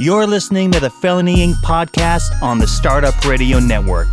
You're 0.00 0.28
listening 0.28 0.70
to 0.70 0.78
the 0.78 0.90
Felony 0.90 1.38
Inc. 1.38 1.54
podcast 1.54 2.40
on 2.40 2.60
the 2.60 2.68
Startup 2.68 3.24
Radio 3.24 3.58
Network. 3.58 4.06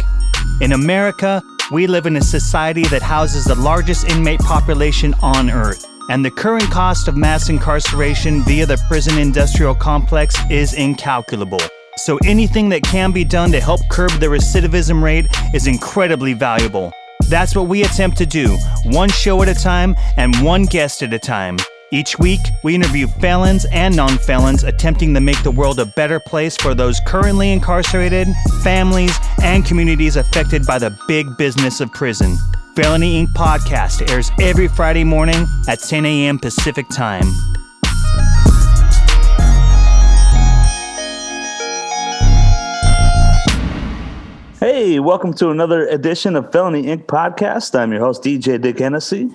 In 0.60 0.72
America, 0.72 1.44
we 1.72 1.86
live 1.86 2.08
in 2.08 2.16
a 2.16 2.22
society 2.22 2.82
that 2.86 3.04
houses 3.04 3.46
the 3.46 3.54
largest 3.54 4.10
inmate 4.10 4.40
population 4.40 5.14
on 5.22 5.52
earth, 5.52 5.86
and 6.10 6.26
the 6.26 6.32
current 6.32 6.72
cost 6.72 7.08
of 7.08 7.16
mass 7.16 7.50
incarceration 7.50 8.44
via 8.46 8.66
the 8.66 8.84
prison 8.88 9.20
industrial 9.20 9.76
complex 9.76 10.36
is 10.50 10.74
incalculable. 10.74 11.62
So 11.98 12.18
anything 12.26 12.68
that 12.70 12.82
can 12.82 13.12
be 13.12 13.24
done 13.24 13.52
to 13.52 13.62
help 13.62 13.82
curb 13.92 14.10
the 14.14 14.26
recidivism 14.26 15.04
rate 15.04 15.28
is 15.54 15.68
incredibly 15.68 16.34
valuable. 16.34 16.92
That's 17.30 17.56
what 17.56 17.68
we 17.68 17.84
attempt 17.84 18.18
to 18.18 18.26
do, 18.26 18.58
one 18.86 19.10
show 19.10 19.40
at 19.44 19.50
a 19.50 19.54
time 19.54 19.96
and 20.18 20.36
one 20.42 20.64
guest 20.64 21.04
at 21.04 21.14
a 21.14 21.20
time. 21.20 21.58
Each 21.92 22.18
week, 22.18 22.40
we 22.64 22.74
interview 22.74 23.06
felons 23.06 23.66
and 23.72 23.96
non 23.96 24.18
felons 24.18 24.64
attempting 24.64 25.14
to 25.14 25.20
make 25.22 25.42
the 25.44 25.52
world 25.52 25.78
a 25.80 25.86
better 25.86 26.20
place 26.20 26.58
for 26.58 26.74
those 26.74 27.00
currently 27.06 27.52
incarcerated, 27.52 28.28
families, 28.64 29.16
and 29.44 29.64
communities 29.64 30.16
affected 30.16 30.66
by 30.66 30.80
the 30.80 30.98
big 31.08 31.28
business 31.38 31.82
of 31.82 31.92
prison. 31.92 32.38
Felony 32.76 33.24
Inc. 33.24 33.30
podcast 33.34 34.10
airs 34.10 34.32
every 34.42 34.68
Friday 34.68 35.04
morning 35.04 35.46
at 35.68 35.80
10 35.80 36.08
a.m. 36.08 36.40
Pacific 36.40 36.88
Time. 36.90 37.28
Hey, 44.60 45.00
welcome 45.00 45.36
to 45.36 45.52
another 45.52 45.86
edition 45.88 46.36
of 46.36 46.52
Felony 46.52 46.84
Inc. 46.84 47.06
podcast. 47.06 47.80
I'm 47.80 47.92
your 47.92 48.02
host, 48.02 48.24
DJ 48.24 48.60
Dick 48.60 48.80
Hennessy. 48.80 49.30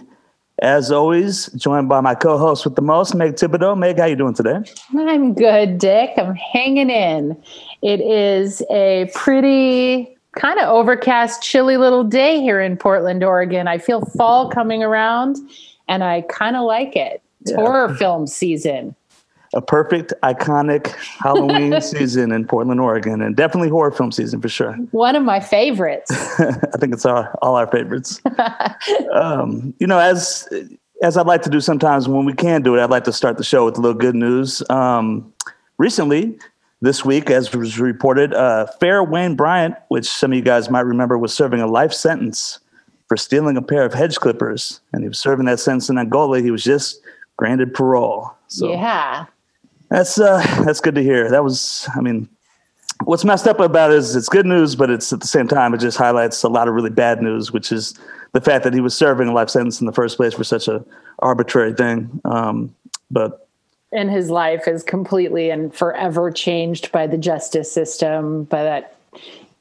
As 0.60 0.91
always, 0.92 1.46
joined 1.55 1.88
by 1.88 2.02
my 2.02 2.14
co-host 2.14 2.66
with 2.66 2.74
the 2.74 2.82
most, 2.82 3.14
Meg 3.14 3.34
Thibodeaux. 3.34 3.78
Meg, 3.78 3.98
how 3.98 4.05
you 4.05 4.16
doing 4.16 4.34
today? 4.34 4.60
I'm 4.95 5.33
good, 5.33 5.78
Dick. 5.78 6.10
I'm 6.19 6.34
hanging 6.34 6.91
in. 6.91 7.42
It 7.80 8.00
is 8.03 8.62
a 8.70 9.11
pretty 9.14 10.14
kind 10.36 10.58
of 10.61 10.69
overcast, 10.69 11.42
chilly 11.42 11.78
little 11.78 12.05
day 12.05 12.41
here 12.41 12.61
in 12.61 12.77
Portland, 12.77 13.25
Oregon. 13.25 13.69
I 13.69 13.78
feel 13.78 14.05
fall 14.05 14.50
coming 14.50 14.83
around, 14.83 15.38
and 15.88 16.05
I 16.05 16.22
kind 16.22 16.56
of 16.56 16.64
like 16.64 16.94
it. 16.94 17.22
It's 17.41 17.53
yeah. 17.53 17.56
horror 17.56 17.94
film 17.94 18.27
season 18.27 18.94
a 19.55 19.61
perfect, 19.61 20.12
iconic 20.23 20.89
Halloween 21.19 21.81
season 21.81 22.33
in 22.33 22.47
Portland, 22.47 22.81
Oregon, 22.81 23.20
and 23.20 23.34
definitely 23.37 23.69
horror 23.69 23.91
film 23.91 24.12
season 24.12 24.41
for 24.41 24.48
sure. 24.48 24.75
One 24.93 25.17
of 25.17 25.25
my 25.25 25.41
favorites. 25.41 26.11
I 26.41 26.79
think 26.79 26.93
it's 26.93 27.05
our, 27.05 27.37
all 27.43 27.56
our 27.56 27.67
favorites. 27.67 28.21
um, 29.12 29.75
you 29.78 29.87
know, 29.87 29.98
as 29.98 30.48
as 31.03 31.17
I'd 31.17 31.27
like 31.27 31.43
to 31.43 31.51
do 31.51 31.61
sometimes 31.61 32.09
when 32.09 32.27
we 32.27 32.34
can 32.34 32.62
do 32.62 32.77
it, 32.77 32.83
I'd 32.83 32.91
like 32.91 33.05
to 33.05 33.12
start 33.12 33.39
the 33.39 33.45
show 33.45 33.65
with 33.65 33.78
a 33.78 33.81
little 33.81 33.98
good 33.98 34.15
news. 34.15 34.62
Um, 34.69 35.33
recently, 35.78 36.39
this 36.83 37.05
week, 37.05 37.31
as 37.31 37.55
was 37.55 37.81
reported, 37.81 38.34
uh, 38.34 38.67
Fair 38.78 39.03
Wayne 39.03 39.34
Bryant, 39.34 39.77
which 39.89 40.06
some 40.06 40.33
of 40.33 40.37
you 40.37 40.43
guys 40.43 40.71
might 40.71 40.81
remember, 40.81 41.17
was 41.17 41.33
serving 41.33 41.61
a 41.61 41.67
life 41.67 41.93
sentence 41.93 42.59
for 43.09 43.17
stealing 43.17 43.56
a 43.56 43.62
pair 43.62 43.84
of 43.84 43.95
hedge 43.95 44.17
clippers, 44.17 44.81
and 44.93 45.03
he 45.03 45.09
was 45.09 45.19
serving 45.19 45.47
that 45.47 45.59
sentence 45.59 45.89
in 45.89 45.98
Angola. 45.98 46.41
He 46.41 46.51
was 46.51 46.62
just 46.62 47.01
granted 47.37 47.73
parole. 47.73 48.31
So 48.48 48.71
yeah, 48.71 49.27
that's 49.91 50.19
uh, 50.19 50.38
that's 50.64 50.80
good 50.80 50.94
to 50.94 51.02
hear. 51.02 51.30
That 51.30 51.44
was, 51.44 51.88
I 51.94 52.00
mean, 52.00 52.28
what's 53.05 53.24
messed 53.24 53.46
up 53.46 53.60
about 53.60 53.91
it 53.91 53.98
is 53.98 54.16
it's 54.16 54.28
good 54.28 54.47
news, 54.47 54.74
but 54.77 54.91
it's 54.91 55.12
at 55.12 55.20
the 55.20 55.27
same 55.27 55.48
time 55.48 55.74
it 55.74 55.78
just 55.78 55.98
highlights 55.98 56.42
a 56.42 56.48
lot 56.48 56.69
of 56.69 56.74
really 56.74 56.91
bad 56.91 57.22
news, 57.22 57.52
which 57.52 57.72
is 57.72 57.98
the 58.32 58.41
fact 58.41 58.64
that 58.64 58.72
he 58.72 58.80
was 58.80 58.94
serving 58.94 59.28
a 59.28 59.32
life 59.32 59.50
sentence 59.50 59.80
in 59.80 59.86
the 59.86 59.92
first 59.92 60.16
place 60.16 60.34
for 60.34 60.44
such 60.44 60.69
a 60.69 60.84
arbitrary 61.19 61.74
thing. 61.74 62.20
Um, 62.24 62.74
but 63.10 63.48
and 63.92 64.10
his 64.10 64.30
life 64.30 64.69
is 64.69 64.84
completely 64.84 65.50
and 65.50 65.74
forever 65.74 66.30
changed 66.30 66.92
by 66.92 67.08
the 67.08 67.19
justice 67.19 67.70
system. 67.70 68.44
By 68.44 68.62
that, 68.62 68.97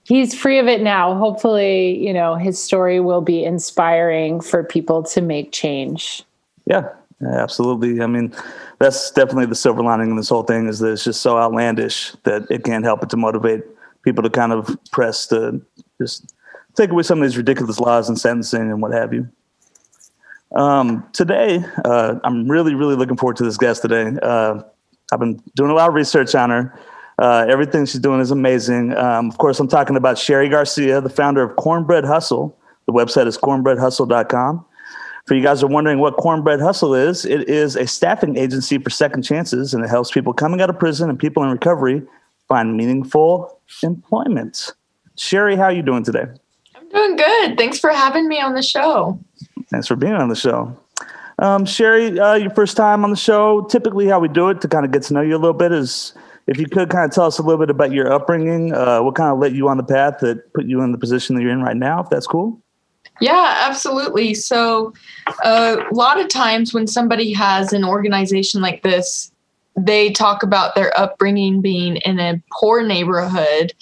he's 0.04 0.36
free 0.36 0.60
of 0.60 0.68
it 0.68 0.82
now. 0.82 1.16
Hopefully, 1.16 1.98
you 1.98 2.14
know 2.14 2.36
his 2.36 2.62
story 2.62 3.00
will 3.00 3.22
be 3.22 3.44
inspiring 3.44 4.42
for 4.42 4.64
people 4.64 5.02
to 5.04 5.22
make 5.22 5.52
change. 5.52 6.24
Yeah, 6.68 6.90
absolutely. 7.28 8.02
I 8.02 8.08
mean 8.08 8.34
that's 8.80 9.12
definitely 9.12 9.48
the 9.48 9.56
silver 9.56 9.84
lining 9.84 10.12
in 10.12 10.16
this 10.16 10.30
whole 10.30 10.44
thing 10.44 10.68
is 10.68 10.80
that 10.80 10.94
it's 10.94 11.04
just 11.04 11.22
so 11.22 11.38
outlandish 11.38 12.14
that 12.24 12.48
it 12.50 12.64
can't 12.64 12.86
help 12.86 13.02
but 13.02 13.10
to 13.10 13.18
motivate 13.18 13.64
people 14.04 14.24
to 14.24 14.30
kind 14.30 14.54
of 14.54 14.78
press 14.92 15.28
to 15.28 15.62
just 16.02 16.34
take 16.76 16.92
away 16.92 17.04
some 17.04 17.22
of 17.22 17.28
these 17.28 17.38
ridiculous 17.38 17.80
laws 17.80 18.08
and 18.08 18.20
sentencing 18.20 18.62
and 18.62 18.82
what 18.82 18.94
have 18.94 19.14
you. 19.14 19.28
Um, 20.56 21.08
today, 21.14 21.64
uh, 21.86 22.16
I'm 22.24 22.50
really, 22.50 22.74
really 22.74 22.96
looking 22.96 23.18
forward 23.18 23.36
to 23.38 23.44
this 23.44 23.58
guest 23.58 23.82
today. 23.82 24.14
Uh, 24.22 24.62
I've 25.12 25.20
been 25.20 25.42
doing 25.56 25.72
a 25.72 25.74
lot 25.74 25.90
of 25.90 25.96
research 25.96 26.34
on 26.36 26.50
her. 26.50 26.80
Uh, 27.20 27.46
everything 27.50 27.86
she's 27.86 28.00
doing 28.00 28.22
is 28.22 28.32
amazing. 28.32 28.96
Um, 28.96 29.30
of 29.30 29.38
course, 29.38 29.60
I'm 29.60 29.68
talking 29.68 29.98
about 29.98 30.18
Cheri 30.18 30.50
Garcia, 30.50 31.02
the 31.02 31.10
founder 31.10 31.44
of 31.44 31.56
Cornbread 31.58 32.06
Hustle. 32.06 32.58
The 32.86 32.94
website 32.94 33.28
is 33.28 33.38
cornbreadhustle.com. 33.38 34.66
For 35.30 35.36
you 35.36 35.44
guys 35.44 35.62
are 35.62 35.68
wondering 35.68 36.00
what 36.00 36.18
Cornbread 36.18 36.60
Hustle 36.60 36.96
is, 36.96 37.24
it 37.24 37.48
is 37.48 37.76
a 37.76 37.86
staffing 37.86 38.36
agency 38.36 38.80
for 38.80 38.90
second 38.90 39.22
chances, 39.22 39.76
and 39.76 39.86
it 39.86 39.88
helps 39.88 40.10
people 40.10 40.34
coming 40.34 40.60
out 40.60 40.72
of 40.72 40.80
prison 40.80 41.08
and 41.08 41.20
people 41.20 41.44
in 41.44 41.52
recovery 41.52 42.02
find 42.48 42.76
meaningful 42.76 43.62
employment. 43.84 44.72
Cheri, 45.18 45.56
how 45.56 45.66
are 45.66 45.72
you 45.72 45.84
doing 45.84 46.04
today? 46.04 46.26
I'm 46.76 46.90
doing 46.90 47.16
good. 47.16 47.60
Thanks 47.60 47.78
for 47.78 47.92
having 47.92 48.28
me 48.28 48.42
on 48.42 48.56
the 48.56 48.64
show. 48.64 49.24
Thanks 49.70 49.86
for 49.86 49.96
being 49.96 50.14
on 50.14 50.30
the 50.30 50.36
show. 50.36 50.76
Um, 51.38 51.64
Cheri, 51.64 52.20
uh, 52.20 52.34
your 52.34 52.50
first 52.50 52.76
time 52.76 53.04
on 53.04 53.12
the 53.12 53.16
show. 53.16 53.68
Typically, 53.70 54.08
how 54.08 54.20
we 54.20 54.30
do 54.30 54.50
it 54.50 54.62
to 54.62 54.68
kind 54.68 54.84
of 54.84 54.92
get 54.92 55.04
to 55.04 55.14
know 55.14 55.22
you 55.22 55.36
a 55.36 55.38
little 55.38 55.54
bit 55.54 55.72
is 55.72 56.16
if 56.48 56.58
you 56.58 56.66
could 56.66 56.90
kind 56.90 57.06
of 57.06 57.12
tell 57.12 57.26
us 57.26 57.38
a 57.38 57.44
little 57.44 57.60
bit 57.60 57.70
about 57.70 57.92
your 57.92 58.12
upbringing, 58.12 58.74
uh, 58.74 59.04
what 59.04 59.14
kind 59.14 59.32
of 59.32 59.38
led 59.38 59.56
you 59.56 59.70
on 59.70 59.78
the 59.78 59.84
path 59.84 60.22
that 60.22 60.52
put 60.56 60.66
you 60.66 60.82
in 60.82 60.92
the 60.92 60.98
position 60.98 61.36
that 61.36 61.44
you're 61.44 61.52
in 61.52 61.62
right 61.62 61.78
now, 61.78 62.02
if 62.02 62.10
that's 62.10 62.26
cool. 62.26 62.60
Yeah, 63.20 63.56
absolutely. 63.68 64.34
So, 64.34 64.94
uh, 65.44 65.78
a 65.92 65.94
lot 65.94 66.20
of 66.20 66.30
times 66.30 66.74
when 66.74 66.88
somebody 66.88 67.34
has 67.34 67.74
an 67.74 67.84
organization 67.84 68.62
like 68.62 68.82
this, 68.84 69.32
they 69.76 70.12
talk 70.12 70.44
about 70.44 70.76
their 70.76 70.98
upbringing 70.98 71.62
being 71.62 71.98
in 71.98 72.20
a 72.20 72.42
poor 72.52 72.84
neighborhood 72.84 73.74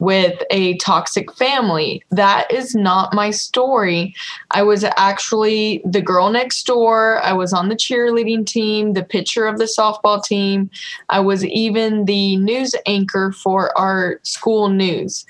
with 0.00 0.42
a 0.50 0.76
toxic 0.78 1.30
family. 1.34 2.02
That 2.10 2.50
is 2.50 2.74
not 2.74 3.12
my 3.12 3.30
story. 3.30 4.14
I 4.50 4.62
was 4.62 4.82
actually 4.96 5.82
the 5.84 6.00
girl 6.00 6.30
next 6.30 6.64
door. 6.64 7.20
I 7.22 7.34
was 7.34 7.52
on 7.52 7.68
the 7.68 7.76
cheerleading 7.76 8.46
team, 8.46 8.94
the 8.94 9.04
pitcher 9.04 9.46
of 9.46 9.58
the 9.58 9.70
softball 9.78 10.24
team. 10.24 10.70
I 11.10 11.20
was 11.20 11.44
even 11.44 12.06
the 12.06 12.38
news 12.38 12.74
anchor 12.86 13.30
for 13.30 13.76
our 13.78 14.20
school 14.22 14.70
news. 14.70 15.26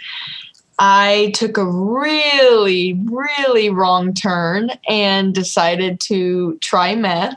I 0.82 1.30
took 1.34 1.58
a 1.58 1.70
really, 1.70 2.98
really 3.04 3.68
wrong 3.68 4.14
turn 4.14 4.70
and 4.88 5.34
decided 5.34 6.00
to 6.00 6.56
try 6.62 6.94
meth, 6.94 7.36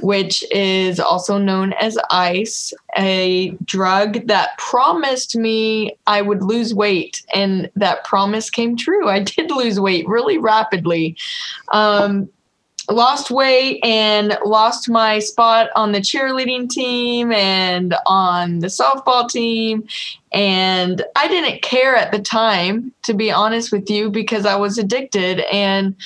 which 0.00 0.42
is 0.50 0.98
also 0.98 1.36
known 1.36 1.74
as 1.74 1.98
ice, 2.10 2.72
a 2.96 3.50
drug 3.66 4.26
that 4.26 4.56
promised 4.56 5.36
me 5.36 5.98
I 6.06 6.22
would 6.22 6.42
lose 6.42 6.74
weight. 6.74 7.22
And 7.34 7.70
that 7.76 8.04
promise 8.04 8.48
came 8.48 8.74
true. 8.74 9.06
I 9.06 9.20
did 9.20 9.50
lose 9.50 9.78
weight 9.78 10.08
really 10.08 10.38
rapidly. 10.38 11.18
Um, 11.72 12.30
lost 12.92 13.30
weight 13.30 13.80
and 13.82 14.38
lost 14.44 14.88
my 14.88 15.18
spot 15.18 15.70
on 15.74 15.92
the 15.92 16.00
cheerleading 16.00 16.68
team 16.68 17.32
and 17.32 17.94
on 18.06 18.60
the 18.60 18.68
softball 18.68 19.28
team. 19.28 19.86
And 20.32 21.02
I 21.16 21.28
didn't 21.28 21.62
care 21.62 21.96
at 21.96 22.12
the 22.12 22.20
time, 22.20 22.92
to 23.02 23.14
be 23.14 23.30
honest 23.30 23.72
with 23.72 23.90
you, 23.90 24.10
because 24.10 24.46
I 24.46 24.56
was 24.56 24.78
addicted. 24.78 25.40
And 25.52 25.96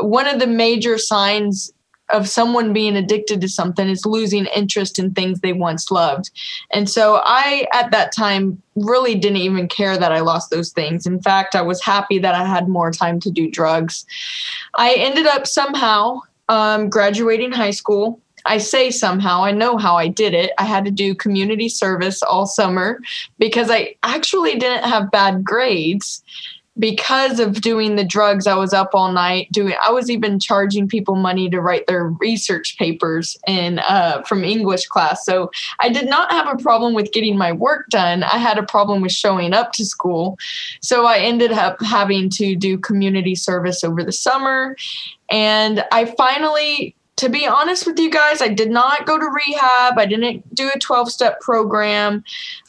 one 0.00 0.26
of 0.26 0.38
the 0.38 0.46
major 0.46 0.98
signs 0.98 1.72
of 2.10 2.28
someone 2.28 2.72
being 2.72 2.96
addicted 2.96 3.40
to 3.40 3.48
something 3.48 3.88
is 3.88 4.06
losing 4.06 4.46
interest 4.46 4.98
in 4.98 5.12
things 5.12 5.40
they 5.40 5.52
once 5.52 5.90
loved. 5.90 6.30
And 6.72 6.88
so 6.88 7.20
I, 7.24 7.66
at 7.72 7.90
that 7.90 8.12
time, 8.14 8.62
really 8.76 9.14
didn't 9.14 9.38
even 9.38 9.68
care 9.68 9.98
that 9.98 10.12
I 10.12 10.20
lost 10.20 10.50
those 10.50 10.70
things. 10.70 11.06
In 11.06 11.20
fact, 11.20 11.54
I 11.54 11.62
was 11.62 11.82
happy 11.82 12.18
that 12.20 12.34
I 12.34 12.44
had 12.44 12.68
more 12.68 12.90
time 12.90 13.20
to 13.20 13.30
do 13.30 13.50
drugs. 13.50 14.06
I 14.74 14.94
ended 14.94 15.26
up 15.26 15.46
somehow 15.46 16.20
um, 16.48 16.88
graduating 16.88 17.52
high 17.52 17.72
school. 17.72 18.20
I 18.44 18.58
say 18.58 18.90
somehow, 18.90 19.44
I 19.44 19.52
know 19.52 19.76
how 19.76 19.96
I 19.96 20.08
did 20.08 20.32
it. 20.32 20.52
I 20.58 20.64
had 20.64 20.84
to 20.86 20.90
do 20.90 21.14
community 21.14 21.68
service 21.68 22.22
all 22.22 22.46
summer 22.46 23.00
because 23.38 23.70
I 23.70 23.96
actually 24.02 24.58
didn't 24.58 24.84
have 24.84 25.10
bad 25.10 25.44
grades 25.44 26.22
because 26.78 27.40
of 27.40 27.60
doing 27.60 27.96
the 27.96 28.04
drugs 28.04 28.46
i 28.46 28.54
was 28.54 28.72
up 28.72 28.90
all 28.94 29.12
night 29.12 29.50
doing 29.52 29.74
i 29.82 29.90
was 29.90 30.10
even 30.10 30.38
charging 30.38 30.88
people 30.88 31.14
money 31.14 31.48
to 31.48 31.60
write 31.60 31.86
their 31.86 32.08
research 32.20 32.76
papers 32.78 33.36
in 33.46 33.78
uh, 33.80 34.22
from 34.22 34.44
english 34.44 34.86
class 34.86 35.24
so 35.24 35.50
i 35.80 35.88
did 35.88 36.08
not 36.08 36.30
have 36.30 36.46
a 36.48 36.62
problem 36.62 36.94
with 36.94 37.12
getting 37.12 37.36
my 37.36 37.52
work 37.52 37.88
done 37.90 38.22
i 38.24 38.38
had 38.38 38.58
a 38.58 38.62
problem 38.62 39.00
with 39.00 39.12
showing 39.12 39.52
up 39.52 39.72
to 39.72 39.84
school 39.84 40.38
so 40.80 41.06
i 41.06 41.18
ended 41.18 41.52
up 41.52 41.80
having 41.82 42.28
to 42.28 42.54
do 42.54 42.78
community 42.78 43.34
service 43.34 43.82
over 43.82 44.02
the 44.02 44.12
summer 44.12 44.76
and 45.30 45.84
i 45.92 46.04
finally 46.04 46.94
to 47.18 47.28
be 47.28 47.48
honest 47.48 47.84
with 47.84 47.98
you 47.98 48.10
guys, 48.10 48.40
I 48.40 48.46
did 48.46 48.70
not 48.70 49.04
go 49.04 49.18
to 49.18 49.26
rehab. 49.26 49.98
I 49.98 50.06
didn't 50.06 50.54
do 50.54 50.70
a 50.72 50.78
12 50.78 51.10
step 51.10 51.40
program. 51.40 52.22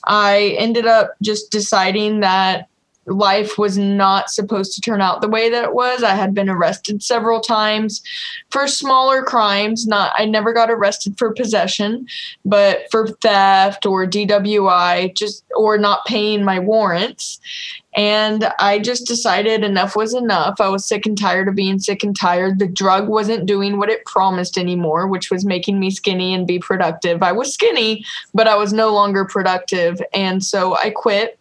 I 0.06 0.56
ended 0.58 0.88
up 0.88 1.14
just 1.22 1.52
deciding 1.52 2.22
that 2.22 2.68
life 3.10 3.58
was 3.58 3.78
not 3.78 4.30
supposed 4.30 4.74
to 4.76 4.82
turn 4.82 5.02
out 5.02 5.22
the 5.22 5.30
way 5.30 5.50
that 5.50 5.64
it 5.64 5.74
was. 5.74 6.04
I 6.04 6.16
had 6.16 6.34
been 6.34 6.50
arrested 6.50 7.04
several 7.04 7.42
times 7.42 8.02
for 8.50 8.68
smaller 8.68 9.24
crimes. 9.24 9.88
Not 9.88 10.14
I 10.18 10.26
never 10.26 10.54
got 10.54 10.72
arrested 10.72 11.18
for 11.18 11.34
possession, 11.34 12.08
but 12.46 12.90
for 12.92 13.08
theft 13.08 13.86
or 13.86 14.06
DWI, 14.06 15.16
just 15.16 15.44
or 15.56 15.78
not 15.78 16.06
paying 16.06 16.44
my 16.44 16.60
warrants. 16.60 17.40
And 17.96 18.52
I 18.60 18.80
just 18.80 19.08
decided 19.08 19.64
enough 19.64 19.96
was 19.96 20.14
enough. 20.14 20.62
I 20.62 20.70
was 20.70 20.86
sick 20.86 21.06
and 21.06 21.18
tired 21.18 21.48
of 21.48 21.56
being 21.56 21.80
sick 21.80 22.04
and 22.04 22.16
tired. 22.16 22.60
The 22.60 22.68
drug 22.68 23.08
wasn't 23.08 23.48
doing 23.48 23.78
what 23.78 23.90
it 23.90 24.06
promised 24.06 24.58
anymore, 24.58 25.08
which 25.08 25.32
was 25.32 25.44
making 25.44 25.80
me 25.80 25.90
skinny 25.90 26.34
and 26.34 26.46
be 26.46 26.60
productive. 26.60 27.24
I 27.24 27.32
was 27.32 27.54
skinny, 27.54 28.06
but 28.34 28.48
I 28.48 28.56
was 28.56 28.74
no 28.74 28.94
longer 28.94 29.26
productive. 29.26 30.00
And 30.14 30.44
so 30.44 30.76
I 30.76 30.92
quit 30.92 31.39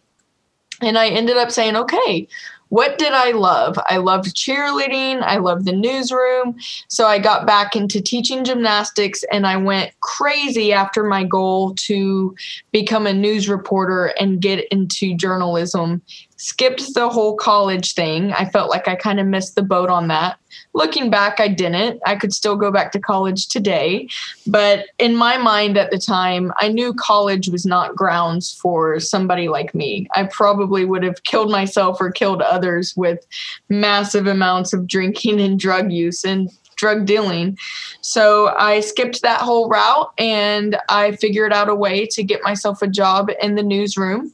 and 0.81 0.97
I 0.97 1.09
ended 1.09 1.37
up 1.37 1.51
saying, 1.51 1.75
okay, 1.75 2.27
what 2.69 2.99
did 2.99 3.13
I 3.13 3.31
love? 3.31 3.79
I 3.87 3.97
loved 3.97 4.35
cheerleading. 4.35 5.23
I 5.23 5.37
loved 5.37 5.65
the 5.65 5.73
newsroom. 5.73 6.55
So 6.87 7.07
I 7.07 7.17
got 7.17 7.47
back 7.47 7.75
into 7.75 7.99
teaching 7.99 8.43
gymnastics 8.43 9.23
and 9.31 9.47
I 9.47 9.57
went 9.57 9.99
crazy 10.01 10.71
after 10.71 11.03
my 11.03 11.23
goal 11.23 11.73
to 11.75 12.35
become 12.71 13.07
a 13.07 13.13
news 13.13 13.49
reporter 13.49 14.13
and 14.19 14.39
get 14.39 14.67
into 14.71 15.15
journalism 15.15 16.03
skipped 16.39 16.93
the 16.93 17.09
whole 17.09 17.35
college 17.35 17.93
thing. 17.93 18.31
I 18.31 18.45
felt 18.45 18.69
like 18.69 18.87
I 18.87 18.95
kind 18.95 19.19
of 19.19 19.27
missed 19.27 19.55
the 19.55 19.61
boat 19.61 19.89
on 19.89 20.07
that. 20.07 20.39
Looking 20.73 21.09
back, 21.09 21.41
I 21.41 21.49
didn't. 21.49 22.01
I 22.05 22.15
could 22.15 22.33
still 22.33 22.55
go 22.55 22.71
back 22.71 22.93
to 22.93 22.99
college 22.99 23.49
today. 23.49 24.07
But 24.47 24.85
in 24.97 25.17
my 25.17 25.37
mind 25.37 25.77
at 25.77 25.91
the 25.91 25.97
time, 25.97 26.53
I 26.55 26.69
knew 26.69 26.93
college 26.93 27.49
was 27.49 27.65
not 27.65 27.95
grounds 27.95 28.53
for 28.53 29.01
somebody 29.01 29.49
like 29.49 29.75
me. 29.75 30.07
I 30.15 30.23
probably 30.23 30.85
would 30.85 31.03
have 31.03 31.23
killed 31.23 31.51
myself 31.51 31.97
or 31.99 32.09
killed 32.09 32.41
others 32.41 32.95
with 32.95 33.27
massive 33.67 34.25
amounts 34.25 34.71
of 34.71 34.87
drinking 34.87 35.41
and 35.41 35.59
drug 35.59 35.91
use 35.91 36.23
and 36.23 36.49
drug 36.77 37.05
dealing. 37.05 37.57
So 37.99 38.55
I 38.57 38.79
skipped 38.79 39.21
that 39.23 39.41
whole 39.41 39.67
route 39.67 40.13
and 40.17 40.77
I 40.87 41.17
figured 41.17 41.51
out 41.51 41.67
a 41.67 41.75
way 41.75 42.05
to 42.07 42.23
get 42.23 42.41
myself 42.43 42.81
a 42.81 42.87
job 42.87 43.29
in 43.41 43.55
the 43.55 43.63
newsroom 43.63 44.31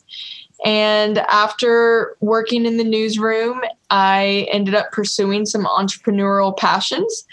and 0.63 1.17
after 1.17 2.15
working 2.21 2.65
in 2.65 2.77
the 2.77 2.83
newsroom, 2.83 3.61
I 3.89 4.47
ended 4.51 4.75
up 4.75 4.91
pursuing 4.91 5.45
some 5.45 5.65
entrepreneurial 5.65 6.55
passions 6.55 7.25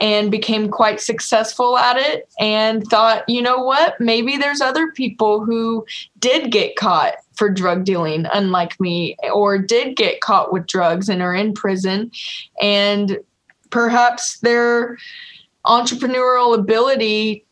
and 0.00 0.30
became 0.30 0.68
quite 0.68 1.00
successful 1.00 1.78
at 1.78 1.96
it 1.96 2.28
and 2.38 2.84
thought, 2.88 3.24
you 3.28 3.40
know 3.40 3.58
what, 3.58 3.98
maybe 3.98 4.36
there's 4.36 4.60
other 4.60 4.92
people 4.92 5.44
who 5.44 5.86
did 6.18 6.52
get 6.52 6.76
caught 6.76 7.14
for 7.34 7.48
drug 7.48 7.84
dealing, 7.84 8.26
unlike 8.32 8.78
me, 8.78 9.16
or 9.32 9.58
did 9.58 9.96
get 9.96 10.20
caught 10.20 10.52
with 10.52 10.66
drugs 10.66 11.08
and 11.08 11.22
are 11.22 11.34
in 11.34 11.54
prison. 11.54 12.10
And 12.60 13.18
perhaps 13.70 14.38
their 14.40 14.98
entrepreneurial 15.64 16.56
ability 16.56 17.45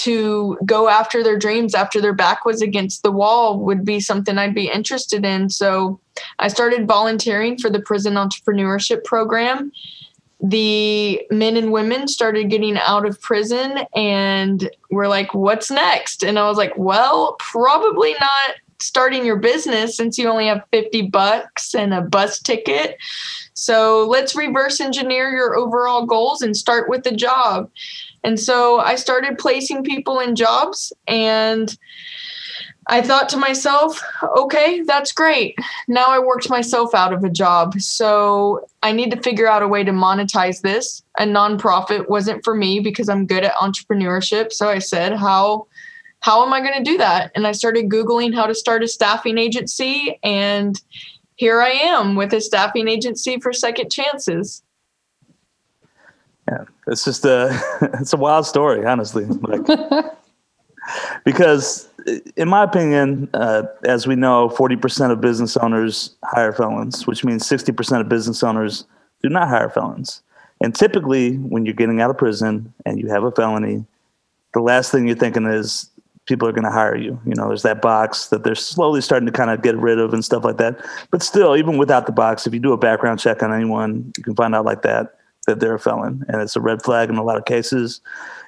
to 0.00 0.58
go 0.64 0.88
after 0.88 1.22
their 1.22 1.38
dreams 1.38 1.74
after 1.74 2.00
their 2.00 2.14
back 2.14 2.44
was 2.44 2.62
against 2.62 3.02
the 3.02 3.12
wall 3.12 3.58
would 3.60 3.84
be 3.84 4.00
something 4.00 4.38
I'd 4.38 4.54
be 4.54 4.70
interested 4.70 5.24
in. 5.24 5.50
So 5.50 6.00
I 6.38 6.48
started 6.48 6.88
volunteering 6.88 7.58
for 7.58 7.68
the 7.68 7.80
prison 7.80 8.14
entrepreneurship 8.14 9.04
program. 9.04 9.70
The 10.42 11.22
men 11.30 11.58
and 11.58 11.70
women 11.70 12.08
started 12.08 12.48
getting 12.48 12.78
out 12.78 13.04
of 13.04 13.20
prison 13.20 13.80
and 13.94 14.70
we're 14.90 15.08
like, 15.08 15.34
what's 15.34 15.70
next? 15.70 16.24
And 16.24 16.38
I 16.38 16.48
was 16.48 16.56
like, 16.56 16.72
well, 16.78 17.36
probably 17.38 18.12
not 18.12 18.54
starting 18.80 19.26
your 19.26 19.36
business 19.36 19.98
since 19.98 20.16
you 20.16 20.28
only 20.28 20.46
have 20.46 20.64
50 20.72 21.10
bucks 21.10 21.74
and 21.74 21.92
a 21.92 22.00
bus 22.00 22.38
ticket. 22.40 22.96
So 23.52 24.06
let's 24.08 24.34
reverse 24.34 24.80
engineer 24.80 25.28
your 25.30 25.56
overall 25.56 26.06
goals 26.06 26.40
and 26.40 26.56
start 26.56 26.88
with 26.88 27.04
the 27.04 27.14
job. 27.14 27.70
And 28.24 28.38
so 28.38 28.80
I 28.80 28.94
started 28.96 29.38
placing 29.38 29.84
people 29.84 30.20
in 30.20 30.36
jobs 30.36 30.92
and 31.06 31.76
I 32.86 33.02
thought 33.02 33.28
to 33.30 33.36
myself, 33.36 34.02
okay, 34.36 34.82
that's 34.82 35.12
great. 35.12 35.56
Now 35.86 36.06
I 36.06 36.18
worked 36.18 36.50
myself 36.50 36.94
out 36.94 37.12
of 37.12 37.22
a 37.22 37.30
job. 37.30 37.80
So 37.80 38.66
I 38.82 38.92
need 38.92 39.10
to 39.12 39.20
figure 39.20 39.46
out 39.46 39.62
a 39.62 39.68
way 39.68 39.84
to 39.84 39.92
monetize 39.92 40.62
this. 40.62 41.02
A 41.18 41.24
nonprofit 41.24 42.08
wasn't 42.08 42.42
for 42.42 42.54
me 42.54 42.80
because 42.80 43.08
I'm 43.08 43.26
good 43.26 43.44
at 43.44 43.54
entrepreneurship. 43.54 44.52
So 44.52 44.68
I 44.68 44.78
said, 44.78 45.14
how 45.14 45.66
how 46.22 46.44
am 46.44 46.52
I 46.52 46.60
going 46.60 46.76
to 46.76 46.90
do 46.90 46.98
that? 46.98 47.32
And 47.34 47.46
I 47.46 47.52
started 47.52 47.88
googling 47.88 48.34
how 48.34 48.44
to 48.44 48.54
start 48.54 48.82
a 48.82 48.88
staffing 48.88 49.38
agency 49.38 50.18
and 50.22 50.78
here 51.36 51.62
I 51.62 51.70
am 51.70 52.16
with 52.16 52.34
a 52.34 52.40
staffing 52.42 52.88
agency 52.88 53.40
for 53.40 53.54
second 53.54 53.90
chances. 53.90 54.62
Yeah, 56.50 56.64
it's 56.88 57.04
just 57.04 57.24
a 57.24 57.60
it's 58.00 58.12
a 58.12 58.16
wild 58.16 58.46
story, 58.46 58.84
honestly. 58.84 59.24
Like, 59.24 59.62
because 61.24 61.88
in 62.36 62.48
my 62.48 62.64
opinion, 62.64 63.30
uh, 63.34 63.64
as 63.84 64.06
we 64.06 64.16
know, 64.16 64.48
forty 64.48 64.76
percent 64.76 65.12
of 65.12 65.20
business 65.20 65.56
owners 65.56 66.16
hire 66.24 66.52
felons, 66.52 67.06
which 67.06 67.24
means 67.24 67.46
sixty 67.46 67.72
percent 67.72 68.00
of 68.00 68.08
business 68.08 68.42
owners 68.42 68.84
do 69.22 69.28
not 69.28 69.48
hire 69.48 69.70
felons. 69.70 70.22
And 70.62 70.74
typically, 70.74 71.36
when 71.36 71.64
you're 71.64 71.74
getting 71.74 72.00
out 72.00 72.10
of 72.10 72.18
prison 72.18 72.72
and 72.84 72.98
you 72.98 73.08
have 73.08 73.22
a 73.22 73.30
felony, 73.30 73.84
the 74.52 74.60
last 74.60 74.90
thing 74.90 75.06
you're 75.06 75.16
thinking 75.16 75.46
is 75.46 75.88
people 76.26 76.46
are 76.46 76.52
going 76.52 76.64
to 76.64 76.70
hire 76.70 76.96
you. 76.96 77.18
You 77.24 77.34
know, 77.34 77.48
there's 77.48 77.62
that 77.62 77.80
box 77.80 78.26
that 78.26 78.44
they're 78.44 78.54
slowly 78.54 79.00
starting 79.00 79.26
to 79.26 79.32
kind 79.32 79.50
of 79.50 79.62
get 79.62 79.76
rid 79.76 79.98
of 79.98 80.12
and 80.12 80.22
stuff 80.22 80.44
like 80.44 80.58
that. 80.58 80.84
But 81.10 81.22
still, 81.22 81.56
even 81.56 81.78
without 81.78 82.06
the 82.06 82.12
box, 82.12 82.46
if 82.46 82.52
you 82.52 82.60
do 82.60 82.72
a 82.72 82.76
background 82.76 83.20
check 83.20 83.42
on 83.42 83.54
anyone, 83.54 84.12
you 84.18 84.22
can 84.22 84.34
find 84.34 84.54
out 84.54 84.66
like 84.66 84.82
that 84.82 85.19
that 85.50 85.60
they're 85.60 85.74
a 85.74 85.80
felon, 85.80 86.24
and 86.28 86.40
it's 86.40 86.56
a 86.56 86.60
red 86.60 86.82
flag 86.82 87.10
in 87.10 87.16
a 87.16 87.24
lot 87.24 87.36
of 87.36 87.44
cases. 87.44 88.00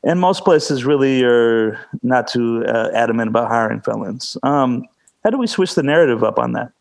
And 0.05 0.21
most 0.21 0.45
places 0.45 0.85
really 0.85 1.25
are 1.25 1.79
not 2.03 2.29
too 2.29 2.65
uh, 2.67 2.91
adamant 2.95 3.29
about 3.29 3.49
hiring 3.49 3.81
felons. 3.81 4.37
Um, 4.43 4.87
how 5.25 5.31
do 5.31 5.39
we 5.39 5.47
switch 5.47 5.75
the 5.75 5.83
narrative 5.83 6.23
up 6.23 6.39
on 6.39 6.53
that? 6.53 6.73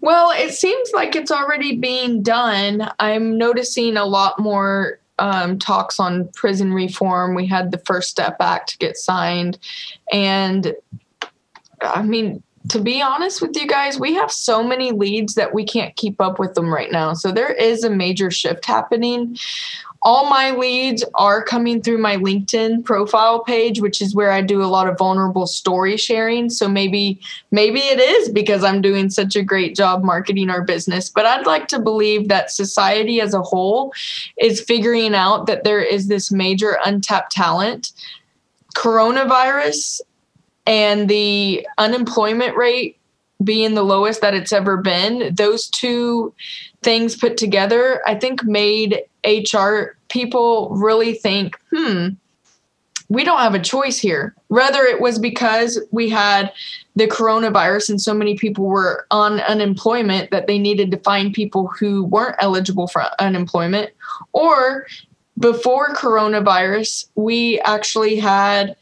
Well, 0.00 0.30
it 0.30 0.52
seems 0.52 0.90
like 0.92 1.16
it's 1.16 1.30
already 1.30 1.76
being 1.76 2.22
done. 2.22 2.90
I'm 2.98 3.38
noticing 3.38 3.96
a 3.96 4.04
lot 4.04 4.38
more 4.38 4.98
um, 5.18 5.58
talks 5.58 5.98
on 5.98 6.28
prison 6.28 6.72
reform. 6.72 7.34
We 7.34 7.46
had 7.46 7.70
the 7.70 7.78
First 7.78 8.10
Step 8.10 8.36
Act 8.40 8.78
get 8.78 8.96
signed. 8.96 9.58
And 10.12 10.74
I 11.80 12.02
mean, 12.02 12.42
to 12.68 12.80
be 12.80 13.02
honest 13.02 13.42
with 13.42 13.56
you 13.56 13.66
guys, 13.66 13.98
we 13.98 14.14
have 14.14 14.30
so 14.30 14.62
many 14.62 14.92
leads 14.92 15.34
that 15.34 15.54
we 15.54 15.64
can't 15.64 15.94
keep 15.96 16.20
up 16.20 16.38
with 16.38 16.54
them 16.54 16.72
right 16.72 16.90
now. 16.90 17.12
So 17.12 17.32
there 17.32 17.52
is 17.52 17.84
a 17.84 17.90
major 17.90 18.30
shift 18.30 18.64
happening. 18.64 19.36
All 20.02 20.30
my 20.30 20.52
leads 20.52 21.04
are 21.14 21.42
coming 21.42 21.82
through 21.82 21.98
my 21.98 22.16
LinkedIn 22.16 22.84
profile 22.84 23.42
page, 23.42 23.80
which 23.80 24.00
is 24.00 24.14
where 24.14 24.30
I 24.30 24.40
do 24.40 24.62
a 24.62 24.66
lot 24.66 24.88
of 24.88 24.98
vulnerable 24.98 25.46
story 25.46 25.96
sharing. 25.96 26.48
So 26.48 26.68
maybe 26.68 27.20
maybe 27.50 27.80
it 27.80 27.98
is 27.98 28.28
because 28.28 28.62
I'm 28.62 28.80
doing 28.80 29.10
such 29.10 29.34
a 29.34 29.42
great 29.42 29.74
job 29.74 30.04
marketing 30.04 30.48
our 30.48 30.62
business, 30.62 31.08
but 31.08 31.26
I'd 31.26 31.46
like 31.46 31.66
to 31.68 31.80
believe 31.80 32.28
that 32.28 32.52
society 32.52 33.20
as 33.20 33.34
a 33.34 33.42
whole 33.42 33.92
is 34.38 34.60
figuring 34.60 35.14
out 35.14 35.46
that 35.46 35.64
there 35.64 35.82
is 35.82 36.06
this 36.06 36.30
major 36.30 36.78
untapped 36.84 37.32
talent 37.32 37.92
coronavirus 38.76 40.02
and 40.66 41.08
the 41.08 41.66
unemployment 41.78 42.56
rate 42.56 42.98
being 43.44 43.74
the 43.74 43.82
lowest 43.82 44.20
that 44.22 44.34
it's 44.34 44.52
ever 44.52 44.76
been, 44.76 45.34
those 45.34 45.68
two 45.68 46.32
things 46.82 47.16
put 47.16 47.36
together, 47.36 48.02
I 48.06 48.14
think 48.14 48.44
made 48.44 49.02
HR 49.26 49.96
people 50.08 50.70
really 50.70 51.14
think, 51.14 51.58
hmm, 51.70 52.08
we 53.08 53.22
don't 53.22 53.38
have 53.38 53.54
a 53.54 53.60
choice 53.60 53.98
here. 53.98 54.34
Whether 54.48 54.82
it 54.82 55.00
was 55.00 55.18
because 55.18 55.80
we 55.90 56.08
had 56.08 56.52
the 56.96 57.06
coronavirus 57.06 57.90
and 57.90 58.00
so 58.00 58.14
many 58.14 58.36
people 58.36 58.64
were 58.64 59.06
on 59.10 59.40
unemployment 59.40 60.30
that 60.30 60.46
they 60.46 60.58
needed 60.58 60.90
to 60.90 60.98
find 60.98 61.32
people 61.32 61.68
who 61.68 62.04
weren't 62.04 62.36
eligible 62.40 62.88
for 62.88 63.04
unemployment, 63.20 63.90
or 64.32 64.86
before 65.38 65.94
coronavirus, 65.94 67.06
we 67.14 67.60
actually 67.60 68.16
had 68.16 68.74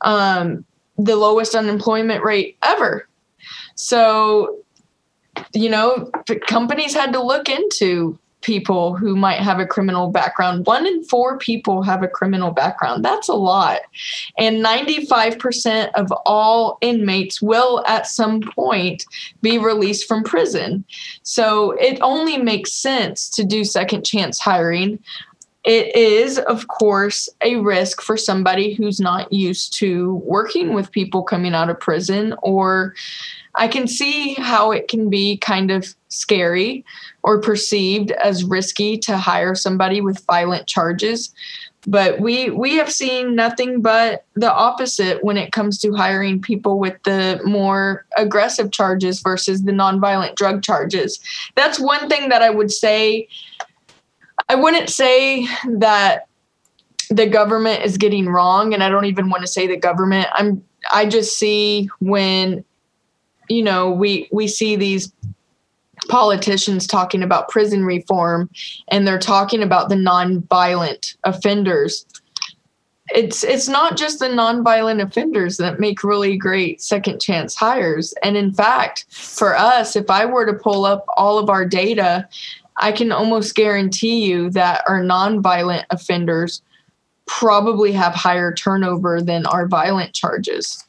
um, 0.00 0.64
the 0.98 1.16
lowest 1.16 1.54
unemployment 1.54 2.24
rate 2.24 2.56
ever. 2.62 3.08
So, 3.74 4.58
you 5.54 5.70
know, 5.70 6.10
companies 6.46 6.94
had 6.94 7.12
to 7.12 7.22
look 7.22 7.48
into 7.48 8.18
people 8.40 8.94
who 8.96 9.16
might 9.16 9.40
have 9.40 9.58
a 9.58 9.66
criminal 9.66 10.10
background. 10.10 10.66
One 10.66 10.86
in 10.86 11.02
four 11.04 11.38
people 11.38 11.82
have 11.82 12.02
a 12.02 12.08
criminal 12.08 12.50
background. 12.50 13.04
That's 13.04 13.28
a 13.28 13.34
lot. 13.34 13.80
And 14.36 14.64
95% 14.64 15.90
of 15.94 16.12
all 16.24 16.78
inmates 16.80 17.42
will 17.42 17.84
at 17.86 18.06
some 18.06 18.40
point 18.40 19.04
be 19.42 19.58
released 19.58 20.06
from 20.06 20.22
prison. 20.22 20.84
So 21.22 21.72
it 21.72 21.98
only 22.00 22.38
makes 22.38 22.72
sense 22.72 23.28
to 23.30 23.44
do 23.44 23.64
second 23.64 24.04
chance 24.04 24.38
hiring 24.38 25.00
it 25.68 25.94
is, 25.94 26.38
of 26.38 26.66
course, 26.68 27.28
a 27.42 27.56
risk 27.56 28.00
for 28.00 28.16
somebody 28.16 28.72
who's 28.72 28.98
not 28.98 29.30
used 29.30 29.74
to 29.74 30.14
working 30.24 30.72
with 30.72 30.90
people 30.90 31.22
coming 31.22 31.52
out 31.52 31.68
of 31.68 31.78
prison, 31.78 32.34
or 32.42 32.94
I 33.54 33.68
can 33.68 33.86
see 33.86 34.32
how 34.32 34.70
it 34.70 34.88
can 34.88 35.10
be 35.10 35.36
kind 35.36 35.70
of 35.70 35.94
scary 36.08 36.86
or 37.22 37.42
perceived 37.42 38.12
as 38.12 38.44
risky 38.44 38.96
to 38.96 39.18
hire 39.18 39.54
somebody 39.54 40.00
with 40.00 40.24
violent 40.24 40.66
charges. 40.66 41.34
But 41.86 42.18
we 42.18 42.48
we 42.48 42.76
have 42.76 42.90
seen 42.90 43.34
nothing 43.34 43.82
but 43.82 44.24
the 44.34 44.50
opposite 44.50 45.22
when 45.22 45.36
it 45.36 45.52
comes 45.52 45.78
to 45.80 45.92
hiring 45.92 46.40
people 46.40 46.78
with 46.78 46.96
the 47.02 47.42
more 47.44 48.06
aggressive 48.16 48.70
charges 48.70 49.20
versus 49.20 49.64
the 49.64 49.72
nonviolent 49.72 50.34
drug 50.34 50.62
charges. 50.62 51.20
That's 51.56 51.78
one 51.78 52.08
thing 52.08 52.30
that 52.30 52.42
i 52.42 52.50
would 52.50 52.72
say 52.72 53.28
i 54.48 54.54
wouldn't 54.54 54.90
say 54.90 55.46
that 55.68 56.26
the 57.10 57.26
government 57.26 57.82
is 57.82 57.96
getting 57.96 58.28
wrong 58.28 58.74
and 58.74 58.82
i 58.82 58.88
don't 58.88 59.06
even 59.06 59.30
want 59.30 59.42
to 59.42 59.48
say 59.48 59.66
the 59.66 59.76
government. 59.76 60.26
I'm 60.32 60.62
i 60.92 61.06
just 61.06 61.38
see 61.38 61.88
when 62.00 62.64
you 63.48 63.62
know 63.62 63.90
we 63.90 64.28
we 64.32 64.46
see 64.46 64.76
these 64.76 65.12
politicians 66.08 66.86
talking 66.86 67.22
about 67.22 67.48
prison 67.48 67.84
reform 67.84 68.48
and 68.88 69.06
they're 69.06 69.18
talking 69.18 69.62
about 69.62 69.88
the 69.88 69.96
non-violent 69.96 71.16
offenders. 71.24 72.06
It's 73.10 73.42
it's 73.42 73.68
not 73.68 73.96
just 73.96 74.18
the 74.18 74.28
non-violent 74.28 75.00
offenders 75.00 75.56
that 75.56 75.80
make 75.80 76.04
really 76.04 76.36
great 76.36 76.82
second 76.82 77.20
chance 77.20 77.54
hires. 77.54 78.14
And 78.22 78.36
in 78.36 78.52
fact 78.52 79.06
for 79.10 79.56
us 79.56 79.96
if 79.96 80.10
i 80.10 80.24
were 80.24 80.46
to 80.46 80.52
pull 80.52 80.84
up 80.84 81.04
all 81.16 81.38
of 81.38 81.48
our 81.48 81.64
data 81.64 82.28
i 82.78 82.92
can 82.92 83.12
almost 83.12 83.54
guarantee 83.54 84.24
you 84.24 84.50
that 84.50 84.82
our 84.88 85.02
non-violent 85.02 85.86
offenders 85.90 86.62
probably 87.26 87.92
have 87.92 88.14
higher 88.14 88.52
turnover 88.54 89.20
than 89.20 89.44
our 89.46 89.66
violent 89.66 90.14
charges 90.14 90.84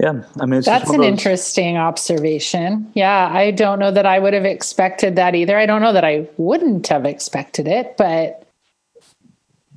yeah, 0.00 0.22
I 0.40 0.46
mean, 0.46 0.62
that's 0.62 0.88
an 0.88 1.04
interesting 1.04 1.76
observation. 1.76 2.90
Yeah, 2.94 3.28
I 3.30 3.50
don't 3.50 3.78
know 3.78 3.90
that 3.90 4.06
I 4.06 4.18
would 4.18 4.32
have 4.32 4.46
expected 4.46 5.16
that 5.16 5.34
either. 5.34 5.58
I 5.58 5.66
don't 5.66 5.82
know 5.82 5.92
that 5.92 6.04
I 6.04 6.26
wouldn't 6.38 6.86
have 6.88 7.04
expected 7.04 7.68
it, 7.68 7.98
but 7.98 8.46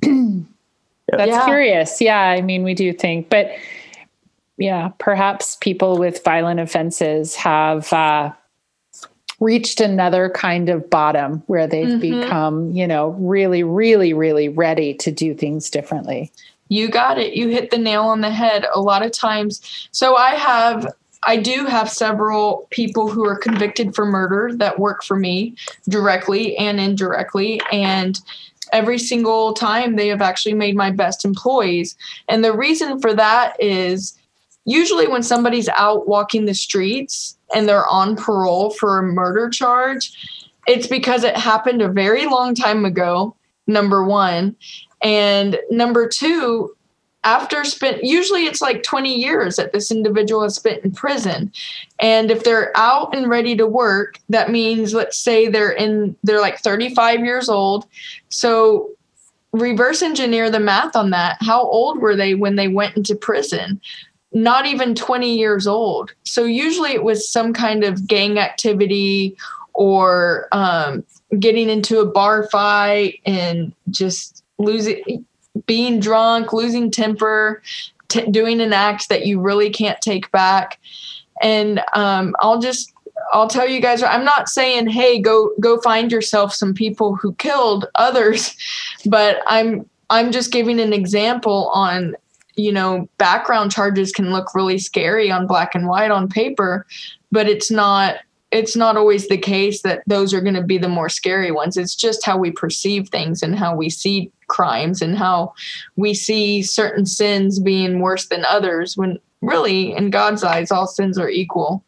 that's 0.00 1.28
yeah. 1.28 1.44
curious. 1.44 2.00
Yeah, 2.00 2.18
I 2.18 2.40
mean, 2.40 2.62
we 2.62 2.72
do 2.72 2.94
think, 2.94 3.28
but 3.28 3.50
yeah, 4.56 4.92
perhaps 4.98 5.56
people 5.56 5.98
with 5.98 6.24
violent 6.24 6.58
offenses 6.58 7.34
have 7.34 7.92
uh, 7.92 8.32
reached 9.40 9.80
another 9.80 10.30
kind 10.30 10.68
of 10.68 10.88
bottom 10.88 11.42
where 11.46 11.66
they've 11.66 11.88
mm-hmm. 11.88 12.20
become, 12.20 12.70
you 12.72 12.86
know, 12.86 13.10
really, 13.10 13.62
really, 13.62 14.12
really 14.12 14.48
ready 14.48 14.94
to 14.94 15.10
do 15.10 15.34
things 15.34 15.70
differently. 15.70 16.30
You 16.68 16.88
got 16.88 17.18
it. 17.18 17.34
You 17.34 17.48
hit 17.48 17.70
the 17.70 17.78
nail 17.78 18.04
on 18.04 18.20
the 18.20 18.30
head 18.30 18.66
a 18.74 18.80
lot 18.80 19.04
of 19.04 19.12
times. 19.12 19.88
So 19.92 20.16
I 20.16 20.30
have 20.30 20.86
I 21.26 21.36
do 21.38 21.64
have 21.64 21.88
several 21.90 22.66
people 22.70 23.08
who 23.08 23.24
are 23.24 23.36
convicted 23.36 23.94
for 23.94 24.04
murder 24.04 24.50
that 24.56 24.78
work 24.78 25.02
for 25.02 25.16
me 25.16 25.56
directly 25.88 26.54
and 26.58 26.78
indirectly 26.78 27.62
and 27.72 28.20
every 28.72 28.98
single 28.98 29.54
time 29.54 29.96
they 29.96 30.08
have 30.08 30.20
actually 30.20 30.54
made 30.54 30.76
my 30.76 30.90
best 30.90 31.24
employees. 31.24 31.96
And 32.28 32.44
the 32.44 32.56
reason 32.56 33.00
for 33.00 33.14
that 33.14 33.56
is 33.60 34.18
usually 34.64 35.06
when 35.06 35.22
somebody's 35.22 35.68
out 35.70 36.08
walking 36.08 36.46
the 36.46 36.54
streets 36.54 37.36
and 37.54 37.68
they're 37.68 37.88
on 37.88 38.16
parole 38.16 38.70
for 38.70 38.98
a 38.98 39.02
murder 39.02 39.48
charge, 39.50 40.12
it's 40.66 40.86
because 40.86 41.24
it 41.24 41.36
happened 41.36 41.82
a 41.82 41.88
very 41.88 42.26
long 42.26 42.54
time 42.54 42.84
ago, 42.84 43.36
number 43.66 44.04
one. 44.04 44.56
And 45.02 45.58
number 45.70 46.08
two, 46.08 46.74
after 47.24 47.64
spent 47.64 48.04
usually 48.04 48.44
it's 48.44 48.60
like 48.60 48.82
20 48.82 49.14
years 49.14 49.56
that 49.56 49.72
this 49.72 49.90
individual 49.90 50.42
has 50.42 50.56
spent 50.56 50.84
in 50.84 50.92
prison. 50.92 51.50
And 51.98 52.30
if 52.30 52.44
they're 52.44 52.70
out 52.76 53.14
and 53.14 53.28
ready 53.28 53.56
to 53.56 53.66
work 53.66 54.18
that 54.28 54.50
means 54.50 54.94
let's 54.94 55.18
say 55.18 55.48
they're 55.48 55.72
in 55.72 56.16
they're 56.22 56.40
like 56.40 56.58
35 56.58 57.20
years 57.20 57.48
old. 57.48 57.86
So 58.28 58.90
reverse 59.52 60.02
engineer 60.02 60.50
the 60.50 60.60
math 60.60 60.96
on 60.96 61.10
that. 61.10 61.38
How 61.40 61.62
old 61.62 61.98
were 62.00 62.16
they 62.16 62.34
when 62.34 62.56
they 62.56 62.68
went 62.68 62.96
into 62.96 63.14
prison 63.14 63.80
not 64.34 64.66
even 64.66 64.94
20 64.94 65.32
years 65.32 65.66
old 65.66 66.12
so 66.24 66.44
usually 66.44 66.90
it 66.90 67.04
was 67.04 67.30
some 67.30 67.52
kind 67.52 67.84
of 67.84 68.06
gang 68.06 68.38
activity 68.38 69.36
or 69.74 70.48
um, 70.52 71.04
getting 71.38 71.68
into 71.68 71.98
a 71.98 72.06
bar 72.06 72.48
fight 72.48 73.20
and 73.26 73.72
just 73.90 74.44
losing, 74.58 75.26
being 75.66 76.00
drunk, 76.00 76.52
losing 76.52 76.90
temper, 76.90 77.62
t- 78.08 78.30
doing 78.30 78.60
an 78.60 78.72
act 78.72 79.08
that 79.08 79.26
you 79.26 79.40
really 79.40 79.70
can't 79.70 80.00
take 80.00 80.30
back. 80.30 80.78
And 81.42 81.82
um, 81.94 82.34
I'll 82.38 82.60
just 82.60 82.92
I'll 83.32 83.48
tell 83.48 83.68
you 83.68 83.80
guys 83.80 84.02
I'm 84.02 84.24
not 84.24 84.48
saying 84.48 84.88
hey 84.88 85.20
go 85.20 85.50
go 85.58 85.80
find 85.80 86.12
yourself 86.12 86.52
some 86.54 86.74
people 86.74 87.16
who 87.16 87.34
killed 87.34 87.86
others 87.94 88.54
but 89.06 89.38
I'm 89.46 89.88
I'm 90.10 90.30
just 90.30 90.52
giving 90.52 90.78
an 90.78 90.92
example 90.92 91.70
on 91.74 92.14
you 92.56 92.72
know 92.72 93.08
background 93.18 93.70
charges 93.70 94.12
can 94.12 94.30
look 94.30 94.54
really 94.54 94.78
scary 94.78 95.30
on 95.30 95.46
black 95.46 95.74
and 95.74 95.88
white 95.88 96.10
on 96.10 96.28
paper 96.28 96.86
but 97.30 97.48
it's 97.48 97.70
not 97.70 98.16
it's 98.54 98.76
not 98.76 98.96
always 98.96 99.26
the 99.26 99.36
case 99.36 99.82
that 99.82 100.04
those 100.06 100.32
are 100.32 100.40
going 100.40 100.54
to 100.54 100.62
be 100.62 100.78
the 100.78 100.88
more 100.88 101.08
scary 101.08 101.50
ones. 101.50 101.76
It's 101.76 101.96
just 101.96 102.24
how 102.24 102.38
we 102.38 102.52
perceive 102.52 103.08
things 103.08 103.42
and 103.42 103.58
how 103.58 103.74
we 103.74 103.90
see 103.90 104.30
crimes 104.46 105.02
and 105.02 105.18
how 105.18 105.54
we 105.96 106.14
see 106.14 106.62
certain 106.62 107.04
sins 107.04 107.58
being 107.58 107.98
worse 107.98 108.28
than 108.28 108.44
others 108.44 108.96
when 108.96 109.18
really, 109.44 109.92
in 109.94 110.10
God's 110.10 110.44
eyes, 110.44 110.70
all 110.70 110.86
sins 110.86 111.18
are 111.18 111.28
equal. 111.28 111.84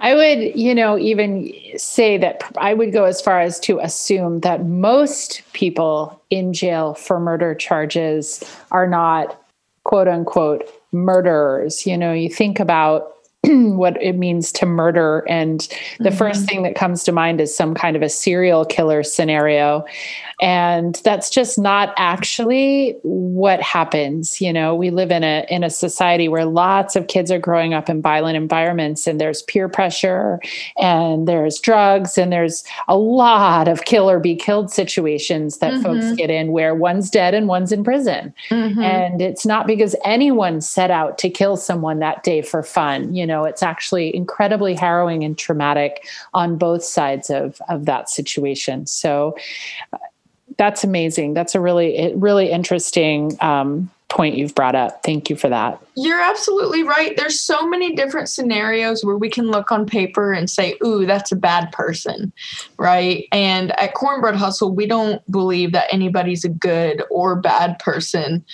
I 0.00 0.14
would, 0.14 0.56
you 0.56 0.74
know, 0.74 0.96
even 0.96 1.52
say 1.76 2.18
that 2.18 2.42
I 2.56 2.72
would 2.72 2.92
go 2.92 3.04
as 3.04 3.20
far 3.20 3.40
as 3.40 3.58
to 3.60 3.80
assume 3.80 4.40
that 4.40 4.64
most 4.64 5.42
people 5.52 6.22
in 6.30 6.52
jail 6.52 6.94
for 6.94 7.18
murder 7.18 7.54
charges 7.54 8.42
are 8.70 8.86
not 8.86 9.42
quote 9.88 10.06
unquote 10.06 10.70
murderers. 10.92 11.86
You 11.86 11.96
know, 11.96 12.12
you 12.12 12.28
think 12.28 12.60
about 12.60 13.10
what 13.42 14.00
it 14.02 14.16
means 14.16 14.52
to 14.52 14.66
murder. 14.66 15.24
And 15.26 15.60
the 15.98 16.10
mm-hmm. 16.10 16.18
first 16.18 16.46
thing 16.46 16.62
that 16.64 16.74
comes 16.74 17.04
to 17.04 17.12
mind 17.12 17.40
is 17.40 17.56
some 17.56 17.74
kind 17.74 17.96
of 17.96 18.02
a 18.02 18.10
serial 18.10 18.66
killer 18.66 19.02
scenario. 19.02 19.86
And 20.40 20.94
that's 21.02 21.30
just 21.30 21.58
not 21.58 21.92
actually 21.96 22.96
what 23.02 23.60
happens. 23.60 24.40
You 24.40 24.52
know, 24.52 24.74
we 24.74 24.90
live 24.90 25.10
in 25.10 25.24
a 25.24 25.44
in 25.50 25.64
a 25.64 25.70
society 25.70 26.28
where 26.28 26.44
lots 26.44 26.94
of 26.94 27.08
kids 27.08 27.30
are 27.30 27.38
growing 27.38 27.74
up 27.74 27.88
in 27.88 28.00
violent 28.00 28.36
environments 28.36 29.06
and 29.06 29.20
there's 29.20 29.42
peer 29.42 29.68
pressure 29.68 30.40
and 30.76 31.26
there's 31.26 31.58
drugs 31.58 32.16
and 32.16 32.32
there's 32.32 32.62
a 32.86 32.96
lot 32.96 33.66
of 33.66 33.84
kill 33.84 34.08
or 34.08 34.20
be 34.20 34.36
killed 34.36 34.70
situations 34.70 35.58
that 35.58 35.72
mm-hmm. 35.72 35.82
folks 35.82 36.12
get 36.16 36.30
in 36.30 36.52
where 36.52 36.74
one's 36.74 37.10
dead 37.10 37.34
and 37.34 37.48
one's 37.48 37.72
in 37.72 37.82
prison. 37.82 38.32
Mm-hmm. 38.50 38.80
And 38.80 39.20
it's 39.20 39.44
not 39.44 39.66
because 39.66 39.96
anyone 40.04 40.60
set 40.60 40.90
out 40.90 41.18
to 41.18 41.30
kill 41.30 41.56
someone 41.56 41.98
that 41.98 42.22
day 42.22 42.42
for 42.42 42.62
fun. 42.62 43.14
You 43.14 43.26
know, 43.26 43.44
it's 43.44 43.62
actually 43.62 44.14
incredibly 44.14 44.74
harrowing 44.74 45.24
and 45.24 45.36
traumatic 45.36 46.06
on 46.32 46.58
both 46.58 46.84
sides 46.84 47.28
of, 47.28 47.60
of 47.68 47.86
that 47.86 48.08
situation. 48.08 48.86
So 48.86 49.34
that's 50.58 50.84
amazing. 50.84 51.34
That's 51.34 51.54
a 51.54 51.60
really, 51.60 52.12
really 52.16 52.50
interesting 52.50 53.36
um, 53.40 53.90
point 54.08 54.36
you've 54.36 54.54
brought 54.54 54.74
up. 54.74 55.02
Thank 55.04 55.30
you 55.30 55.36
for 55.36 55.48
that. 55.48 55.80
You're 55.94 56.20
absolutely 56.20 56.82
right. 56.82 57.16
There's 57.16 57.40
so 57.40 57.66
many 57.66 57.94
different 57.94 58.28
scenarios 58.28 59.04
where 59.04 59.16
we 59.16 59.30
can 59.30 59.46
look 59.46 59.70
on 59.70 59.86
paper 59.86 60.32
and 60.32 60.50
say, 60.50 60.76
ooh, 60.84 61.06
that's 61.06 61.30
a 61.30 61.36
bad 61.36 61.70
person, 61.72 62.32
right? 62.78 63.28
And 63.30 63.78
at 63.78 63.94
Cornbread 63.94 64.34
Hustle, 64.34 64.74
we 64.74 64.86
don't 64.86 65.22
believe 65.30 65.72
that 65.72 65.92
anybody's 65.92 66.44
a 66.44 66.48
good 66.48 67.02
or 67.10 67.36
bad 67.36 67.78
person. 67.78 68.44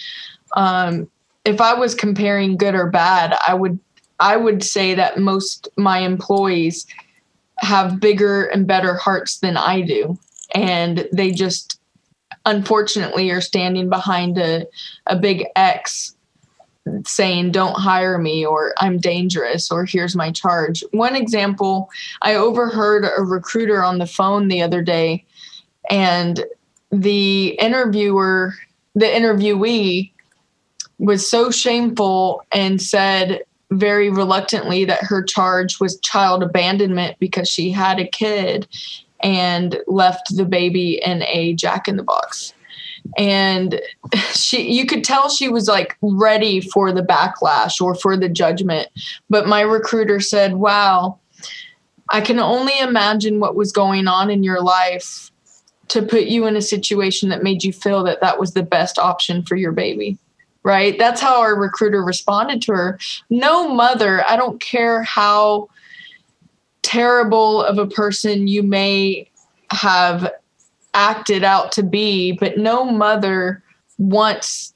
Um, 0.56 1.08
if 1.44 1.61
I 1.61 1.75
was 1.75 1.94
comparing 1.94 2.56
good 2.56 2.75
or 2.75 2.90
bad, 2.90 3.37
I 3.46 3.54
would 3.54 3.78
I 4.20 4.37
would 4.37 4.62
say 4.62 4.94
that 4.94 5.18
most 5.18 5.68
my 5.76 5.99
employees 5.99 6.87
have 7.58 8.00
bigger 8.00 8.44
and 8.44 8.66
better 8.66 8.94
hearts 8.94 9.38
than 9.38 9.56
I 9.56 9.80
do. 9.80 10.18
And 10.54 11.08
they 11.12 11.32
just 11.32 11.73
unfortunately 12.46 13.30
are 13.30 13.40
standing 13.40 13.88
behind 13.88 14.38
a, 14.38 14.66
a 15.06 15.16
big 15.16 15.46
X 15.56 16.14
saying, 17.06 17.50
don't 17.50 17.78
hire 17.78 18.18
me, 18.18 18.44
or 18.44 18.74
I'm 18.78 18.98
dangerous, 18.98 19.70
or 19.70 19.84
here's 19.84 20.14
my 20.14 20.30
charge. 20.30 20.84
One 20.90 21.16
example 21.16 21.88
I 22.22 22.34
overheard 22.34 23.04
a 23.04 23.22
recruiter 23.22 23.82
on 23.82 23.98
the 23.98 24.06
phone 24.06 24.48
the 24.48 24.62
other 24.62 24.82
day, 24.82 25.24
and 25.90 26.44
the 26.90 27.56
interviewer, 27.60 28.54
the 28.94 29.06
interviewee, 29.06 30.12
was 30.98 31.28
so 31.28 31.50
shameful 31.50 32.42
and 32.52 32.80
said 32.80 33.42
very 33.70 34.10
reluctantly 34.10 34.84
that 34.84 35.02
her 35.02 35.22
charge 35.22 35.80
was 35.80 35.98
child 36.00 36.42
abandonment 36.42 37.16
because 37.18 37.48
she 37.48 37.70
had 37.70 37.98
a 37.98 38.06
kid 38.06 38.68
and 39.24 39.78
left 39.88 40.36
the 40.36 40.44
baby 40.44 41.00
in 41.04 41.22
a 41.22 41.54
jack 41.54 41.88
in 41.88 41.96
the 41.96 42.02
box. 42.04 42.54
And 43.18 43.80
she 44.32 44.70
you 44.70 44.86
could 44.86 45.02
tell 45.02 45.28
she 45.28 45.48
was 45.48 45.66
like 45.66 45.96
ready 46.02 46.60
for 46.60 46.92
the 46.92 47.02
backlash 47.02 47.80
or 47.80 47.94
for 47.96 48.16
the 48.16 48.28
judgment. 48.28 48.88
But 49.28 49.48
my 49.48 49.62
recruiter 49.62 50.20
said 50.20 50.54
wow 50.54 51.18
i 52.10 52.20
can 52.20 52.38
only 52.38 52.78
imagine 52.80 53.40
what 53.40 53.56
was 53.56 53.72
going 53.72 54.06
on 54.06 54.30
in 54.30 54.44
your 54.44 54.60
life 54.60 55.30
to 55.88 56.02
put 56.02 56.24
you 56.24 56.46
in 56.46 56.54
a 56.54 56.62
situation 56.62 57.30
that 57.30 57.42
made 57.42 57.64
you 57.64 57.72
feel 57.72 58.02
that 58.04 58.20
that 58.20 58.38
was 58.38 58.52
the 58.52 58.62
best 58.62 58.98
option 58.98 59.42
for 59.42 59.56
your 59.56 59.72
baby. 59.72 60.18
Right? 60.62 60.98
That's 60.98 61.20
how 61.20 61.40
our 61.40 61.58
recruiter 61.58 62.02
responded 62.02 62.62
to 62.62 62.72
her. 62.72 62.98
No 63.30 63.68
mother 63.68 64.24
i 64.28 64.36
don't 64.36 64.60
care 64.60 65.02
how 65.02 65.68
terrible 66.84 67.62
of 67.62 67.78
a 67.78 67.86
person 67.86 68.46
you 68.46 68.62
may 68.62 69.28
have 69.70 70.30
acted 70.92 71.42
out 71.42 71.72
to 71.72 71.82
be, 71.82 72.32
but 72.32 72.58
no 72.58 72.84
mother 72.84 73.62
wants 73.98 74.74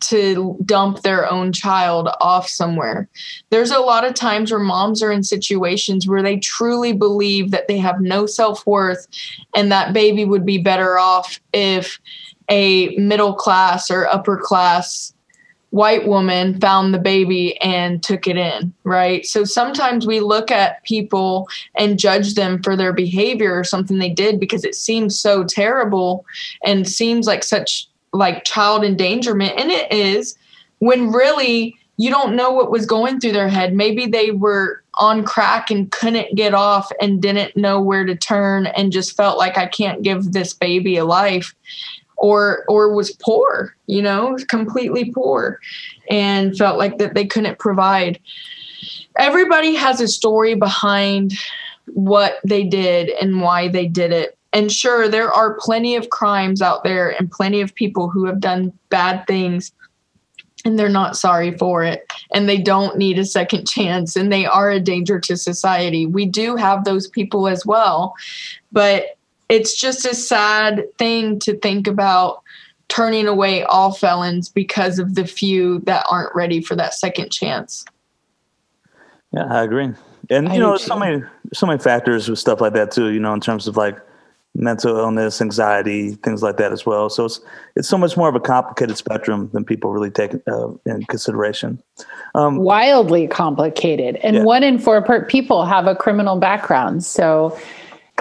to 0.00 0.56
dump 0.64 1.02
their 1.02 1.30
own 1.30 1.52
child 1.52 2.08
off 2.20 2.48
somewhere. 2.48 3.08
There's 3.50 3.70
a 3.70 3.80
lot 3.80 4.04
of 4.04 4.14
times 4.14 4.50
where 4.50 4.60
moms 4.60 5.02
are 5.02 5.12
in 5.12 5.22
situations 5.22 6.08
where 6.08 6.22
they 6.22 6.38
truly 6.38 6.92
believe 6.92 7.50
that 7.50 7.68
they 7.68 7.78
have 7.78 8.00
no 8.00 8.26
self 8.26 8.66
worth 8.66 9.06
and 9.54 9.70
that 9.70 9.92
baby 9.92 10.24
would 10.24 10.46
be 10.46 10.58
better 10.58 10.98
off 10.98 11.38
if 11.52 12.00
a 12.48 12.96
middle 12.96 13.34
class 13.34 13.90
or 13.90 14.08
upper 14.08 14.38
class 14.38 15.12
white 15.70 16.06
woman 16.06 16.60
found 16.60 16.92
the 16.92 16.98
baby 16.98 17.56
and 17.60 18.02
took 18.02 18.26
it 18.26 18.36
in, 18.36 18.72
right? 18.84 19.24
So 19.24 19.44
sometimes 19.44 20.06
we 20.06 20.20
look 20.20 20.50
at 20.50 20.82
people 20.84 21.48
and 21.76 21.98
judge 21.98 22.34
them 22.34 22.62
for 22.62 22.76
their 22.76 22.92
behavior 22.92 23.56
or 23.56 23.64
something 23.64 23.98
they 23.98 24.10
did 24.10 24.40
because 24.40 24.64
it 24.64 24.74
seems 24.74 25.18
so 25.18 25.44
terrible 25.44 26.24
and 26.64 26.88
seems 26.88 27.26
like 27.26 27.44
such 27.44 27.88
like 28.12 28.44
child 28.44 28.84
endangerment 28.84 29.52
and 29.56 29.70
it 29.70 29.90
is 29.92 30.36
when 30.80 31.12
really 31.12 31.78
you 31.96 32.10
don't 32.10 32.34
know 32.34 32.50
what 32.50 32.70
was 32.70 32.86
going 32.86 33.20
through 33.20 33.32
their 33.32 33.48
head. 33.48 33.74
Maybe 33.74 34.06
they 34.06 34.30
were 34.30 34.82
on 34.94 35.22
crack 35.22 35.70
and 35.70 35.92
couldn't 35.92 36.34
get 36.34 36.54
off 36.54 36.90
and 37.00 37.20
didn't 37.20 37.56
know 37.56 37.80
where 37.80 38.04
to 38.04 38.16
turn 38.16 38.66
and 38.66 38.90
just 38.90 39.16
felt 39.16 39.38
like 39.38 39.58
I 39.58 39.66
can't 39.66 40.02
give 40.02 40.32
this 40.32 40.54
baby 40.54 40.96
a 40.96 41.04
life 41.04 41.54
or 42.20 42.64
or 42.68 42.94
was 42.94 43.10
poor 43.10 43.74
you 43.86 44.00
know 44.00 44.36
completely 44.48 45.10
poor 45.10 45.58
and 46.10 46.56
felt 46.56 46.76
like 46.78 46.98
that 46.98 47.14
they 47.14 47.26
couldn't 47.26 47.58
provide. 47.58 48.20
Everybody 49.16 49.74
has 49.74 50.00
a 50.00 50.08
story 50.08 50.54
behind 50.54 51.34
what 51.86 52.38
they 52.44 52.64
did 52.64 53.10
and 53.10 53.40
why 53.40 53.68
they 53.68 53.86
did 53.86 54.12
it. 54.12 54.36
And 54.52 54.70
sure 54.70 55.08
there 55.08 55.32
are 55.32 55.58
plenty 55.60 55.96
of 55.96 56.10
crimes 56.10 56.60
out 56.60 56.82
there 56.82 57.10
and 57.10 57.30
plenty 57.30 57.60
of 57.60 57.74
people 57.74 58.10
who 58.10 58.26
have 58.26 58.40
done 58.40 58.72
bad 58.88 59.26
things 59.26 59.72
and 60.64 60.78
they're 60.78 60.88
not 60.88 61.16
sorry 61.16 61.56
for 61.56 61.84
it 61.84 62.06
and 62.34 62.48
they 62.48 62.58
don't 62.58 62.98
need 62.98 63.18
a 63.18 63.24
second 63.24 63.66
chance 63.68 64.16
and 64.16 64.32
they 64.32 64.46
are 64.46 64.70
a 64.70 64.80
danger 64.80 65.20
to 65.20 65.36
society. 65.36 66.06
We 66.06 66.26
do 66.26 66.56
have 66.56 66.84
those 66.84 67.06
people 67.08 67.48
as 67.48 67.64
well 67.64 68.14
but 68.72 69.16
it's 69.50 69.78
just 69.78 70.06
a 70.06 70.14
sad 70.14 70.84
thing 70.96 71.38
to 71.40 71.58
think 71.58 71.86
about 71.86 72.42
turning 72.88 73.26
away 73.26 73.64
all 73.64 73.92
felons 73.92 74.48
because 74.48 74.98
of 74.98 75.14
the 75.16 75.26
few 75.26 75.80
that 75.80 76.06
aren't 76.10 76.34
ready 76.34 76.60
for 76.60 76.74
that 76.76 76.94
second 76.94 77.30
chance. 77.30 77.84
Yeah, 79.32 79.44
I 79.44 79.62
agree. 79.62 79.92
And 80.30 80.48
you 80.48 80.54
I 80.54 80.56
know, 80.58 80.76
so 80.76 80.96
many 80.96 81.22
so 81.52 81.66
many 81.66 81.80
factors 81.80 82.28
with 82.28 82.38
stuff 82.38 82.60
like 82.60 82.72
that 82.74 82.92
too, 82.92 83.10
you 83.10 83.20
know, 83.20 83.34
in 83.34 83.40
terms 83.40 83.66
of 83.66 83.76
like 83.76 83.98
mental 84.54 84.96
illness, 84.96 85.40
anxiety, 85.40 86.12
things 86.16 86.42
like 86.42 86.56
that 86.56 86.72
as 86.72 86.86
well. 86.86 87.08
So 87.10 87.24
it's 87.24 87.40
it's 87.74 87.88
so 87.88 87.98
much 87.98 88.16
more 88.16 88.28
of 88.28 88.34
a 88.36 88.40
complicated 88.40 88.96
spectrum 88.96 89.50
than 89.52 89.64
people 89.64 89.92
really 89.92 90.10
take 90.10 90.32
uh, 90.48 90.68
in 90.86 91.04
consideration. 91.04 91.82
Um, 92.34 92.58
Wildly 92.58 93.26
complicated, 93.26 94.16
and 94.16 94.36
yeah. 94.36 94.42
one 94.44 94.62
in 94.62 94.78
four 94.78 95.02
people 95.26 95.64
have 95.64 95.86
a 95.86 95.96
criminal 95.96 96.36
background. 96.36 97.04
So 97.04 97.56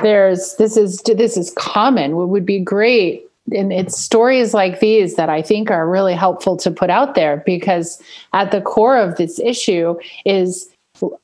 there's 0.01 0.55
this 0.55 0.77
is 0.77 1.01
this 1.03 1.38
is 1.38 1.51
common 1.51 2.15
what 2.15 2.29
would 2.29 2.45
be 2.45 2.59
great 2.59 3.25
and 3.51 3.73
it's 3.73 3.99
stories 3.99 4.53
like 4.53 4.79
these 4.79 5.15
that 5.15 5.29
I 5.29 5.41
think 5.41 5.71
are 5.71 5.89
really 5.89 6.13
helpful 6.13 6.57
to 6.57 6.71
put 6.71 6.89
out 6.89 7.15
there 7.15 7.43
because 7.45 8.01
at 8.33 8.51
the 8.51 8.62
core 8.62 8.97
of 8.97 9.15
this 9.15 9.39
issue 9.39 9.97
is 10.25 10.69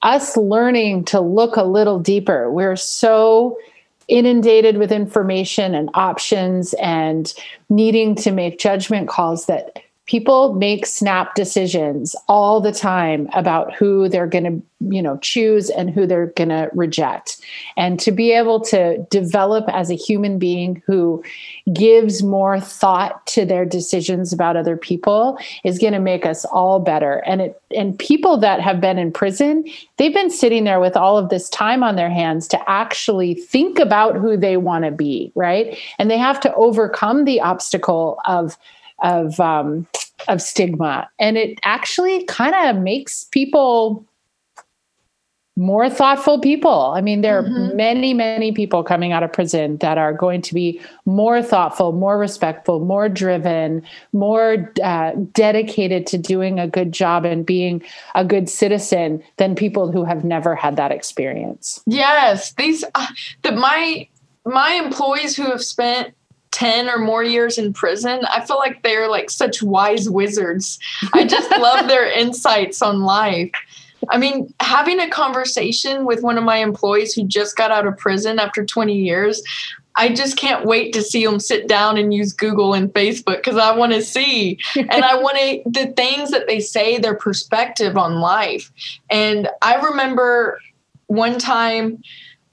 us 0.01 0.37
learning 0.37 1.05
to 1.05 1.19
look 1.19 1.55
a 1.55 1.63
little 1.63 1.99
deeper. 1.99 2.49
We're 2.51 2.77
so 2.77 3.57
inundated 4.07 4.77
with 4.77 4.91
information 4.91 5.73
and 5.73 5.89
options 5.93 6.73
and 6.75 7.33
needing 7.69 8.15
to 8.15 8.31
make 8.31 8.59
judgment 8.59 9.09
calls 9.09 9.47
that 9.47 9.79
people 10.05 10.53
make 10.53 10.85
snap 10.85 11.33
decisions 11.33 12.15
all 12.27 12.61
the 12.61 12.71
time 12.71 13.27
about 13.33 13.73
who 13.73 14.07
they're 14.07 14.27
going 14.27 14.43
to 14.43 14.61
you 14.91 15.01
know 15.01 15.17
choose 15.17 15.69
and 15.69 15.89
who 15.89 16.05
they're 16.05 16.27
going 16.27 16.49
to 16.49 16.69
reject. 16.73 17.39
And 17.75 17.99
to 18.01 18.11
be 18.11 18.31
able 18.31 18.59
to 18.65 18.97
develop 19.09 19.65
as 19.69 19.89
a 19.89 19.95
human 19.95 20.37
being 20.37 20.83
who 20.85 21.23
gives 21.73 22.21
more 22.21 22.59
thought 22.59 23.25
to 23.27 23.45
their 23.45 23.65
decisions 23.65 24.31
about 24.31 24.57
other 24.57 24.77
people 24.77 25.39
is 25.63 25.79
going 25.79 25.93
to 25.93 25.99
make 25.99 26.25
us 26.25 26.45
all 26.45 26.79
better. 26.79 27.23
And 27.25 27.41
it 27.41 27.61
and 27.75 27.97
people 27.97 28.37
that 28.37 28.61
have 28.61 28.79
been 28.79 28.97
in 28.97 29.11
prison 29.11 29.65
they've 29.97 30.13
been 30.13 30.29
sitting 30.29 30.65
there 30.65 30.79
with 30.79 30.95
all 30.95 31.17
of 31.17 31.29
this 31.29 31.49
time 31.49 31.83
on 31.83 31.95
their 31.95 32.09
hands 32.09 32.47
to 32.49 32.69
actually 32.69 33.33
think 33.33 33.79
about 33.79 34.15
who 34.15 34.37
they 34.37 34.57
want 34.57 34.85
to 34.85 34.91
be 34.91 35.31
right? 35.35 35.77
And 35.97 36.11
they 36.11 36.17
have 36.17 36.39
to 36.41 36.53
overcome 36.53 37.25
the 37.25 37.41
obstacle 37.41 38.19
of 38.25 38.57
of 39.05 39.39
um, 39.39 39.87
of 40.27 40.41
stigma, 40.41 41.09
and 41.19 41.37
it 41.37 41.59
actually 41.63 42.23
kind 42.25 42.55
of 42.55 42.81
makes 42.81 43.25
people 43.25 44.05
more 45.57 45.89
thoughtful 45.89 46.39
people. 46.39 46.91
I 46.95 47.01
mean, 47.01 47.21
there 47.21 47.41
mm-hmm. 47.41 47.71
are 47.71 47.75
many, 47.75 48.13
many 48.13 48.51
people 48.51 48.83
coming 48.83 49.13
out 49.13 49.23
of 49.23 49.31
prison 49.31 49.77
that 49.77 49.97
are 49.97 50.11
going 50.11 50.41
to 50.41 50.53
be 50.53 50.81
more 51.05 51.41
thoughtful, 51.41 51.93
more 51.93 52.17
respectful, 52.17 52.81
more 52.81 53.07
driven, 53.07 53.81
more 54.11 54.73
uh, 54.83 55.13
dedicated 55.31 56.07
to 56.07 56.17
doing 56.17 56.59
a 56.59 56.67
good 56.67 56.91
job 56.91 57.23
and 57.23 57.45
being 57.45 57.81
a 58.15 58.25
good 58.25 58.49
citizen 58.49 59.23
than 59.37 59.55
people 59.55 59.91
who 59.91 60.03
have 60.03 60.25
never 60.25 60.55
had 60.55 60.75
that 60.75 60.91
experience. 60.91 61.81
Yes, 61.85 62.53
these 62.53 62.83
uh, 62.93 63.07
the 63.43 63.53
my 63.53 64.09
my 64.45 64.73
employees 64.73 65.37
who 65.37 65.43
have 65.43 65.63
spent 65.63 66.13
10 66.55 66.89
or 66.89 66.97
more 66.97 67.21
years 67.21 67.57
in 67.57 67.73
prison, 67.73 68.21
I 68.31 68.45
feel 68.45 68.57
like 68.57 68.81
they're 68.81 69.09
like 69.09 69.29
such 69.29 69.61
wise 69.61 70.09
wizards. 70.09 70.79
I 71.13 71.27
just 71.27 71.51
love 71.51 71.87
their 71.89 72.09
insights 72.09 72.81
on 72.81 73.01
life. 73.01 73.51
I 74.09 74.17
mean, 74.17 74.53
having 74.61 75.01
a 75.01 75.09
conversation 75.09 76.05
with 76.05 76.23
one 76.23 76.37
of 76.37 76.45
my 76.45 76.57
employees 76.57 77.13
who 77.13 77.27
just 77.27 77.57
got 77.57 77.71
out 77.71 77.85
of 77.85 77.97
prison 77.97 78.39
after 78.39 78.63
20 78.63 78.95
years, 78.95 79.43
I 79.95 80.13
just 80.13 80.37
can't 80.37 80.65
wait 80.65 80.93
to 80.93 81.01
see 81.01 81.25
them 81.25 81.41
sit 81.41 81.67
down 81.67 81.97
and 81.97 82.13
use 82.13 82.31
Google 82.31 82.73
and 82.73 82.93
Facebook 82.93 83.37
because 83.37 83.57
I 83.57 83.75
want 83.75 83.91
to 83.91 84.01
see 84.01 84.57
and 84.75 85.03
I 85.03 85.15
want 85.17 85.37
to 85.37 85.69
the 85.69 85.91
things 85.93 86.31
that 86.31 86.47
they 86.47 86.61
say, 86.61 86.97
their 86.97 87.15
perspective 87.15 87.97
on 87.97 88.21
life. 88.21 88.71
And 89.09 89.49
I 89.61 89.75
remember 89.75 90.59
one 91.07 91.37
time 91.37 92.01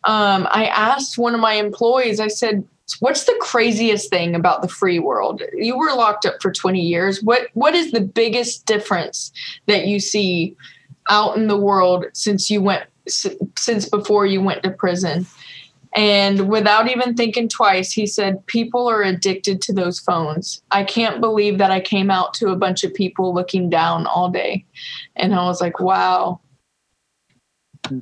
um, 0.05 0.49
I 0.51 0.67
asked 0.67 1.19
one 1.19 1.35
of 1.35 1.41
my 1.41 1.55
employees, 1.55 2.19
I 2.19 2.27
said, 2.27 2.67
what's 3.01 3.25
the 3.25 3.37
craziest 3.41 4.11
thing 4.11 4.35
about 4.35 4.63
the 4.63 4.69
free 4.69 4.99
world? 4.99 5.43
You 5.55 5.77
were 5.79 5.93
locked 5.95 6.27
up 6.27 6.41
for 6.41 6.53
20 6.53 6.81
years. 6.81 7.23
What 7.23 7.49
what 7.55 7.75
is 7.75 7.93
the 7.93 8.01
biggest 8.01 8.67
difference 8.67 9.33
that 9.67 9.87
you 9.87 10.01
see 10.01 10.57
out 11.09 11.37
in 11.37 11.49
the 11.49 11.57
world 11.57 12.07
since 12.13 12.51
you 12.51 12.63
went 12.63 12.85
since 13.09 13.89
before 13.89 14.27
you 14.27 14.41
went 14.41 14.63
to 14.63 14.71
prison? 14.71 15.27
And 15.95 16.49
without 16.49 16.91
even 16.91 17.15
thinking 17.15 17.49
twice 17.49 17.93
he 17.93 18.07
said 18.07 18.47
people 18.47 18.89
are 18.89 19.03
addicted 19.03 19.61
to 19.63 19.75
those 19.75 20.01
phones. 20.01 20.63
I 20.71 20.85
can't 20.85 21.21
believe 21.21 21.59
that 21.59 21.71
i 21.71 21.81
came 21.81 22.11
out 22.11 22.33
to 22.35 22.49
a 22.49 22.57
bunch 22.57 22.83
of 22.83 22.95
people 22.95 23.35
looking 23.35 23.69
down 23.69 24.07
all 24.07 24.31
day. 24.31 24.65
And 25.17 25.35
i 25.35 25.45
was 25.45 25.61
like 25.61 25.81
wow 25.81 26.41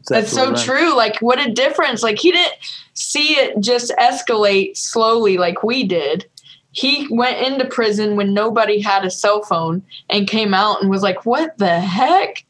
that's 0.09 0.33
so 0.33 0.55
true. 0.55 0.97
Like, 0.97 1.19
what 1.21 1.41
a 1.41 1.53
difference. 1.53 2.03
Like, 2.03 2.19
he 2.19 2.33
didn't 2.33 2.55
see 2.95 3.35
it 3.35 3.61
just 3.61 3.93
escalate 3.99 4.77
slowly 4.77 5.39
like 5.39 5.63
we 5.63 5.85
did. 5.85 6.27
He 6.73 7.09
went 7.11 7.45
into 7.45 7.65
prison 7.65 8.17
when 8.17 8.33
nobody 8.33 8.81
had 8.81 9.05
a 9.05 9.11
cell 9.11 9.43
phone 9.43 9.83
and 10.09 10.29
came 10.29 10.55
out 10.55 10.81
and 10.81 10.91
was 10.91 11.03
like, 11.03 11.27
what 11.27 11.59
the 11.59 11.81
heck? 11.81 12.45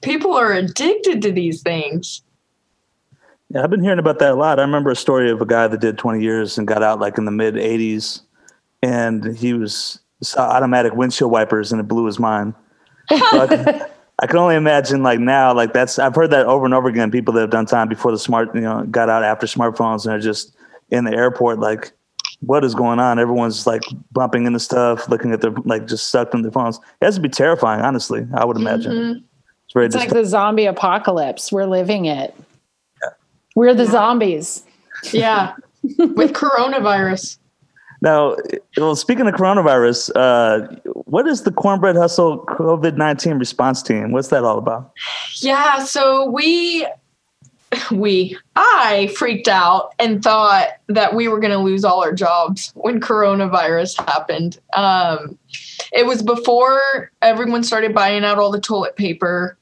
People 0.00 0.34
are 0.34 0.52
addicted 0.52 1.20
to 1.22 1.32
these 1.32 1.62
things. 1.62 2.22
Yeah, 3.48 3.62
I've 3.62 3.70
been 3.70 3.82
hearing 3.82 3.98
about 3.98 4.18
that 4.20 4.32
a 4.32 4.34
lot. 4.34 4.58
I 4.58 4.62
remember 4.62 4.90
a 4.90 4.96
story 4.96 5.30
of 5.30 5.40
a 5.40 5.46
guy 5.46 5.68
that 5.68 5.80
did 5.80 5.98
20 5.98 6.22
years 6.22 6.58
and 6.58 6.66
got 6.66 6.82
out 6.82 7.00
like 7.00 7.18
in 7.18 7.26
the 7.26 7.30
mid 7.30 7.54
80s, 7.54 8.22
and 8.82 9.36
he 9.36 9.52
was 9.52 10.00
saw 10.22 10.48
automatic 10.48 10.94
windshield 10.94 11.30
wipers 11.30 11.72
and 11.72 11.80
it 11.80 11.86
blew 11.86 12.06
his 12.06 12.18
mind. 12.18 12.54
So 13.10 13.40
I 13.40 13.46
can 13.46 13.86
only 14.34 14.54
imagine 14.56 15.02
like 15.02 15.20
now, 15.20 15.52
like 15.54 15.72
that's 15.72 15.98
I've 15.98 16.14
heard 16.14 16.30
that 16.30 16.46
over 16.46 16.64
and 16.64 16.74
over 16.74 16.88
again. 16.88 17.10
People 17.10 17.34
that 17.34 17.40
have 17.42 17.50
done 17.50 17.66
time 17.66 17.88
before 17.88 18.12
the 18.12 18.18
smart, 18.18 18.54
you 18.54 18.62
know, 18.62 18.84
got 18.84 19.08
out 19.08 19.22
after 19.22 19.46
smartphones 19.46 20.04
and 20.04 20.14
are 20.14 20.20
just 20.20 20.56
in 20.90 21.04
the 21.04 21.12
airport, 21.12 21.58
like, 21.58 21.92
what 22.40 22.64
is 22.64 22.74
going 22.74 22.98
on? 22.98 23.18
Everyone's 23.18 23.66
like 23.66 23.82
bumping 24.12 24.46
into 24.46 24.58
stuff, 24.60 25.08
looking 25.08 25.32
at 25.32 25.40
their 25.42 25.50
like 25.64 25.86
just 25.86 26.08
sucked 26.08 26.34
in 26.34 26.42
their 26.42 26.50
phones. 26.52 26.78
It 27.00 27.04
has 27.04 27.16
to 27.16 27.20
be 27.20 27.28
terrifying, 27.28 27.82
honestly. 27.82 28.26
I 28.34 28.44
would 28.44 28.56
imagine. 28.56 28.92
Mhm. 28.92 29.22
It's 29.64 29.72
very 29.74 29.86
It's 29.86 29.96
like 29.96 30.10
the 30.10 30.24
zombie 30.24 30.66
apocalypse. 30.66 31.50
We're 31.52 31.66
living 31.66 32.04
it. 32.06 32.34
We're 33.54 33.74
the 33.74 33.86
zombies. 33.86 34.64
Yeah. 35.12 35.54
With 35.98 36.32
coronavirus. 36.32 37.38
Now. 38.00 38.36
Well, 38.76 38.96
speaking 38.96 39.26
of 39.26 39.34
coronavirus, 39.34 40.10
uh, 40.14 40.66
what 41.04 41.26
is 41.26 41.42
the 41.42 41.52
Cornbread 41.52 41.96
Hustle 41.96 42.44
COVID 42.46 42.96
nineteen 42.96 43.38
response 43.38 43.82
team? 43.82 44.12
What's 44.12 44.28
that 44.28 44.44
all 44.44 44.58
about? 44.58 44.92
Yeah, 45.36 45.84
so 45.84 46.30
we 46.30 46.86
we 47.90 48.38
I 48.54 49.08
freaked 49.16 49.48
out 49.48 49.94
and 49.98 50.22
thought 50.22 50.68
that 50.88 51.14
we 51.14 51.28
were 51.28 51.40
going 51.40 51.52
to 51.52 51.58
lose 51.58 51.84
all 51.84 52.02
our 52.02 52.12
jobs 52.12 52.72
when 52.76 53.00
coronavirus 53.00 54.04
happened. 54.06 54.58
Um, 54.74 55.38
it 55.92 56.06
was 56.06 56.22
before 56.22 57.10
everyone 57.22 57.64
started 57.64 57.94
buying 57.94 58.24
out 58.24 58.38
all 58.38 58.50
the 58.50 58.60
toilet 58.60 58.96
paper, 58.96 59.58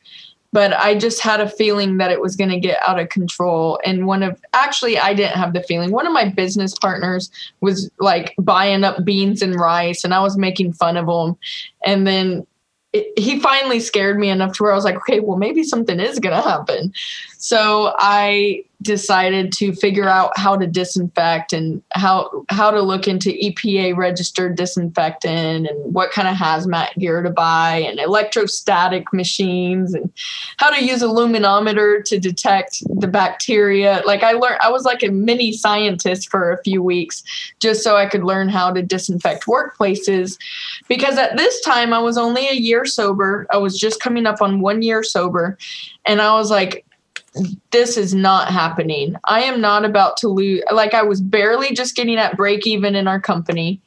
but 0.55 0.73
I 0.73 0.95
just 0.95 1.21
had 1.21 1.41
a 1.41 1.49
feeling 1.49 1.97
that 1.97 2.13
it 2.13 2.21
was 2.21 2.37
going 2.37 2.51
to 2.51 2.61
get 2.61 2.79
out 2.87 3.01
of 3.01 3.09
control. 3.09 3.81
And 3.85 4.07
one 4.07 4.23
of 4.23 4.41
actually, 4.53 4.97
I 4.97 5.13
didn't 5.13 5.37
have 5.37 5.53
the 5.53 5.65
feeling. 5.65 5.91
One 5.91 6.07
of 6.07 6.13
my 6.13 6.29
business 6.29 6.79
partners 6.79 7.29
was 7.61 7.91
like 7.99 8.37
buying 8.39 8.85
up 8.85 9.05
beans 9.05 9.43
and 9.43 9.57
rice, 9.57 10.05
and 10.05 10.15
I 10.15 10.21
was 10.21 10.39
making 10.39 10.75
fun 10.75 10.97
of 10.97 11.09
him. 11.09 11.37
And 11.85 12.07
then 12.07 12.47
it, 12.93 13.19
he 13.19 13.41
finally 13.41 13.81
scared 13.81 14.17
me 14.17 14.29
enough 14.29 14.53
to 14.53 14.63
where 14.63 14.71
I 14.71 14.77
was 14.77 14.85
like, 14.85 14.95
okay, 14.95 15.19
well, 15.19 15.39
maybe 15.39 15.65
something 15.65 15.99
is 15.99 16.21
going 16.21 16.37
to 16.37 16.49
happen. 16.49 16.93
So 17.37 17.93
I 17.99 18.65
decided 18.85 19.51
to 19.51 19.73
figure 19.73 20.09
out 20.09 20.31
how 20.37 20.57
to 20.57 20.67
disinfect 20.67 21.53
and 21.53 21.83
how 21.93 22.45
how 22.51 22.71
to 22.71 22.81
look 22.81 23.09
into 23.09 23.31
EPA 23.31 23.97
registered 23.97 24.57
disinfectant 24.57 25.67
and 25.67 25.95
what 25.95 26.13
kind 26.13 26.29
of 26.29 26.37
hazmat 26.37 26.95
gear 26.99 27.23
to 27.23 27.31
buy 27.31 27.79
and 27.79 27.99
electrostatic 27.99 29.13
machines 29.13 29.95
and 29.95 30.13
how 30.59 30.71
to 30.71 30.85
use 30.85 31.03
a 31.03 31.07
luminometer 31.07 32.05
to 32.05 32.21
detect 32.21 32.83
the 33.01 33.09
bacteria. 33.09 34.03
Like 34.07 34.23
I 34.23 34.33
learned 34.33 34.59
I 34.61 34.71
was 34.71 34.85
like 34.85 35.03
a 35.03 35.09
mini 35.09 35.53
scientist 35.53 36.31
for 36.31 36.53
a 36.53 36.63
few 36.63 36.83
weeks 36.83 37.25
just 37.61 37.83
so 37.83 37.97
I 37.97 38.07
could 38.07 38.23
learn 38.23 38.49
how 38.49 38.73
to 38.73 38.83
disinfect 38.83 39.47
workplaces 39.47 40.39
because 40.87 41.19
at 41.19 41.37
this 41.37 41.61
time 41.63 41.93
I 41.93 41.99
was 41.99 42.19
only 42.19 42.49
a 42.49 42.55
year 42.55 42.85
sober. 42.85 43.47
I 43.51 43.57
was 43.57 43.79
just 43.79 44.01
coming 44.01 44.27
up 44.27 44.43
on 44.43 44.61
1 44.61 44.83
year 44.83 45.03
sober 45.03 45.57
and 46.05 46.21
I 46.21 46.35
was 46.35 46.51
like 46.51 46.85
this 47.71 47.97
is 47.97 48.15
not 48.15 48.49
happening. 48.49 49.17
I 49.25 49.43
am 49.43 49.61
not 49.61 49.85
about 49.85 50.17
to 50.19 50.29
lose. 50.29 50.63
Like 50.71 50.95
I 50.95 51.03
was 51.03 51.21
barely 51.21 51.75
just 51.75 51.97
getting 51.97 52.17
at 52.17 52.37
break 52.37 52.67
even 52.67 52.95
in 52.95 53.09
our 53.09 53.21
company, 53.21 53.81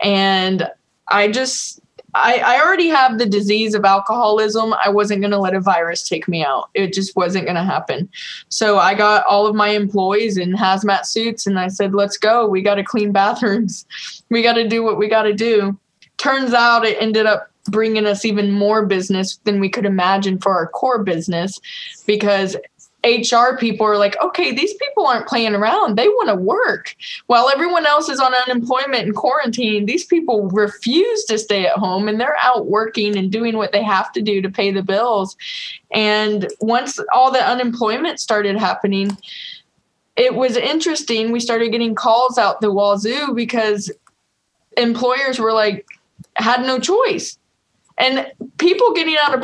and 0.00 0.68
I 1.08 1.30
just 1.30 1.80
I, 2.14 2.38
I 2.38 2.62
already 2.62 2.88
have 2.88 3.18
the 3.18 3.26
disease 3.26 3.74
of 3.74 3.84
alcoholism. 3.84 4.74
I 4.84 4.88
wasn't 4.88 5.20
going 5.20 5.32
to 5.32 5.38
let 5.38 5.54
a 5.54 5.60
virus 5.60 6.08
take 6.08 6.28
me 6.28 6.44
out. 6.44 6.70
It 6.74 6.92
just 6.92 7.16
wasn't 7.16 7.44
going 7.44 7.56
to 7.56 7.64
happen. 7.64 8.08
So 8.48 8.78
I 8.78 8.94
got 8.94 9.24
all 9.28 9.46
of 9.46 9.56
my 9.56 9.70
employees 9.70 10.36
in 10.36 10.52
hazmat 10.52 11.06
suits 11.06 11.46
and 11.46 11.58
I 11.58 11.68
said, 11.68 11.92
let's 11.92 12.16
go. 12.16 12.46
We 12.46 12.62
got 12.62 12.76
to 12.76 12.84
clean 12.84 13.12
bathrooms. 13.12 13.84
We 14.30 14.42
got 14.42 14.54
to 14.54 14.66
do 14.66 14.82
what 14.82 14.98
we 14.98 15.08
got 15.08 15.24
to 15.24 15.34
do. 15.34 15.78
Turns 16.16 16.54
out 16.54 16.84
it 16.84 16.96
ended 17.00 17.26
up 17.26 17.50
bringing 17.66 18.06
us 18.06 18.24
even 18.24 18.50
more 18.50 18.84
business 18.84 19.36
than 19.44 19.60
we 19.60 19.68
could 19.68 19.86
imagine 19.86 20.38
for 20.38 20.52
our 20.52 20.66
core 20.66 21.02
business 21.02 21.60
because 22.06 22.56
HR 23.04 23.56
people 23.56 23.86
are 23.86 23.98
like, 23.98 24.16
okay, 24.22 24.52
these 24.52 24.74
people 24.74 25.06
aren't 25.06 25.26
playing 25.26 25.54
around. 25.54 25.96
They 25.96 26.08
want 26.08 26.28
to 26.28 26.34
work. 26.34 26.96
While 27.26 27.50
everyone 27.50 27.86
else 27.86 28.08
is 28.08 28.18
on 28.18 28.34
unemployment 28.34 29.04
and 29.04 29.14
quarantine, 29.14 29.86
these 29.86 30.04
people 30.04 30.48
refuse 30.48 31.24
to 31.24 31.38
stay 31.38 31.66
at 31.66 31.76
home 31.76 32.08
and 32.08 32.20
they're 32.20 32.36
out 32.42 32.66
working 32.66 33.16
and 33.16 33.30
doing 33.30 33.56
what 33.56 33.72
they 33.72 33.82
have 33.82 34.10
to 34.12 34.22
do 34.22 34.40
to 34.40 34.50
pay 34.50 34.70
the 34.70 34.82
bills. 34.82 35.36
And 35.92 36.48
once 36.60 36.98
all 37.14 37.30
the 37.30 37.44
unemployment 37.44 38.20
started 38.20 38.56
happening, 38.56 39.16
it 40.16 40.34
was 40.34 40.56
interesting. 40.56 41.30
We 41.32 41.40
started 41.40 41.72
getting 41.72 41.94
calls 41.94 42.38
out 42.38 42.60
the 42.60 42.72
wazoo 42.72 43.34
because 43.34 43.92
employers 44.76 45.38
were 45.38 45.52
like, 45.52 45.86
had 46.36 46.62
no 46.62 46.78
choice. 46.78 47.38
And 47.98 48.26
people 48.58 48.92
getting 48.92 49.16
out 49.22 49.34
of 49.34 49.42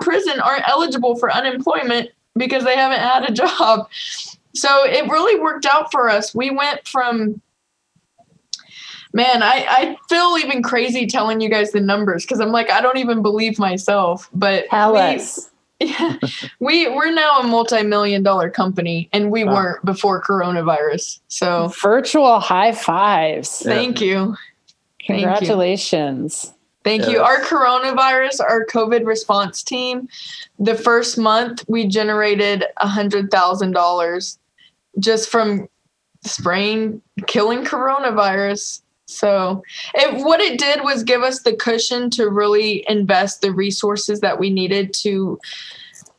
prison 0.00 0.40
aren't 0.40 0.68
eligible 0.68 1.16
for 1.16 1.32
unemployment 1.32 2.10
because 2.36 2.64
they 2.64 2.76
haven't 2.76 3.00
had 3.00 3.28
a 3.28 3.32
job. 3.32 3.88
So 4.54 4.84
it 4.84 5.10
really 5.10 5.40
worked 5.40 5.66
out 5.66 5.90
for 5.90 6.08
us. 6.10 6.34
We 6.34 6.50
went 6.50 6.86
from 6.86 7.40
man, 9.14 9.42
I, 9.42 9.66
I 9.68 9.96
feel 10.08 10.36
even 10.38 10.62
crazy 10.62 11.06
telling 11.06 11.40
you 11.40 11.50
guys 11.50 11.72
the 11.72 11.80
numbers 11.80 12.24
because 12.24 12.40
I'm 12.40 12.50
like, 12.50 12.70
I 12.70 12.80
don't 12.80 12.96
even 12.98 13.22
believe 13.22 13.58
myself. 13.58 14.28
But 14.32 14.66
Tell 14.70 14.94
we, 14.94 14.98
us. 15.00 15.50
yeah, 15.80 16.16
we 16.60 16.88
we're 16.88 17.10
now 17.12 17.40
a 17.40 17.46
multi-million 17.46 18.22
dollar 18.22 18.48
company 18.50 19.08
and 19.12 19.30
we 19.30 19.44
Wow. 19.44 19.54
weren't 19.54 19.84
before 19.84 20.22
coronavirus. 20.22 21.18
So 21.28 21.68
Virtual 21.82 22.38
high 22.40 22.72
fives. 22.72 23.60
thank 23.60 24.00
you. 24.00 24.06
You. 24.06 24.36
Congratulations. 25.06 26.42
Thank 26.44 26.54
you. 26.54 26.61
Thank 26.84 27.02
yes. 27.02 27.12
You. 27.12 27.20
Our 27.20 27.40
coronavirus, 27.40 28.40
our 28.40 28.66
COVID 28.66 29.06
response 29.06 29.62
team, 29.62 30.08
the 30.58 30.74
first 30.74 31.18
month 31.18 31.64
we 31.68 31.86
generated 31.86 32.64
a 32.78 32.88
hundred 32.88 33.30
thousand 33.30 33.72
dollars 33.72 34.38
just 34.98 35.28
from 35.28 35.68
spraying, 36.24 37.00
killing 37.26 37.64
coronavirus. 37.64 38.82
So 39.06 39.62
it, 39.94 40.24
what 40.24 40.40
it 40.40 40.58
did 40.58 40.82
was 40.82 41.02
give 41.02 41.22
us 41.22 41.42
the 41.42 41.54
cushion 41.54 42.10
to 42.10 42.28
really 42.28 42.84
invest 42.88 43.42
the 43.42 43.52
resources 43.52 44.20
that 44.20 44.38
we 44.38 44.50
needed 44.50 44.94
to 44.94 45.38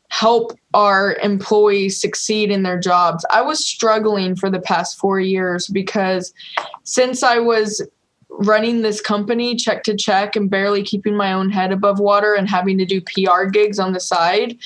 help 0.08 0.56
our 0.74 1.14
employees 1.16 2.00
succeed 2.00 2.50
in 2.50 2.62
their 2.62 2.78
jobs. 2.78 3.24
I 3.30 3.42
was 3.42 3.64
struggling 3.64 4.36
for 4.36 4.48
the 4.48 4.60
past 4.60 4.96
four 4.96 5.18
years 5.18 5.66
because 5.66 6.32
since 6.84 7.24
I 7.24 7.40
was 7.40 7.82
running 8.38 8.82
this 8.82 9.00
company 9.00 9.56
check 9.56 9.82
to 9.84 9.96
check 9.96 10.36
and 10.36 10.50
barely 10.50 10.82
keeping 10.82 11.16
my 11.16 11.32
own 11.32 11.50
head 11.50 11.72
above 11.72 11.98
water 11.98 12.34
and 12.34 12.48
having 12.48 12.78
to 12.78 12.84
do 12.84 13.00
PR 13.00 13.44
gigs 13.44 13.78
on 13.78 13.92
the 13.92 14.00
side, 14.00 14.56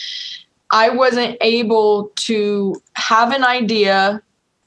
I 0.71 0.91
wasn't 0.91 1.37
able 1.41 2.13
to 2.17 2.81
have 2.95 3.33
an 3.33 3.45
idea 3.45 4.23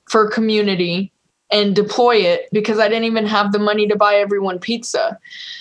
for 0.10 0.30
community 0.30 1.12
and 1.52 1.76
deploy 1.76 2.16
it 2.16 2.48
because 2.52 2.80
I 2.80 2.88
didn't 2.88 3.06
even 3.06 3.26
have 3.26 3.52
the 3.52 3.60
money 3.60 3.88
to 3.88 3.96
buy 3.96 4.16
everyone 4.16 4.60
pizza. 4.60 5.20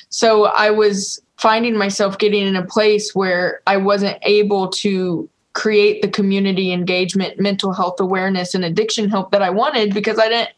So 0.09 0.47
I 0.47 0.71
was 0.71 1.21
finding 1.37 1.77
myself 1.77 2.19
getting 2.19 2.47
in 2.47 2.57
a 2.57 2.67
place 2.67 3.15
where 3.15 3.61
I 3.67 3.77
wasn't 3.77 4.19
able 4.23 4.69
to 4.69 5.29
create 5.53 6.01
the 6.03 6.09
community 6.09 6.73
engagement, 6.73 7.41
mental 7.41 7.73
health 7.73 7.99
awareness 7.99 8.55
and 8.55 8.65
addiction 8.65 9.09
help 9.09 9.33
that 9.33 9.43
I 9.43 9.51
wanted 9.51 9.93
because 9.93 10.19
I 10.19 10.29
didn't 10.29 10.51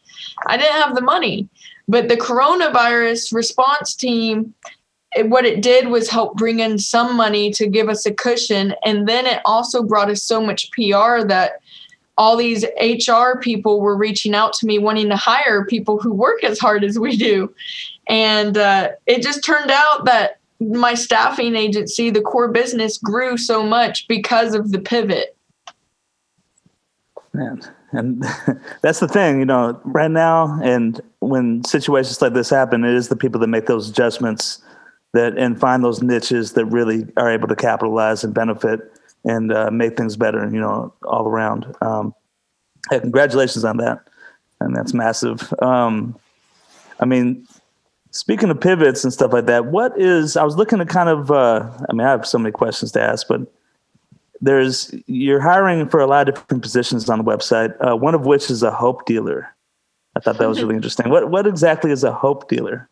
I 0.47 0.57
didn't 0.57 0.81
have 0.81 0.95
the 0.95 1.03
money. 1.03 1.49
But 1.89 2.09
the 2.09 2.17
coronavirus 2.17 3.33
response 3.33 3.95
team, 3.95 4.55
it, 5.17 5.29
what 5.29 5.45
it 5.45 5.63
did 5.63 5.89
was 5.89 6.09
help 6.09 6.37
bring 6.37 6.61
in 6.61 6.79
some 6.79 7.17
money 7.17 7.51
to 7.53 7.67
give 7.67 7.89
us 7.89 8.07
a 8.07 8.13
cushion. 8.13 8.75
And 8.85 9.09
then 9.09 9.27
it 9.27 9.41
also 9.45 9.83
brought 9.83 10.11
us 10.11 10.23
so 10.23 10.41
much 10.41 10.71
PR 10.73 11.25
that 11.27 11.61
all 12.19 12.37
these 12.37 12.65
HR 12.81 13.39
people 13.41 13.81
were 13.81 13.97
reaching 13.97 14.35
out 14.35 14.53
to 14.55 14.67
me 14.67 14.79
wanting 14.79 15.09
to 15.09 15.17
hire 15.17 15.65
people 15.65 15.99
who 15.99 16.13
work 16.13 16.45
as 16.45 16.59
hard 16.59 16.85
as 16.85 16.99
we 16.99 17.17
do. 17.17 17.53
And 18.09 18.57
uh, 18.57 18.91
it 19.07 19.23
just 19.23 19.45
turned 19.45 19.71
out 19.71 20.05
that 20.05 20.39
my 20.61 20.95
staffing 20.95 21.57
agency, 21.57 22.11
the 22.11 22.21
core 22.21 22.49
business, 22.49 22.99
grew 22.99 23.37
so 23.37 23.63
much 23.63 24.07
because 24.09 24.55
of 24.55 24.71
the 24.71 24.79
pivot. 24.79 25.37
Man. 27.33 27.63
And 27.93 28.25
that's 28.83 29.01
the 29.01 29.09
thing, 29.09 29.39
you 29.39 29.45
know, 29.45 29.81
right 29.85 30.11
now, 30.11 30.59
and 30.63 31.01
when 31.21 31.65
situations 31.65 32.21
like 32.21 32.33
this 32.33 32.51
happen, 32.51 32.85
it 32.85 32.95
is 32.95 33.09
the 33.09 33.17
people 33.17 33.41
that 33.41 33.49
make 33.49 33.67
those 33.67 33.89
adjustments 33.89 34.63
that 35.13 35.37
and 35.37 35.61
find 35.61 35.85
those 35.85 36.03
niches 36.03 36.53
that 36.55 36.65
really 36.67 37.07
are 37.17 37.31
able 37.31 37.49
to 37.49 37.57
capitalize 37.57 38.25
and 38.25 38.33
benefit 38.33 38.81
and 39.25 39.53
uh, 39.53 39.71
make 39.71 39.97
things 39.97 40.17
better, 40.17 40.45
you 40.51 40.61
know, 40.61 40.93
all 41.05 41.29
around. 41.29 41.67
Um, 41.81 42.15
hey, 42.91 43.01
congratulations 43.01 43.65
on 43.65 43.77
that. 43.77 44.01
And 44.61 44.75
that's 44.75 44.95
massive. 44.95 45.53
Um, 45.61 46.19
I 46.99 47.05
mean, 47.05 47.47
speaking 48.11 48.51
of 48.51 48.61
pivots 48.61 49.05
and 49.05 49.13
stuff 49.13 49.33
like 49.33 49.47
that, 49.47 49.67
what 49.67 50.01
is, 50.01 50.37
I 50.37 50.45
was 50.45 50.57
looking 50.57 50.79
to 50.79 50.87
kind 50.87 51.09
of, 51.09 51.31
uh, 51.31 51.71
I 51.89 51.93
mean, 51.93 52.07
I 52.07 52.11
have 52.11 52.27
so 52.27 52.39
many 52.39 52.53
questions 52.53 52.93
to 52.93 53.03
ask, 53.03 53.27
but 53.29 53.41
there's 54.43 54.93
you're 55.07 55.41
hiring 55.41 55.89
for 55.89 56.01
a 56.01 56.07
lot 56.07 56.29
of 56.29 56.35
different 56.35 56.63
positions 56.63 57.09
on 57.09 57.19
the 57.19 57.25
website. 57.25 57.75
Uh, 57.81 57.97
one 57.97 58.15
of 58.15 58.27
which 58.27 58.51
is 58.51 58.63
a 58.63 58.71
hope 58.71 59.07
dealer. 59.07 59.55
I 60.17 60.21
thought 60.21 60.37
that 60.39 60.49
was 60.49 60.61
really 60.61 60.75
interesting. 60.75 61.09
What 61.09 61.31
what 61.31 61.47
exactly 61.47 61.91
is 61.91 62.05
a 62.05 62.13
hope 62.13 62.49
dealer? 62.49 62.89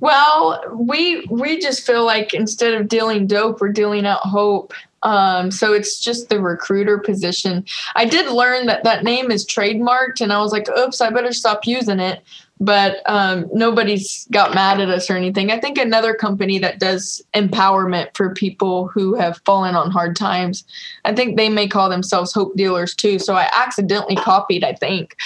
Well, 0.00 0.64
we 0.72 1.24
we 1.30 1.60
just 1.60 1.86
feel 1.86 2.04
like 2.04 2.34
instead 2.34 2.74
of 2.74 2.88
dealing 2.88 3.26
dope, 3.26 3.60
we're 3.60 3.68
dealing 3.68 4.06
out 4.06 4.20
hope. 4.20 4.72
Um, 5.02 5.50
so 5.50 5.74
it's 5.74 6.00
just 6.00 6.30
the 6.30 6.40
recruiter 6.40 6.98
position. 6.98 7.64
I 7.94 8.06
did 8.06 8.32
learn 8.32 8.66
that 8.66 8.84
that 8.84 9.04
name 9.04 9.30
is 9.30 9.46
trademarked, 9.46 10.20
and 10.20 10.32
I 10.32 10.40
was 10.40 10.50
like, 10.50 10.68
oops, 10.70 11.00
I 11.02 11.10
better 11.10 11.32
stop 11.32 11.66
using 11.66 12.00
it. 12.00 12.22
But 12.60 13.02
um, 13.06 13.46
nobody's 13.52 14.28
got 14.30 14.54
mad 14.54 14.80
at 14.80 14.88
us 14.88 15.10
or 15.10 15.16
anything. 15.16 15.50
I 15.50 15.58
think 15.58 15.76
another 15.76 16.14
company 16.14 16.58
that 16.60 16.78
does 16.78 17.20
empowerment 17.34 18.16
for 18.16 18.32
people 18.32 18.88
who 18.88 19.14
have 19.14 19.40
fallen 19.44 19.74
on 19.74 19.90
hard 19.90 20.14
times, 20.14 20.64
I 21.04 21.14
think 21.14 21.36
they 21.36 21.48
may 21.48 21.66
call 21.66 21.88
themselves 21.90 22.32
Hope 22.32 22.56
Dealers 22.56 22.94
too. 22.94 23.18
So 23.18 23.34
I 23.34 23.48
accidentally 23.52 24.16
copied, 24.16 24.62
I 24.62 24.74
think. 24.74 25.16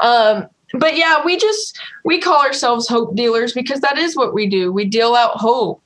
Um, 0.00 0.48
but 0.74 0.96
yeah, 0.96 1.24
we 1.24 1.36
just 1.38 1.78
we 2.04 2.18
call 2.18 2.40
ourselves 2.40 2.88
hope 2.88 3.14
dealers 3.16 3.52
because 3.52 3.80
that 3.80 3.98
is 3.98 4.16
what 4.16 4.34
we 4.34 4.46
do. 4.46 4.72
We 4.72 4.84
deal 4.84 5.14
out 5.14 5.36
hope. 5.36 5.82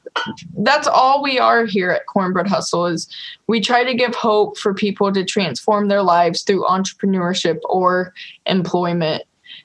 That's 0.58 0.88
all 0.88 1.22
we 1.22 1.38
are 1.38 1.64
here 1.64 1.90
at 1.90 2.06
Cornbread 2.06 2.46
Hustle 2.46 2.86
is 2.86 3.08
we 3.46 3.60
try 3.60 3.84
to 3.84 3.94
give 3.94 4.14
hope 4.14 4.58
for 4.58 4.74
people 4.74 5.12
to 5.12 5.24
transform 5.24 5.88
their 5.88 6.02
lives 6.02 6.42
through 6.42 6.64
entrepreneurship 6.64 7.60
or 7.64 8.12
employment. 8.46 9.22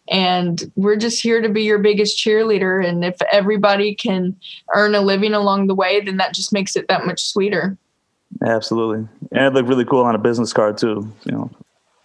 And 0.09 0.71
we're 0.75 0.95
just 0.95 1.21
here 1.21 1.41
to 1.41 1.49
be 1.49 1.63
your 1.63 1.79
biggest 1.79 2.17
cheerleader. 2.17 2.85
And 2.85 3.03
if 3.03 3.15
everybody 3.31 3.93
can 3.95 4.35
earn 4.73 4.95
a 4.95 5.01
living 5.01 5.33
along 5.33 5.67
the 5.67 5.75
way, 5.75 6.01
then 6.01 6.17
that 6.17 6.33
just 6.33 6.53
makes 6.53 6.75
it 6.75 6.87
that 6.87 7.05
much 7.05 7.21
sweeter. 7.23 7.77
Absolutely. 8.45 9.07
And 9.31 9.45
it 9.45 9.53
looked 9.53 9.69
really 9.69 9.85
cool 9.85 10.03
on 10.03 10.15
a 10.15 10.19
business 10.19 10.53
card 10.53 10.77
too, 10.77 11.11
you 11.25 11.31
know, 11.31 11.49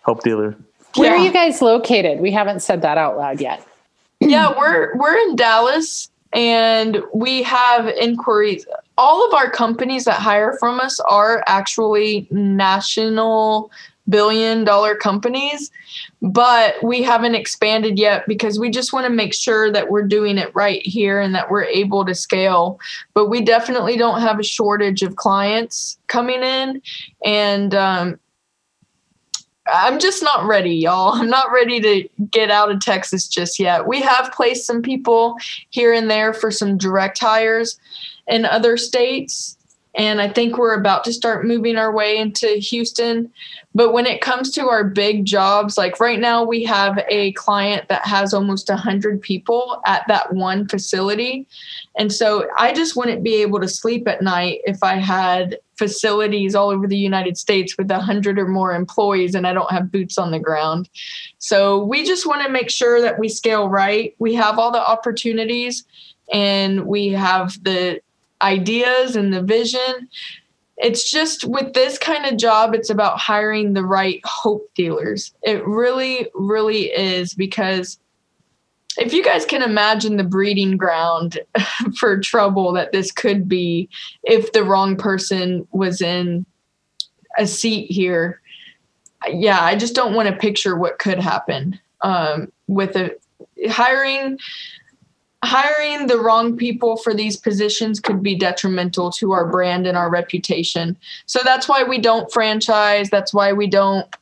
hope 0.03 0.23
dealer. 0.23 0.57
Where 0.97 1.15
Yeah. 1.15 1.21
are 1.21 1.25
you 1.25 1.33
guys 1.33 1.63
located? 1.63 2.21
We 2.21 2.31
haven't 2.31 2.61
said 2.61 2.83
that 2.83 2.99
out 2.99 3.17
loud 3.17 3.41
yet. 3.41 3.67
yeah, 4.21 4.57
we're 4.57 4.97
we're 4.97 5.17
in 5.17 5.37
Dallas 5.37 6.11
and 6.33 7.03
we 7.15 7.43
have 7.43 7.89
inquiries. 7.89 8.67
All 8.99 9.27
of 9.27 9.35
our 9.35 9.51
companies 9.51 10.05
that 10.05 10.21
hire 10.21 10.57
from 10.59 10.81
us 10.81 11.01
are 11.01 11.43
actually 11.47 12.29
national 12.31 13.71
billion 14.09 14.65
dollar 14.65 14.95
companies, 14.95 15.71
but 16.21 16.75
we 16.83 17.03
haven't 17.03 17.35
expanded 17.35 17.99
yet 17.99 18.27
because 18.27 18.59
we 18.59 18.71
just 18.71 18.93
want 18.93 19.07
to 19.07 19.13
make 19.13 19.35
sure 19.35 19.71
that 19.71 19.91
we're 19.91 20.07
doing 20.07 20.39
it 20.39 20.55
right 20.55 20.85
here 20.85 21.21
and 21.21 21.35
that 21.35 21.51
we're 21.51 21.65
able 21.65 22.05
to 22.05 22.15
scale. 22.15 22.81
But 23.15 23.29
we 23.29 23.43
definitely 23.43 23.97
don't 23.97 24.21
have 24.21 24.39
a 24.39 24.45
shortage 24.45 25.03
of 25.03 25.17
clients 25.17 25.99
coming 26.09 26.43
in 26.43 26.83
and 27.25 27.75
um, 27.75 28.19
I'm 29.73 29.99
just 30.01 30.23
not 30.23 30.47
ready, 30.47 30.75
y'all. 30.75 31.15
I'm 31.15 31.31
not 31.31 31.53
ready 31.53 31.81
to 31.81 32.09
get 32.31 32.51
out 32.51 32.71
of 32.71 32.81
Texas 32.81 33.29
just 33.29 33.59
yet. 33.59 33.87
We 33.87 34.01
have 34.03 34.33
placed 34.33 34.67
some 34.67 34.83
people 34.83 35.37
here 35.71 35.93
and 35.93 36.11
there 36.11 36.35
for 36.35 36.51
some 36.51 36.77
direct 36.77 37.19
hires 37.19 37.79
in 38.27 38.45
other 38.45 38.77
states. 38.77 39.57
And 39.95 40.21
I 40.21 40.29
think 40.29 40.57
we're 40.57 40.75
about 40.75 41.05
to 41.05 41.13
start 41.13 41.45
moving 41.45 41.77
our 41.77 41.93
way 41.93 42.17
into 42.17 42.47
Houston. 42.47 43.31
But 43.75 43.93
when 43.93 44.07
it 44.07 44.23
comes 44.23 44.51
to 44.53 44.69
our 44.69 44.85
big 44.85 45.25
jobs, 45.25 45.77
like 45.77 46.01
right 46.01 46.19
now, 46.19 46.45
we 46.45 46.65
have 46.65 46.99
a 47.09 47.33
client 47.33 47.89
that 47.89 48.07
has 48.07 48.33
almost 48.33 48.69
100 48.69 49.21
people 49.21 49.83
at 49.87 50.07
that 50.09 50.33
one 50.33 50.67
facility. 50.67 51.47
And 51.97 52.13
so 52.13 52.49
I 52.59 52.73
just 52.73 52.97
wouldn't 52.97 53.23
be 53.23 53.43
able 53.43 53.61
to 53.61 53.69
sleep 53.69 54.09
at 54.09 54.23
night 54.23 54.61
if 54.65 54.83
I 54.83 54.95
had 54.95 55.59
facilities 55.77 56.55
all 56.55 56.71
over 56.71 56.87
the 56.87 56.97
United 56.97 57.37
States 57.37 57.77
with 57.77 57.91
100 57.91 58.39
or 58.39 58.47
more 58.47 58.73
employees 58.73 59.35
and 59.35 59.47
I 59.47 59.53
don't 59.53 59.71
have 59.71 59.91
boots 59.91 60.17
on 60.17 60.31
the 60.31 60.39
ground. 60.39 60.89
So 61.39 61.83
we 61.85 62.05
just 62.05 62.27
want 62.27 62.43
to 62.47 62.49
make 62.49 62.71
sure 62.71 63.01
that 63.01 63.19
we 63.19 63.29
scale 63.29 63.69
right. 63.69 64.15
We 64.19 64.35
have 64.35 64.59
all 64.59 64.71
the 64.71 64.87
opportunities 64.87 65.85
and 66.33 66.87
we 66.87 67.09
have 67.09 67.63
the 67.63 68.01
ideas 68.43 69.17
and 69.17 69.33
the 69.33 69.43
vision. 69.43 70.09
It's 70.79 71.09
just 71.09 71.45
with 71.45 71.75
this 71.75 71.99
kind 71.99 72.27
of 72.27 72.39
job, 72.39 72.75
it's 72.75 72.91
about 72.91 73.21
hiring 73.21 73.73
the 73.73 73.85
right 73.85 74.21
hope 74.25 74.69
dealers. 74.75 75.33
It 75.43 75.65
really, 75.67 76.29
really 76.35 76.87
is 76.87 77.35
because 77.35 77.99
if 78.99 79.13
you 79.13 79.25
guys 79.25 79.47
can 79.47 79.63
imagine 79.63 80.17
the 80.17 80.25
breeding 80.25 80.77
ground 80.77 81.39
for 81.99 82.21
trouble 82.21 82.73
that 82.73 82.93
this 82.93 83.11
could 83.11 83.49
be 83.49 83.89
if 84.25 84.53
the 84.53 84.65
wrong 84.65 84.97
person 84.97 85.67
was 85.73 86.01
in 86.01 86.45
a 87.39 87.47
seat 87.47 87.91
here 87.91 88.41
yeah 89.31 89.63
i 89.63 89.75
just 89.75 89.95
don't 89.95 90.15
want 90.15 90.29
to 90.29 90.37
picture 90.37 90.77
what 90.77 90.99
could 90.99 91.19
happen 91.19 91.79
um, 92.03 92.51
with 92.67 92.97
a 92.97 93.17
hiring 93.71 94.39
hiring 95.45 96.07
the 96.07 96.19
wrong 96.19 96.57
people 96.57 96.97
for 96.97 97.13
these 97.13 97.37
positions 97.37 97.99
could 97.99 98.23
be 98.23 98.35
detrimental 98.35 99.11
to 99.11 99.33
our 99.33 99.47
brand 99.51 99.87
and 99.87 99.97
our 99.97 100.11
reputation 100.11 100.97
so 101.27 101.41
that's 101.45 101.69
why 101.69 101.83
we 101.83 101.99
don't 101.99 102.33
franchise 102.33 103.11
that's 103.11 103.35
why 103.35 103.53
we 103.53 103.67
don't 103.67 104.17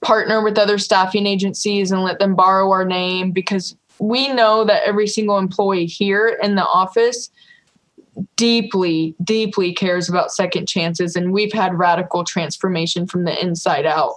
partner 0.00 0.42
with 0.42 0.58
other 0.58 0.78
staffing 0.78 1.26
agencies 1.26 1.90
and 1.90 2.02
let 2.02 2.18
them 2.18 2.34
borrow 2.34 2.70
our 2.70 2.84
name 2.84 3.30
because 3.32 3.76
we 3.98 4.28
know 4.32 4.64
that 4.64 4.82
every 4.84 5.06
single 5.06 5.38
employee 5.38 5.86
here 5.86 6.38
in 6.42 6.54
the 6.54 6.66
office 6.66 7.30
deeply, 8.36 9.14
deeply 9.22 9.72
cares 9.72 10.08
about 10.08 10.32
second 10.32 10.66
chances. 10.66 11.16
And 11.16 11.32
we've 11.32 11.52
had 11.52 11.78
radical 11.78 12.24
transformation 12.24 13.06
from 13.06 13.24
the 13.24 13.42
inside 13.42 13.86
out. 13.86 14.14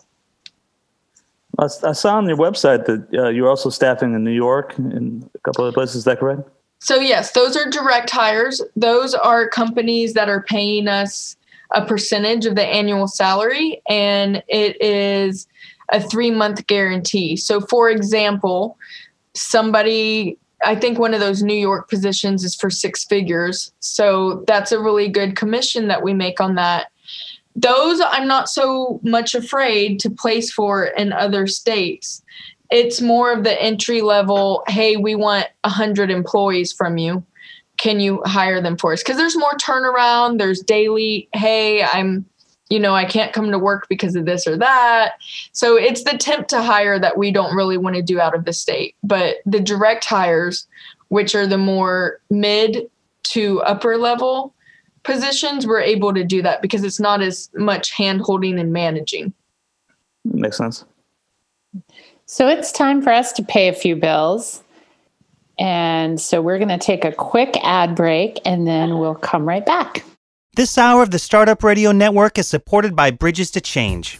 I, 1.59 1.91
saw 1.91 2.17
on 2.17 2.27
your 2.27 2.37
website 2.37 2.85
that 2.85 3.07
uh, 3.13 3.29
you're 3.29 3.49
also 3.49 3.69
staffing 3.69 4.13
in 4.13 4.23
New 4.23 4.31
York 4.31 4.77
and 4.77 5.29
a 5.35 5.39
couple 5.39 5.65
other 5.65 5.73
places. 5.73 5.97
Is 5.97 6.03
that 6.05 6.19
correct? 6.19 6.41
So, 6.79 6.95
yes, 6.95 7.33
those 7.33 7.57
are 7.57 7.69
direct 7.69 8.09
hires. 8.09 8.61
Those 8.75 9.13
are 9.13 9.47
companies 9.49 10.13
that 10.13 10.29
are 10.29 10.43
paying 10.43 10.87
us 10.87 11.35
a 11.75 11.85
percentage 11.85 12.45
of 12.45 12.55
the 12.55 12.65
annual 12.65 13.07
salary, 13.07 13.81
and 13.89 14.41
it 14.47 14.81
is 14.81 15.47
a 15.91 16.01
three 16.01 16.31
month 16.31 16.65
guarantee. 16.67 17.35
So, 17.35 17.61
for 17.61 17.89
example, 17.89 18.77
somebody 19.33 20.37
I 20.65 20.75
think 20.75 20.99
one 20.99 21.13
of 21.13 21.19
those 21.19 21.41
New 21.41 21.53
York 21.55 21.89
positions 21.89 22.43
is 22.43 22.55
for 22.55 22.69
six 22.69 23.05
figures. 23.05 23.71
So 23.79 24.43
that's 24.45 24.71
a 24.71 24.79
really 24.79 25.07
good 25.07 25.35
commission 25.35 25.87
that 25.87 26.03
we 26.03 26.13
make 26.13 26.41
on 26.41 26.55
that. 26.55 26.87
Those 27.61 28.01
I'm 28.01 28.27
not 28.27 28.49
so 28.49 28.99
much 29.03 29.35
afraid 29.35 29.99
to 30.01 30.09
place 30.09 30.51
for 30.51 30.85
in 30.85 31.11
other 31.11 31.45
states. 31.45 32.23
It's 32.71 33.01
more 33.01 33.33
of 33.33 33.43
the 33.43 33.61
entry 33.61 34.01
level, 34.01 34.63
hey, 34.67 34.95
we 34.95 35.15
want 35.15 35.47
100 35.63 36.09
employees 36.11 36.71
from 36.71 36.97
you. 36.97 37.25
Can 37.77 37.99
you 37.99 38.21
hire 38.25 38.61
them 38.61 38.77
for 38.77 38.93
us? 38.93 39.01
Because 39.01 39.17
there's 39.17 39.37
more 39.37 39.53
turnaround. 39.53 40.37
There's 40.37 40.61
daily, 40.61 41.27
hey, 41.33 41.83
I'm 41.83 42.25
you 42.69 42.79
know, 42.79 42.93
I 42.93 43.05
can't 43.05 43.33
come 43.33 43.49
to 43.49 43.57
work 43.57 43.87
because 43.89 44.15
of 44.15 44.25
this 44.25 44.45
or 44.45 44.55
that. 44.57 45.13
So 45.53 45.75
it's 45.75 46.03
the 46.03 46.17
temp 46.17 46.47
to 46.49 46.61
hire 46.61 46.99
that 46.99 47.17
we 47.17 47.31
don't 47.31 47.55
really 47.55 47.77
want 47.77 47.95
to 47.95 48.03
do 48.03 48.21
out 48.21 48.35
of 48.35 48.45
the 48.45 48.53
state. 48.53 48.95
But 49.03 49.37
the 49.45 49.59
direct 49.59 50.05
hires, 50.05 50.67
which 51.07 51.33
are 51.33 51.47
the 51.47 51.57
more 51.57 52.21
mid 52.29 52.87
to 53.23 53.61
upper 53.61 53.97
level 53.97 54.53
positions, 55.09 55.65
we're 55.65 55.81
able 55.81 56.13
to 56.13 56.23
do 56.23 56.41
that 56.41 56.61
because 56.61 56.83
it's 56.83 56.99
not 56.99 57.21
as 57.21 57.49
much 57.55 57.91
hand 57.91 58.21
holding 58.21 58.59
and 58.59 58.71
managing. 58.71 59.33
Makes 60.25 60.57
sense. 60.57 60.85
So 62.25 62.47
it's 62.47 62.71
time 62.71 63.01
for 63.01 63.11
us 63.11 63.31
to 63.33 63.43
pay 63.43 63.67
a 63.69 63.73
few 63.73 63.95
bills. 63.95 64.63
And 65.57 66.21
so 66.21 66.41
we're 66.41 66.57
going 66.57 66.69
to 66.69 66.77
take 66.77 67.03
a 67.03 67.11
quick 67.11 67.57
ad 67.63 67.95
break 67.95 68.39
and 68.45 68.67
then 68.67 68.99
we'll 68.99 69.15
come 69.15 69.47
right 69.47 69.65
back. 69.65 70.05
This 70.55 70.77
hour 70.77 71.03
of 71.03 71.11
the 71.11 71.19
Startup 71.19 71.61
Radio 71.63 71.91
Network 71.91 72.37
is 72.37 72.47
supported 72.47 72.95
by 72.95 73.11
Bridges 73.11 73.51
to 73.51 73.61
Change. 73.61 74.19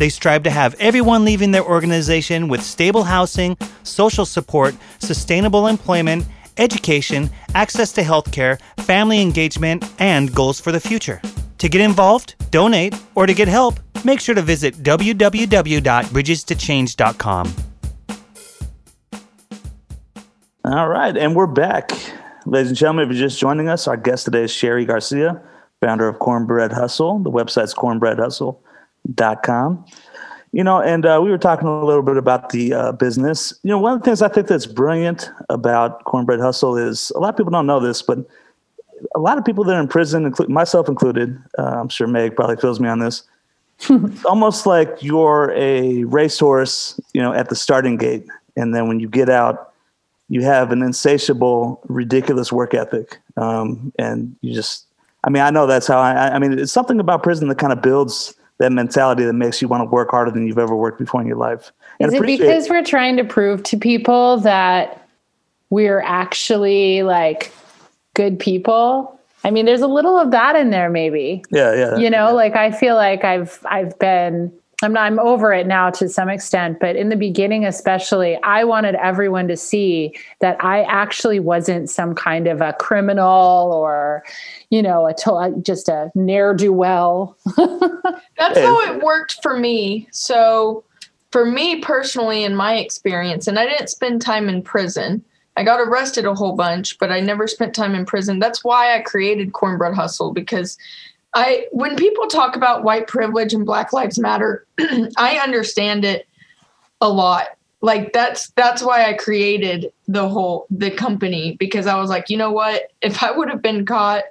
They 0.00 0.08
strive 0.08 0.42
to 0.44 0.50
have 0.50 0.74
everyone 0.80 1.26
leaving 1.26 1.50
their 1.50 1.62
organization 1.62 2.48
with 2.48 2.62
stable 2.62 3.04
housing, 3.04 3.58
social 3.82 4.24
support, 4.24 4.74
sustainable 4.98 5.66
employment, 5.66 6.24
education, 6.56 7.28
access 7.54 7.92
to 7.92 8.00
healthcare, 8.00 8.58
family 8.78 9.20
engagement, 9.20 9.84
and 9.98 10.34
goals 10.34 10.58
for 10.58 10.72
the 10.72 10.80
future. 10.80 11.20
To 11.58 11.68
get 11.68 11.82
involved, 11.82 12.34
donate, 12.50 12.94
or 13.14 13.26
to 13.26 13.34
get 13.34 13.46
help, 13.46 13.78
make 14.02 14.20
sure 14.20 14.34
to 14.34 14.40
visit 14.40 14.76
www.bridgestochange.com. 14.76 17.54
All 20.64 20.88
right, 20.88 21.14
and 21.14 21.36
we're 21.36 21.46
back. 21.46 21.90
Ladies 22.46 22.68
and 22.68 22.76
gentlemen, 22.78 23.04
if 23.04 23.10
you're 23.14 23.28
just 23.28 23.38
joining 23.38 23.68
us, 23.68 23.86
our 23.86 23.98
guest 23.98 24.24
today 24.24 24.44
is 24.44 24.50
Cheri 24.50 24.86
Garcia, 24.86 25.42
founder 25.82 26.08
of 26.08 26.18
Cornbread 26.20 26.72
Hustle. 26.72 27.18
The 27.18 27.30
website's 27.30 27.74
cornbreadhustle.com. 29.08 29.84
You 30.52 30.64
know, 30.64 30.80
and 30.80 31.06
uh, 31.06 31.20
we 31.22 31.30
were 31.30 31.38
talking 31.38 31.68
a 31.68 31.84
little 31.84 32.02
bit 32.02 32.16
about 32.16 32.50
the 32.50 32.74
uh, 32.74 32.92
business. 32.92 33.54
You 33.62 33.70
know, 33.70 33.78
one 33.78 33.92
of 33.92 34.00
the 34.00 34.04
things 34.04 34.20
I 34.20 34.26
think 34.26 34.48
that's 34.48 34.66
brilliant 34.66 35.30
about 35.48 36.02
Cornbread 36.04 36.40
Hustle 36.40 36.76
is 36.76 37.12
a 37.14 37.20
lot 37.20 37.28
of 37.28 37.36
people 37.36 37.52
don't 37.52 37.66
know 37.66 37.78
this, 37.78 38.02
but 38.02 38.18
a 39.14 39.20
lot 39.20 39.38
of 39.38 39.44
people 39.44 39.62
that 39.64 39.76
are 39.76 39.80
in 39.80 39.86
prison, 39.86 40.26
including 40.26 40.52
myself 40.52 40.88
included, 40.88 41.38
uh, 41.56 41.62
I'm 41.62 41.88
sure 41.88 42.08
Meg 42.08 42.34
probably 42.34 42.56
feels 42.56 42.80
me 42.80 42.88
on 42.88 42.98
this. 42.98 43.22
it's 43.78 44.24
almost 44.24 44.66
like 44.66 44.98
you're 45.00 45.52
a 45.54 46.02
racehorse, 46.04 47.00
you 47.14 47.22
know, 47.22 47.32
at 47.32 47.48
the 47.48 47.54
starting 47.54 47.96
gate, 47.96 48.26
and 48.56 48.74
then 48.74 48.88
when 48.88 48.98
you 48.98 49.08
get 49.08 49.30
out, 49.30 49.72
you 50.28 50.42
have 50.42 50.72
an 50.72 50.82
insatiable, 50.82 51.80
ridiculous 51.86 52.52
work 52.52 52.74
ethic, 52.74 53.20
um, 53.36 53.92
and 53.98 54.34
you 54.40 54.52
just. 54.52 54.86
I 55.22 55.28
mean, 55.28 55.42
I 55.42 55.50
know 55.50 55.66
that's 55.66 55.86
how 55.86 56.00
I. 56.00 56.34
I 56.34 56.38
mean, 56.40 56.58
it's 56.58 56.72
something 56.72 56.98
about 56.98 57.22
prison 57.22 57.48
that 57.48 57.58
kind 57.58 57.72
of 57.72 57.80
builds 57.80 58.34
that 58.60 58.70
mentality 58.72 59.24
that 59.24 59.32
makes 59.32 59.60
you 59.60 59.68
want 59.68 59.80
to 59.80 59.86
work 59.86 60.10
harder 60.10 60.30
than 60.30 60.46
you've 60.46 60.58
ever 60.58 60.76
worked 60.76 60.98
before 60.98 61.20
in 61.20 61.26
your 61.26 61.38
life. 61.38 61.72
And 61.98 62.12
Is 62.12 62.20
it 62.20 62.26
because 62.26 62.68
we're 62.68 62.84
trying 62.84 63.16
to 63.16 63.24
prove 63.24 63.62
to 63.64 63.78
people 63.78 64.36
that 64.40 65.08
we're 65.70 66.02
actually 66.02 67.02
like 67.02 67.52
good 68.12 68.38
people? 68.38 69.18
I 69.44 69.50
mean, 69.50 69.64
there's 69.64 69.80
a 69.80 69.86
little 69.86 70.18
of 70.18 70.30
that 70.32 70.56
in 70.56 70.68
there, 70.68 70.90
maybe. 70.90 71.42
Yeah, 71.50 71.74
yeah. 71.74 71.96
You 71.96 72.10
know, 72.10 72.28
yeah. 72.28 72.32
like 72.32 72.54
I 72.54 72.70
feel 72.70 72.96
like 72.96 73.24
I've 73.24 73.58
I've 73.64 73.98
been 73.98 74.52
I'm 74.82 74.92
not, 74.92 75.02
I'm 75.02 75.18
over 75.18 75.52
it 75.52 75.66
now 75.66 75.90
to 75.90 76.08
some 76.08 76.28
extent, 76.28 76.78
but 76.80 76.96
in 76.96 77.10
the 77.10 77.16
beginning, 77.16 77.66
especially, 77.66 78.36
I 78.42 78.64
wanted 78.64 78.94
everyone 78.94 79.48
to 79.48 79.56
see 79.56 80.14
that 80.40 80.62
I 80.64 80.82
actually 80.82 81.40
wasn't 81.40 81.90
some 81.90 82.14
kind 82.14 82.46
of 82.46 82.60
a 82.60 82.72
criminal 82.74 83.72
or, 83.72 84.24
you 84.70 84.82
know, 84.82 85.06
a 85.06 85.14
to- 85.14 85.60
just 85.62 85.88
a 85.88 86.10
ne'er 86.14 86.54
do 86.54 86.72
well. 86.72 87.36
That's 87.56 88.58
how 88.58 88.80
it 88.80 89.02
worked 89.02 89.38
for 89.42 89.58
me. 89.58 90.08
So, 90.12 90.84
for 91.30 91.44
me 91.44 91.80
personally, 91.80 92.42
in 92.42 92.56
my 92.56 92.76
experience, 92.76 93.46
and 93.46 93.58
I 93.58 93.66
didn't 93.66 93.88
spend 93.88 94.20
time 94.20 94.48
in 94.48 94.62
prison. 94.62 95.24
I 95.56 95.62
got 95.62 95.80
arrested 95.80 96.24
a 96.24 96.34
whole 96.34 96.56
bunch, 96.56 96.98
but 96.98 97.12
I 97.12 97.20
never 97.20 97.46
spent 97.46 97.74
time 97.74 97.94
in 97.94 98.06
prison. 98.06 98.38
That's 98.38 98.64
why 98.64 98.96
I 98.96 99.02
created 99.02 99.52
Cornbread 99.52 99.94
Hustle 99.94 100.32
because 100.32 100.76
I 101.34 101.66
when 101.72 101.96
people 101.96 102.26
talk 102.26 102.56
about 102.56 102.82
white 102.82 103.06
privilege 103.06 103.54
and 103.54 103.64
Black 103.64 103.92
Lives 103.92 104.18
Matter, 104.18 104.66
I 105.16 105.40
understand 105.42 106.04
it 106.04 106.26
a 107.00 107.08
lot. 107.08 107.46
Like 107.82 108.12
that's 108.12 108.50
that's 108.50 108.82
why 108.82 109.04
I 109.04 109.14
created 109.14 109.92
the 110.06 110.28
whole 110.28 110.66
the 110.70 110.90
company 110.90 111.56
because 111.58 111.86
I 111.86 111.96
was 111.96 112.10
like, 112.10 112.28
you 112.28 112.36
know 112.36 112.50
what? 112.50 112.92
If 113.00 113.22
I 113.22 113.30
would 113.30 113.48
have 113.48 113.62
been 113.62 113.86
caught 113.86 114.24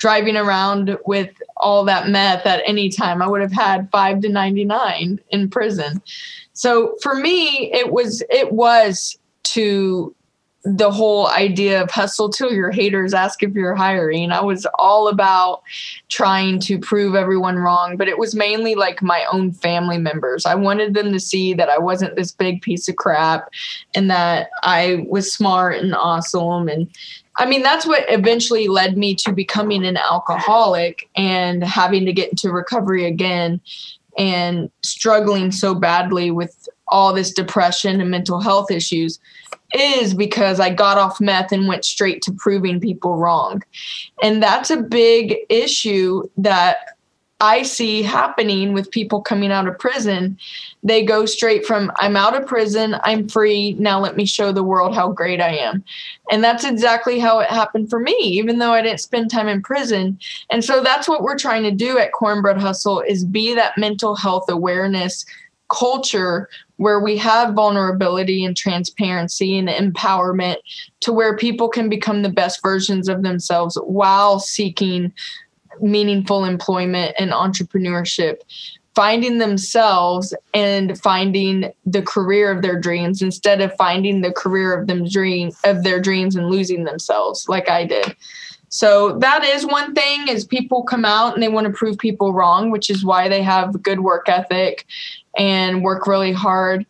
driving 0.00 0.36
around 0.36 0.98
with 1.06 1.30
all 1.56 1.84
that 1.84 2.08
meth 2.08 2.44
at 2.44 2.62
any 2.66 2.90
time, 2.90 3.22
I 3.22 3.28
would 3.28 3.40
have 3.40 3.52
had 3.52 3.88
5 3.90 4.20
to 4.20 4.28
99 4.28 5.20
in 5.30 5.48
prison. 5.48 6.02
So 6.52 6.96
for 7.00 7.14
me, 7.14 7.72
it 7.72 7.90
was 7.90 8.22
it 8.28 8.52
was 8.52 9.16
to 9.44 10.14
the 10.64 10.90
whole 10.90 11.28
idea 11.28 11.82
of 11.82 11.90
hustle 11.90 12.30
till 12.30 12.50
your 12.50 12.70
haters 12.70 13.12
ask 13.12 13.42
if 13.42 13.52
you're 13.52 13.74
hiring. 13.74 14.32
I 14.32 14.40
was 14.40 14.66
all 14.78 15.08
about 15.08 15.62
trying 16.08 16.58
to 16.60 16.78
prove 16.78 17.14
everyone 17.14 17.58
wrong, 17.58 17.98
but 17.98 18.08
it 18.08 18.18
was 18.18 18.34
mainly 18.34 18.74
like 18.74 19.02
my 19.02 19.26
own 19.30 19.52
family 19.52 19.98
members. 19.98 20.46
I 20.46 20.54
wanted 20.54 20.94
them 20.94 21.12
to 21.12 21.20
see 21.20 21.52
that 21.52 21.68
I 21.68 21.78
wasn't 21.78 22.16
this 22.16 22.32
big 22.32 22.62
piece 22.62 22.88
of 22.88 22.96
crap 22.96 23.50
and 23.94 24.10
that 24.10 24.48
I 24.62 25.04
was 25.06 25.30
smart 25.30 25.76
and 25.76 25.94
awesome. 25.94 26.68
And 26.68 26.88
I 27.36 27.44
mean, 27.44 27.62
that's 27.62 27.86
what 27.86 28.06
eventually 28.08 28.66
led 28.66 28.96
me 28.96 29.14
to 29.16 29.32
becoming 29.32 29.84
an 29.84 29.98
alcoholic 29.98 31.10
and 31.14 31.62
having 31.62 32.06
to 32.06 32.12
get 32.14 32.30
into 32.30 32.50
recovery 32.50 33.04
again 33.04 33.60
and 34.16 34.70
struggling 34.82 35.52
so 35.52 35.74
badly 35.74 36.30
with 36.30 36.68
all 36.88 37.12
this 37.12 37.32
depression 37.32 38.00
and 38.00 38.10
mental 38.10 38.40
health 38.40 38.70
issues 38.70 39.18
is 39.74 40.14
because 40.14 40.60
I 40.60 40.70
got 40.70 40.98
off 40.98 41.20
meth 41.20 41.52
and 41.52 41.68
went 41.68 41.84
straight 41.84 42.22
to 42.22 42.32
proving 42.32 42.80
people 42.80 43.16
wrong. 43.16 43.62
And 44.22 44.42
that's 44.42 44.70
a 44.70 44.76
big 44.76 45.36
issue 45.48 46.28
that 46.36 46.94
I 47.40 47.62
see 47.62 48.02
happening 48.02 48.72
with 48.72 48.90
people 48.90 49.20
coming 49.20 49.50
out 49.50 49.66
of 49.66 49.78
prison. 49.78 50.38
They 50.82 51.04
go 51.04 51.26
straight 51.26 51.66
from, 51.66 51.90
I'm 51.96 52.16
out 52.16 52.34
of 52.34 52.46
prison, 52.46 52.96
I'm 53.02 53.28
free, 53.28 53.74
now 53.74 54.00
let 54.00 54.16
me 54.16 54.24
show 54.24 54.52
the 54.52 54.62
world 54.62 54.94
how 54.94 55.10
great 55.10 55.40
I 55.40 55.56
am. 55.56 55.84
And 56.30 56.42
that's 56.42 56.64
exactly 56.64 57.18
how 57.18 57.40
it 57.40 57.50
happened 57.50 57.90
for 57.90 57.98
me, 57.98 58.16
even 58.18 58.60
though 58.60 58.72
I 58.72 58.82
didn't 58.82 59.00
spend 59.00 59.30
time 59.30 59.48
in 59.48 59.62
prison. 59.62 60.18
And 60.48 60.64
so 60.64 60.82
that's 60.82 61.08
what 61.08 61.22
we're 61.22 61.36
trying 61.36 61.64
to 61.64 61.70
do 61.70 61.98
at 61.98 62.12
Cornbread 62.12 62.56
Hustle 62.56 63.00
is 63.00 63.24
be 63.24 63.54
that 63.54 63.76
mental 63.76 64.14
health 64.14 64.48
awareness 64.48 65.26
culture 65.68 66.48
where 66.76 67.00
we 67.00 67.16
have 67.16 67.54
vulnerability 67.54 68.44
and 68.44 68.56
transparency 68.56 69.56
and 69.56 69.68
empowerment 69.68 70.56
to 71.00 71.12
where 71.12 71.36
people 71.36 71.68
can 71.68 71.88
become 71.88 72.22
the 72.22 72.28
best 72.28 72.62
versions 72.62 73.08
of 73.08 73.22
themselves 73.22 73.78
while 73.84 74.40
seeking 74.40 75.12
meaningful 75.80 76.44
employment 76.44 77.14
and 77.18 77.32
entrepreneurship 77.32 78.36
finding 78.94 79.38
themselves 79.38 80.34
and 80.52 81.00
finding 81.00 81.72
the 81.84 82.02
career 82.02 82.50
of 82.50 82.62
their 82.62 82.78
dreams 82.78 83.22
instead 83.22 83.60
of 83.60 83.74
finding 83.76 84.20
the 84.20 84.32
career 84.32 84.72
of 84.72 84.86
them 84.86 85.08
dream 85.08 85.50
of 85.64 85.82
their 85.82 86.00
dreams 86.00 86.36
and 86.36 86.48
losing 86.48 86.84
themselves 86.84 87.48
like 87.48 87.68
I 87.68 87.84
did. 87.84 88.14
So 88.74 89.12
that 89.20 89.44
is 89.44 89.64
one 89.64 89.94
thing 89.94 90.26
is 90.26 90.44
people 90.44 90.82
come 90.82 91.04
out 91.04 91.34
and 91.34 91.40
they 91.40 91.48
want 91.48 91.68
to 91.68 91.72
prove 91.72 91.96
people 91.96 92.32
wrong, 92.32 92.72
which 92.72 92.90
is 92.90 93.04
why 93.04 93.28
they 93.28 93.40
have 93.40 93.80
good 93.84 94.00
work 94.00 94.28
ethic 94.28 94.84
and 95.38 95.84
work 95.84 96.08
really 96.08 96.32
hard. 96.32 96.84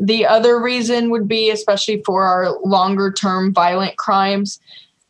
The 0.00 0.24
other 0.24 0.58
reason 0.58 1.10
would 1.10 1.28
be, 1.28 1.50
especially 1.50 2.02
for 2.06 2.24
our 2.24 2.58
longer 2.60 3.12
term 3.12 3.52
violent 3.52 3.98
crimes, 3.98 4.58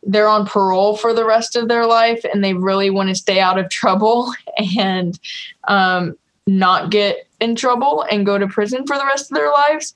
they're 0.03 0.27
on 0.27 0.47
parole 0.47 0.97
for 0.97 1.15
the 1.15 1.25
rest 1.25 1.55
of 1.55 1.69
their 1.69 1.87
life 1.87 2.25
and 2.25 2.43
they 2.43 2.55
really 2.55 2.91
want 2.91 3.09
to 3.09 3.15
stay 3.15 3.39
out 3.39 3.57
of 3.57 3.71
trouble 3.71 4.33
and 4.77 5.21
um, 5.69 6.19
not 6.49 6.91
get 6.91 7.29
in 7.41 7.55
trouble 7.55 8.05
and 8.11 8.27
go 8.27 8.37
to 8.37 8.49
prison 8.49 8.85
for 8.85 8.99
the 8.99 9.07
rest 9.07 9.31
of 9.31 9.37
their 9.37 9.53
lives. 9.53 9.95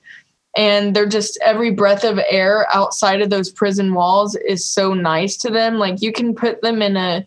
And 0.55 0.95
they're 0.95 1.07
just 1.07 1.39
every 1.41 1.71
breath 1.71 2.03
of 2.03 2.19
air 2.29 2.67
outside 2.73 3.21
of 3.21 3.29
those 3.29 3.51
prison 3.51 3.93
walls 3.93 4.35
is 4.35 4.69
so 4.69 4.93
nice 4.93 5.37
to 5.37 5.49
them. 5.49 5.75
Like 5.75 6.01
you 6.01 6.11
can 6.11 6.35
put 6.35 6.61
them 6.61 6.81
in 6.81 6.97
a 6.97 7.25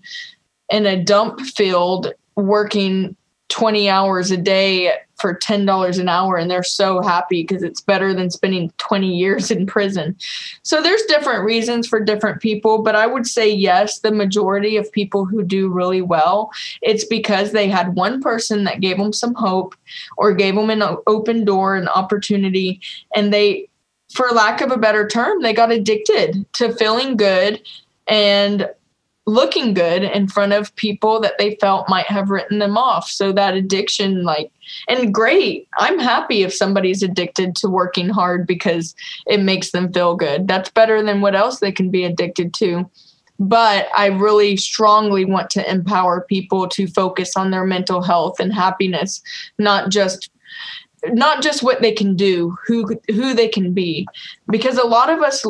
in 0.70 0.86
a 0.86 1.02
dump 1.02 1.40
field 1.40 2.12
working 2.36 3.16
20 3.54 3.88
hours 3.88 4.32
a 4.32 4.36
day 4.36 4.92
for 5.20 5.38
$10 5.38 6.00
an 6.00 6.08
hour 6.08 6.36
and 6.36 6.50
they're 6.50 6.64
so 6.64 7.00
happy 7.00 7.44
because 7.44 7.62
it's 7.62 7.80
better 7.80 8.12
than 8.12 8.28
spending 8.28 8.72
20 8.78 9.06
years 9.14 9.48
in 9.48 9.64
prison. 9.64 10.16
So 10.64 10.82
there's 10.82 11.02
different 11.02 11.44
reasons 11.44 11.86
for 11.86 12.00
different 12.00 12.42
people, 12.42 12.82
but 12.82 12.96
I 12.96 13.06
would 13.06 13.28
say 13.28 13.48
yes, 13.48 14.00
the 14.00 14.10
majority 14.10 14.76
of 14.76 14.90
people 14.90 15.24
who 15.24 15.44
do 15.44 15.68
really 15.68 16.02
well, 16.02 16.50
it's 16.82 17.04
because 17.04 17.52
they 17.52 17.68
had 17.68 17.94
one 17.94 18.20
person 18.20 18.64
that 18.64 18.80
gave 18.80 18.98
them 18.98 19.12
some 19.12 19.34
hope 19.34 19.76
or 20.16 20.34
gave 20.34 20.56
them 20.56 20.68
an 20.68 20.82
open 21.06 21.44
door, 21.44 21.76
an 21.76 21.86
opportunity, 21.86 22.80
and 23.14 23.32
they 23.32 23.68
for 24.12 24.30
lack 24.30 24.62
of 24.62 24.72
a 24.72 24.76
better 24.76 25.06
term, 25.06 25.42
they 25.42 25.52
got 25.52 25.70
addicted 25.70 26.44
to 26.54 26.74
feeling 26.74 27.16
good 27.16 27.62
and 28.08 28.68
looking 29.26 29.72
good 29.72 30.02
in 30.02 30.28
front 30.28 30.52
of 30.52 30.74
people 30.76 31.18
that 31.20 31.38
they 31.38 31.56
felt 31.56 31.88
might 31.88 32.06
have 32.06 32.30
written 32.30 32.58
them 32.58 32.76
off. 32.76 33.08
So 33.08 33.32
that 33.32 33.54
addiction, 33.54 34.22
like, 34.22 34.50
and 34.88 35.14
great. 35.14 35.66
I'm 35.78 35.98
happy 35.98 36.42
if 36.42 36.52
somebody's 36.52 37.02
addicted 37.02 37.56
to 37.56 37.68
working 37.68 38.08
hard 38.08 38.46
because 38.46 38.94
it 39.26 39.40
makes 39.40 39.70
them 39.70 39.92
feel 39.92 40.14
good. 40.14 40.46
That's 40.46 40.70
better 40.70 41.02
than 41.02 41.20
what 41.22 41.34
else 41.34 41.60
they 41.60 41.72
can 41.72 41.90
be 41.90 42.04
addicted 42.04 42.52
to. 42.54 42.88
But 43.40 43.88
I 43.96 44.06
really 44.06 44.56
strongly 44.56 45.24
want 45.24 45.50
to 45.50 45.70
empower 45.70 46.20
people 46.20 46.68
to 46.68 46.86
focus 46.86 47.34
on 47.34 47.50
their 47.50 47.64
mental 47.64 48.02
health 48.02 48.38
and 48.38 48.52
happiness, 48.52 49.22
not 49.58 49.90
just 49.90 50.30
not 51.08 51.42
just 51.42 51.62
what 51.62 51.82
they 51.82 51.92
can 51.92 52.16
do, 52.16 52.56
who 52.66 52.98
who 53.08 53.34
they 53.34 53.48
can 53.48 53.72
be. 53.74 54.06
Because 54.48 54.78
a 54.78 54.86
lot 54.86 55.10
of 55.10 55.20
us 55.20 55.44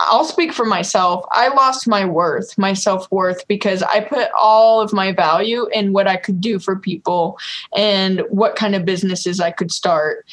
I'll 0.00 0.24
speak 0.24 0.52
for 0.52 0.66
myself. 0.66 1.24
I 1.32 1.48
lost 1.48 1.88
my 1.88 2.04
worth, 2.04 2.56
my 2.58 2.74
self 2.74 3.10
worth, 3.10 3.46
because 3.48 3.82
I 3.82 4.00
put 4.00 4.28
all 4.38 4.80
of 4.80 4.92
my 4.92 5.12
value 5.12 5.66
in 5.72 5.92
what 5.92 6.06
I 6.06 6.16
could 6.16 6.40
do 6.40 6.58
for 6.58 6.76
people 6.76 7.38
and 7.74 8.20
what 8.28 8.56
kind 8.56 8.74
of 8.74 8.84
businesses 8.84 9.40
I 9.40 9.50
could 9.50 9.72
start. 9.72 10.26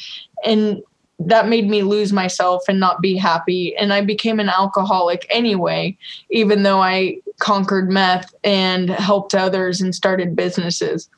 And 0.44 0.82
that 1.18 1.48
made 1.48 1.68
me 1.68 1.82
lose 1.82 2.12
myself 2.12 2.64
and 2.68 2.78
not 2.78 3.00
be 3.00 3.16
happy. 3.16 3.74
And 3.76 3.92
I 3.92 4.02
became 4.02 4.40
an 4.40 4.48
alcoholic 4.48 5.26
anyway, 5.30 5.96
even 6.30 6.62
though 6.62 6.80
I 6.80 7.18
conquered 7.38 7.90
meth 7.90 8.34
and 8.42 8.90
helped 8.90 9.34
others 9.34 9.80
and 9.80 9.94
started 9.94 10.36
businesses. 10.36 11.08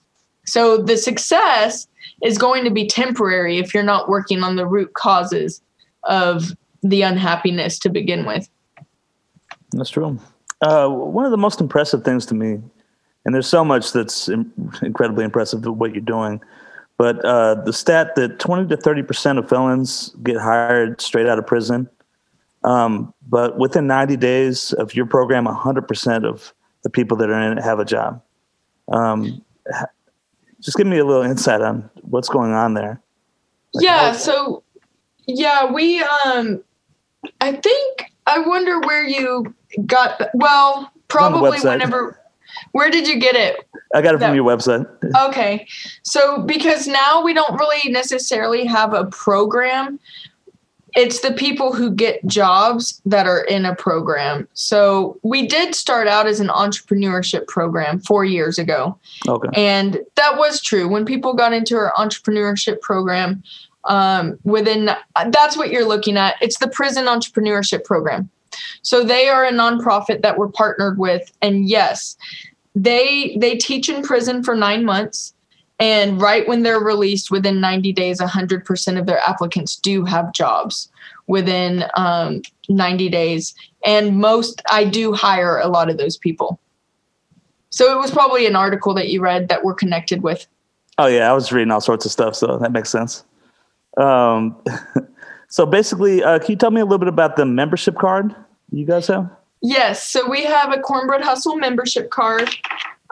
So 0.44 0.78
the 0.78 0.96
success 0.96 1.88
is 2.22 2.38
going 2.38 2.64
to 2.64 2.70
be 2.70 2.86
temporary 2.86 3.58
if 3.58 3.74
you're 3.74 3.82
not 3.82 4.08
working 4.08 4.42
on 4.42 4.56
the 4.56 4.66
root 4.66 4.94
causes 4.94 5.60
of 6.04 6.52
the 6.88 7.02
unhappiness 7.02 7.78
to 7.80 7.88
begin 7.88 8.26
with. 8.26 8.48
That's 9.72 9.90
true. 9.90 10.18
Uh, 10.62 10.88
one 10.88 11.24
of 11.24 11.30
the 11.30 11.36
most 11.36 11.60
impressive 11.60 12.04
things 12.04 12.24
to 12.26 12.34
me, 12.34 12.58
and 13.24 13.34
there's 13.34 13.48
so 13.48 13.64
much 13.64 13.92
that's 13.92 14.28
in- 14.28 14.50
incredibly 14.82 15.24
impressive 15.24 15.62
to 15.62 15.72
what 15.72 15.92
you're 15.92 16.00
doing, 16.00 16.40
but 16.96 17.22
uh, 17.24 17.56
the 17.62 17.72
stat 17.72 18.14
that 18.16 18.38
20 18.38 18.68
to 18.68 18.76
30 18.76 19.02
percent 19.02 19.38
of 19.38 19.48
felons 19.48 20.14
get 20.22 20.36
hired 20.36 21.00
straight 21.00 21.26
out 21.26 21.38
of 21.38 21.46
prison. 21.46 21.88
Um, 22.64 23.12
but 23.28 23.58
within 23.58 23.86
90 23.86 24.16
days 24.16 24.72
of 24.74 24.94
your 24.94 25.06
program, 25.06 25.44
100 25.44 25.86
percent 25.86 26.24
of 26.24 26.54
the 26.82 26.90
people 26.90 27.16
that 27.18 27.28
are 27.30 27.40
in 27.40 27.58
it 27.58 27.62
have 27.62 27.78
a 27.78 27.84
job. 27.84 28.22
Um, 28.88 29.44
just 30.60 30.76
give 30.76 30.86
me 30.86 30.98
a 30.98 31.04
little 31.04 31.22
insight 31.22 31.60
on 31.60 31.88
what's 32.02 32.28
going 32.28 32.52
on 32.52 32.74
there. 32.74 33.00
Like 33.74 33.84
yeah. 33.84 34.12
How- 34.12 34.12
so, 34.12 34.62
yeah, 35.26 35.70
we. 35.70 36.02
Um, 36.24 36.62
I 37.40 37.52
think 37.52 38.12
I 38.26 38.40
wonder 38.40 38.80
where 38.80 39.06
you 39.06 39.54
got. 39.86 40.20
Well, 40.34 40.90
probably 41.08 41.58
whenever. 41.60 42.20
Where 42.72 42.90
did 42.90 43.06
you 43.06 43.18
get 43.18 43.34
it? 43.36 43.68
I 43.94 44.00
got 44.02 44.14
it 44.14 44.18
from 44.18 44.30
that, 44.30 44.34
your 44.34 44.44
website. 44.44 44.86
okay. 45.28 45.66
So 46.02 46.42
because 46.42 46.86
now 46.86 47.22
we 47.22 47.34
don't 47.34 47.58
really 47.58 47.90
necessarily 47.90 48.64
have 48.64 48.94
a 48.94 49.04
program. 49.06 50.00
It's 50.94 51.20
the 51.20 51.32
people 51.32 51.74
who 51.74 51.90
get 51.90 52.26
jobs 52.26 53.02
that 53.04 53.26
are 53.26 53.44
in 53.44 53.66
a 53.66 53.74
program. 53.74 54.48
So 54.54 55.18
we 55.22 55.46
did 55.46 55.74
start 55.74 56.08
out 56.08 56.26
as 56.26 56.40
an 56.40 56.48
entrepreneurship 56.48 57.46
program 57.46 58.00
four 58.00 58.24
years 58.24 58.58
ago. 58.58 58.98
Okay. 59.28 59.48
And 59.54 60.00
that 60.14 60.38
was 60.38 60.62
true. 60.62 60.88
When 60.88 61.04
people 61.04 61.34
got 61.34 61.52
into 61.52 61.76
our 61.76 61.92
entrepreneurship 61.98 62.80
program, 62.80 63.42
um, 63.86 64.38
within 64.44 64.90
that's 65.30 65.56
what 65.56 65.70
you're 65.70 65.86
looking 65.86 66.16
at. 66.16 66.36
It's 66.40 66.58
the 66.58 66.68
prison 66.68 67.06
entrepreneurship 67.06 67.84
program. 67.84 68.30
So 68.82 69.04
they 69.04 69.28
are 69.28 69.44
a 69.44 69.52
nonprofit 69.52 70.22
that 70.22 70.38
we're 70.38 70.48
partnered 70.48 70.98
with. 70.98 71.30
And 71.42 71.68
yes, 71.68 72.16
they 72.74 73.36
they 73.40 73.56
teach 73.56 73.88
in 73.88 74.02
prison 74.02 74.42
for 74.42 74.54
nine 74.54 74.84
months 74.84 75.32
and 75.78 76.20
right 76.20 76.46
when 76.48 76.62
they're 76.62 76.80
released 76.80 77.30
within 77.30 77.60
90 77.60 77.92
days 77.92 78.20
100% 78.20 78.98
of 78.98 79.06
their 79.06 79.18
applicants 79.20 79.76
do 79.76 80.04
have 80.04 80.32
jobs 80.32 80.90
within 81.26 81.84
um, 81.96 82.42
90 82.68 83.08
days 83.08 83.54
and 83.84 84.18
most 84.18 84.62
i 84.70 84.84
do 84.84 85.12
hire 85.12 85.58
a 85.58 85.68
lot 85.68 85.88
of 85.88 85.96
those 85.96 86.16
people 86.16 86.60
so 87.70 87.92
it 87.92 87.98
was 87.98 88.10
probably 88.10 88.46
an 88.46 88.56
article 88.56 88.94
that 88.94 89.08
you 89.08 89.20
read 89.20 89.48
that 89.48 89.64
we're 89.64 89.74
connected 89.74 90.22
with 90.22 90.46
oh 90.98 91.06
yeah 91.06 91.30
i 91.30 91.32
was 91.32 91.50
reading 91.52 91.70
all 91.70 91.80
sorts 91.80 92.04
of 92.04 92.12
stuff 92.12 92.34
so 92.34 92.58
that 92.58 92.72
makes 92.72 92.90
sense 92.90 93.24
um, 93.96 94.56
so 95.48 95.66
basically 95.66 96.22
uh, 96.22 96.38
can 96.38 96.50
you 96.50 96.56
tell 96.56 96.70
me 96.70 96.80
a 96.80 96.84
little 96.84 96.98
bit 96.98 97.08
about 97.08 97.36
the 97.36 97.44
membership 97.44 97.96
card 97.96 98.34
you 98.72 98.84
guys 98.84 99.06
have 99.06 99.30
Yes, 99.62 100.06
so 100.06 100.28
we 100.28 100.44
have 100.44 100.72
a 100.72 100.80
Cornbread 100.80 101.22
Hustle 101.22 101.56
membership 101.56 102.10
card. 102.10 102.54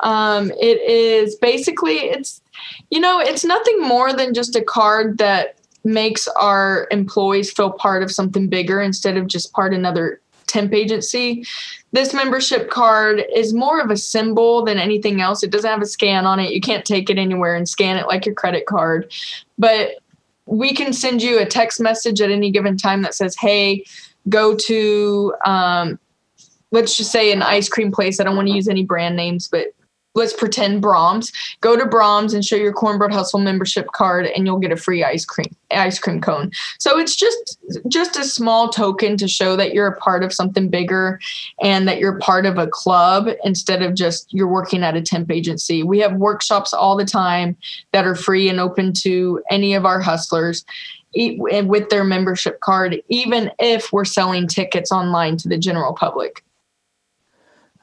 Um, 0.03 0.51
it 0.53 0.81
is 0.83 1.37
basically 1.37 1.97
it's 1.97 2.43
you 2.91 3.01
know 3.01 3.19
it's 3.19 3.45
nothing 3.45 3.81
more 3.81 4.13
than 4.13 4.35
just 4.35 4.55
a 4.55 4.63
card 4.63 5.19
that 5.19 5.59
makes 5.85 6.29
our 6.29 6.87
employees 6.91 7.51
feel 7.51 7.73
part 7.73 8.03
of 8.03 8.11
something 8.11 8.49
bigger 8.49 8.81
instead 8.81 9.17
of 9.17 9.27
just 9.27 9.53
part 9.53 9.75
another 9.75 10.21
temp 10.47 10.73
agency. 10.73 11.45
This 11.93 12.15
membership 12.15 12.71
card 12.71 13.25
is 13.35 13.53
more 13.53 13.81
of 13.81 13.91
a 13.91 13.97
symbol 13.97 14.65
than 14.65 14.79
anything 14.79 15.21
else. 15.21 15.43
It 15.43 15.51
doesn't 15.51 15.69
have 15.69 15.83
a 15.83 15.87
scan 15.87 16.27
on 16.27 16.41
it. 16.41 16.53
You 16.53 16.61
can't 16.61 16.85
take 16.85 17.11
it 17.11 17.19
anywhere 17.19 17.55
and 17.55 17.69
scan 17.69 17.97
it 17.97 18.07
like 18.07 18.27
your 18.27 18.35
credit 18.35 18.67
card. 18.67 19.13
But 19.59 19.97
we 20.47 20.75
can 20.75 20.93
send 20.93 21.23
you 21.23 21.39
a 21.39 21.47
text 21.47 21.81
message 21.81 22.21
at 22.21 22.31
any 22.31 22.51
given 22.51 22.77
time 22.77 23.03
that 23.03 23.15
says, 23.15 23.35
hey, 23.39 23.85
go 24.29 24.55
to 24.55 25.35
um, 25.45 25.99
let's 26.71 26.97
just 26.97 27.13
say 27.13 27.33
an 27.33 27.43
ice 27.43 27.69
cream 27.69 27.93
place. 27.93 28.21
I 28.21 28.25
don't 28.25 28.37
want 28.37 28.49
to 28.49 28.55
use 28.55 28.69
any 28.69 28.85
brand 28.85 29.17
names, 29.17 29.49
but 29.49 29.69
let's 30.15 30.33
pretend 30.33 30.83
Braum's. 30.83 31.33
Go 31.61 31.77
to 31.77 31.85
Braum's 31.85 32.35
and 32.35 32.45
show 32.45 32.57
your 32.57 32.73
Cornbread 32.73 33.13
Hustle 33.13 33.41
membership 33.41 33.89
card, 33.93 34.27
and 34.27 34.47
you'll 34.47 34.59
get 34.59 34.73
a 34.73 34.77
free 34.77 35.05
ice 35.05 35.25
cream 35.25 35.55
ice 35.71 35.99
cream 35.99 36.21
cone. 36.21 36.51
So 36.79 36.99
it's 36.99 37.17
just 37.17 37.59
just 37.89 38.17
a 38.17 38.25
small 38.25 38.69
token 38.69 39.17
to 39.17 39.29
show 39.29 39.57
that 39.57 39.75
you're 39.75 39.89
a 39.89 39.97
part 39.97 40.23
of 40.23 40.33
something 40.33 40.69
bigger 40.69 41.21
and 41.61 41.89
that 41.89 41.99
you're 41.99 42.19
part 42.19 42.47
of 42.47 42.59
a 42.59 42.67
club 42.67 43.29
instead 43.45 43.83
of 43.83 43.95
just 43.95 44.33
you're 44.33 44.49
working 44.49 44.83
at 44.83 44.97
a 44.97 45.03
temp 45.03 45.31
agency. 45.31 45.83
We 45.83 45.99
have 45.99 46.15
workshops 46.15 46.73
all 46.73 46.97
the 46.97 47.05
time 47.05 47.57
that 47.93 48.07
are 48.07 48.15
free 48.15 48.49
and 48.49 48.61
open 48.61 48.93
to 48.95 49.43
any 49.51 49.75
of 49.75 49.85
our 49.85 50.01
hustlers 50.01 50.65
with 51.17 51.89
their 51.91 52.05
membership 52.05 52.61
card, 52.61 53.01
even 53.09 53.51
if 53.59 53.93
we're 53.93 54.05
selling 54.05 54.49
tickets 54.49 54.91
online 54.91 55.37
to 55.39 55.49
the 55.49 55.59
general 55.59 55.93
public. 55.93 56.45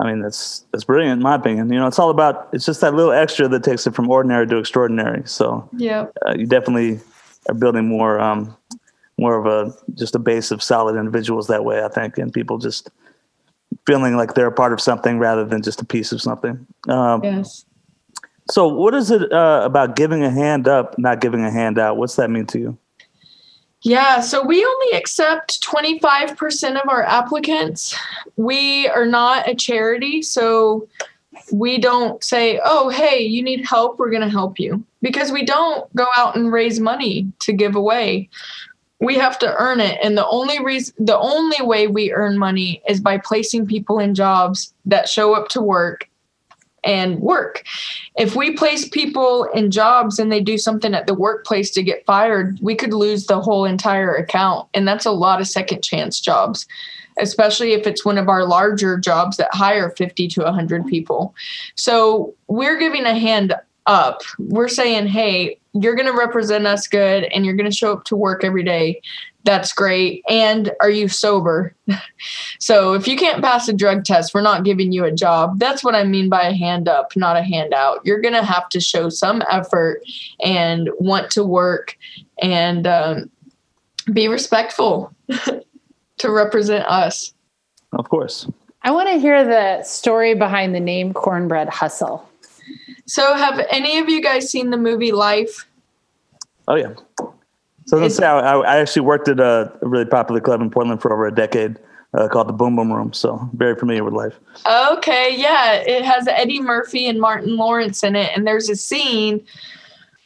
I 0.02 0.08
mean, 0.10 0.22
that's 0.22 0.66
that's 0.72 0.84
brilliant 0.84 1.20
in 1.20 1.24
my 1.24 1.36
opinion. 1.36 1.72
You 1.72 1.80
know, 1.80 1.86
it's 1.86 2.00
all 2.00 2.10
about 2.10 2.50
it's 2.54 2.66
just 2.66 2.82
that 2.82 2.96
little 2.96 3.12
extra 3.12 3.48
that 3.48 3.64
takes 3.64 3.86
it 3.86 3.94
from 3.94 4.10
ordinary 4.10 4.48
to 4.48 4.58
extraordinary. 4.58 5.22
So 5.26 5.70
yeah, 5.78 6.08
uh, 6.26 6.34
you 6.36 6.48
definitely 6.48 7.00
are 7.48 7.54
building 7.54 7.88
more 7.88 8.20
um, 8.20 8.58
more 9.20 9.38
of 9.38 9.46
a 9.46 9.74
just 9.94 10.16
a 10.16 10.20
base 10.20 10.50
of 10.50 10.64
solid 10.64 10.98
individuals 10.98 11.48
that 11.48 11.64
way. 11.64 11.84
I 11.84 11.88
think, 11.88 12.18
and 12.18 12.34
people 12.34 12.58
just 12.58 12.90
feeling 13.86 14.18
like 14.18 14.34
they're 14.34 14.48
a 14.48 14.52
part 14.52 14.74
of 14.74 14.82
something 14.82 15.20
rather 15.20 15.46
than 15.46 15.62
just 15.62 15.82
a 15.82 15.86
piece 15.86 16.12
of 16.12 16.20
something. 16.20 16.66
Um, 16.90 17.24
yes. 17.24 17.66
So, 18.50 18.68
what 18.68 18.96
is 18.96 19.12
it 19.12 19.32
uh, 19.32 19.62
about 19.64 19.96
giving 19.96 20.24
a 20.24 20.32
hand 20.32 20.68
up, 20.68 20.98
not 20.98 21.22
giving 21.22 21.46
a 21.46 21.52
hand 21.52 21.78
out? 21.78 21.98
What's 21.98 22.16
that 22.16 22.32
mean 22.32 22.48
to 22.48 22.60
you? 22.60 22.78
Yeah, 23.84 24.20
so 24.20 24.46
we 24.46 24.64
only 24.64 24.98
accept 24.98 25.64
25% 25.64 26.82
of 26.82 26.88
our 26.88 27.04
applicants. 27.04 27.96
We 28.36 28.88
are 28.90 29.08
not 29.08 29.50
a 29.50 29.56
charity, 29.56 30.22
so 30.22 30.88
we 31.52 31.80
don't 31.80 32.24
say, 32.24 32.60
oh, 32.64 32.90
hey, 32.90 33.22
you 33.22 33.42
need 33.42 33.66
help, 33.66 33.98
we're 33.98 34.12
going 34.12 34.22
to 34.22 34.30
help 34.30 34.60
you. 34.60 34.84
Because 35.02 35.32
we 35.32 35.44
don't 35.44 35.94
go 35.96 36.06
out 36.16 36.36
and 36.36 36.52
raise 36.52 36.80
money 36.80 37.32
to 37.40 37.54
give 37.54 37.76
away. 37.76 38.30
We 39.00 39.16
have 39.16 39.40
to 39.40 39.52
earn 39.56 39.80
it. 39.80 39.98
And 40.04 40.16
the 40.16 40.28
only 40.28 40.64
reason, 40.64 40.94
the 41.00 41.18
only 41.18 41.66
way 41.66 41.88
we 41.88 42.12
earn 42.12 42.38
money 42.38 42.84
is 42.88 43.00
by 43.00 43.18
placing 43.18 43.66
people 43.66 43.98
in 43.98 44.14
jobs 44.14 44.76
that 44.86 45.10
show 45.10 45.34
up 45.34 45.48
to 45.50 45.62
work 45.62 46.08
and 46.84 47.20
work. 47.20 47.64
If 48.16 48.36
we 48.36 48.56
place 48.56 48.88
people 48.88 49.46
in 49.54 49.72
jobs 49.72 50.20
and 50.20 50.32
they 50.32 50.42
do 50.42 50.58
something 50.58 50.94
at 50.94 51.08
the 51.08 51.14
workplace 51.14 51.70
to 51.72 51.84
get 51.84 52.06
fired, 52.06 52.60
we 52.62 52.76
could 52.76 52.94
lose 52.94 53.28
the 53.28 53.40
whole 53.40 53.66
entire 53.66 54.14
account. 54.16 54.68
And 54.74 54.88
that's 54.88 55.06
a 55.06 55.12
lot 55.12 55.42
of 55.42 55.48
second 55.48 55.84
chance 55.84 56.20
jobs, 56.20 56.68
especially 57.20 57.74
if 57.74 57.86
it's 57.86 58.04
one 58.04 58.18
of 58.18 58.30
our 58.30 58.46
larger 58.46 58.98
jobs 58.98 59.38
that 59.38 59.54
hire 59.54 59.92
50 59.92 60.28
to 60.30 60.44
100 60.44 60.88
people. 60.88 61.36
So 61.76 62.34
we're 62.48 62.80
giving 62.80 63.06
a 63.06 63.18
hand 63.18 63.54
up. 63.86 64.22
We're 64.40 64.68
saying, 64.68 65.08
hey, 65.08 65.58
you're 65.74 65.96
going 65.96 66.08
to 66.08 66.18
represent 66.18 66.68
us 66.68 66.88
good 66.88 67.24
and 67.26 67.46
you're 67.46 67.56
going 67.56 67.70
to 67.70 67.76
show 67.76 67.94
up 67.94 68.04
to 68.06 68.16
work 68.16 68.44
every 68.44 68.64
day 68.64 69.02
that's 69.44 69.74
great. 69.74 70.24
And 70.30 70.72
are 70.80 70.90
you 70.90 71.08
sober? 71.08 71.76
so 72.60 72.94
if 72.94 73.08
you 73.08 73.18
can't 73.18 73.44
pass 73.44 73.68
a 73.68 73.74
drug 73.74 74.06
test, 74.06 74.34
we're 74.34 74.42
not 74.42 74.64
giving 74.64 74.92
you 74.92 75.06
a 75.06 75.12
job. 75.12 75.60
That's 75.60 75.84
what 75.84 75.96
I 75.96 76.04
mean 76.04 76.30
by 76.30 76.44
a 76.44 76.54
hand 76.54 76.88
up, 76.88 77.16
not 77.16 77.38
a 77.38 77.42
handout. 77.42 78.00
You're 78.04 78.22
going 78.22 78.34
to 78.34 78.44
have 78.44 78.70
to 78.70 78.80
show 78.80 79.10
some 79.10 79.42
effort 79.50 80.04
and 80.44 80.90
want 81.00 81.32
to 81.32 81.44
work 81.44 81.98
and 82.42 82.86
um, 82.86 83.32
be 84.14 84.28
respectful 84.28 85.14
to 86.18 86.32
represent 86.32 86.86
us. 86.86 87.34
Of 87.94 88.10
course. 88.10 88.48
I 88.84 88.92
want 88.92 89.10
to 89.10 89.20
hear 89.20 89.44
the 89.44 89.84
story 89.84 90.34
behind 90.34 90.74
the 90.74 90.80
name 90.80 91.14
Cornbread 91.14 91.70
Hustle. 91.70 92.28
So, 93.12 93.34
have 93.34 93.60
any 93.70 93.98
of 93.98 94.08
you 94.08 94.22
guys 94.22 94.50
seen 94.50 94.70
the 94.70 94.78
movie 94.78 95.12
Life? 95.12 95.68
Oh, 96.70 96.76
yeah. 96.76 96.94
So 97.86 97.98
let's 97.98 98.16
say 98.16 98.26
I, 98.26 98.56
I, 98.56 98.78
actually 98.78 99.02
worked 99.02 99.28
at 99.28 99.42
a, 99.42 99.70
really 99.82 100.06
popular 100.06 100.40
club 100.40 100.62
in 100.62 100.70
Portland 100.70 101.02
for 101.02 101.12
over 101.12 101.28
a 101.28 101.36
decade 101.36 101.78
uh, 102.14 102.30
called 102.30 102.48
the 102.48 102.54
Boom 102.54 102.78
Boom 102.78 102.90
Room. 102.90 103.12
So 103.12 103.50
very 103.52 103.76
familiar 103.76 104.06
with 104.06 104.14
life. 104.14 104.40
Okay, 104.66 105.36
yeah, 105.38 105.74
it 105.74 106.06
has 106.06 106.26
Eddie 106.26 106.62
Murphy 106.62 107.06
and 107.06 107.20
Martin 107.20 107.58
Lawrence 107.58 108.02
in 108.02 108.16
it, 108.16 108.32
and 108.34 108.48
there's 108.48 108.70
a 108.70 108.78
scene 108.78 109.46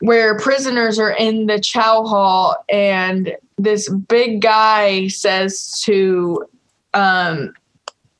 where 0.01 0.37
prisoners 0.37 0.99
are 0.99 1.13
in 1.13 1.47
the 1.47 1.59
chow 1.59 2.03
hall, 2.03 2.55
and 2.69 3.35
this 3.57 3.89
big 3.89 4.41
guy 4.41 5.07
says 5.07 5.81
to 5.85 6.45
um, 6.93 7.51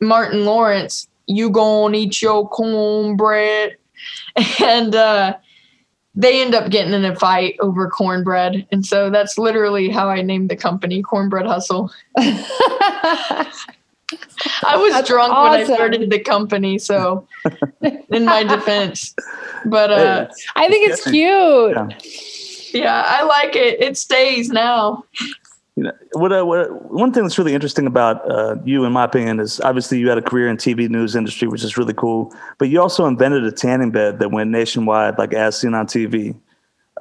Martin 0.01 0.43
Lawrence, 0.43 1.07
"You 1.27 1.51
gonna 1.51 1.97
eat 1.97 2.19
your 2.19 2.49
cornbread?" 2.49 3.77
And 4.61 4.95
uh, 4.95 5.37
they 6.15 6.41
end 6.41 6.55
up 6.55 6.69
getting 6.69 6.93
in 6.93 7.05
a 7.05 7.15
fight 7.15 7.55
over 7.59 7.89
cornbread. 7.89 8.67
And 8.71 8.85
so 8.85 9.09
that's 9.09 9.37
literally 9.37 9.89
how 9.89 10.09
I 10.09 10.21
named 10.21 10.49
the 10.49 10.55
company 10.55 11.01
Cornbread 11.01 11.45
Hustle. 11.45 11.91
I 14.63 14.77
was 14.77 14.93
that's 14.93 15.07
drunk 15.07 15.33
awesome. 15.33 15.51
when 15.51 15.71
I 15.71 15.73
started 15.73 16.09
the 16.09 16.19
company, 16.19 16.77
so 16.77 17.27
in 17.81 18.25
my 18.25 18.43
defense. 18.55 19.15
But 19.65 19.91
uh, 19.91 20.27
I 20.55 20.69
think 20.69 20.89
it's 20.89 21.03
cute. 21.03 21.75
Yeah. 21.75 22.83
yeah, 22.83 23.03
I 23.05 23.23
like 23.23 23.55
it. 23.55 23.81
It 23.81 23.97
stays 23.97 24.49
now 24.49 25.03
you 25.75 25.83
know 25.83 25.91
what, 26.13 26.31
uh, 26.31 26.45
what 26.45 26.91
one 26.91 27.11
thing 27.11 27.23
that's 27.23 27.37
really 27.37 27.53
interesting 27.53 27.85
about 27.85 28.29
uh, 28.31 28.55
you 28.63 28.85
in 28.85 28.93
my 28.93 29.03
opinion 29.03 29.39
is 29.39 29.59
obviously 29.61 29.99
you 29.99 30.07
had 30.07 30.17
a 30.17 30.21
career 30.21 30.47
in 30.47 30.55
tv 30.55 30.89
news 30.89 31.15
industry 31.15 31.47
which 31.47 31.63
is 31.63 31.77
really 31.77 31.93
cool 31.93 32.33
but 32.57 32.69
you 32.69 32.81
also 32.81 33.05
invented 33.05 33.43
a 33.43 33.51
tanning 33.51 33.91
bed 33.91 34.19
that 34.19 34.31
went 34.31 34.49
nationwide 34.49 35.17
like 35.17 35.33
as 35.33 35.59
seen 35.59 35.73
on 35.73 35.85
tv 35.85 36.35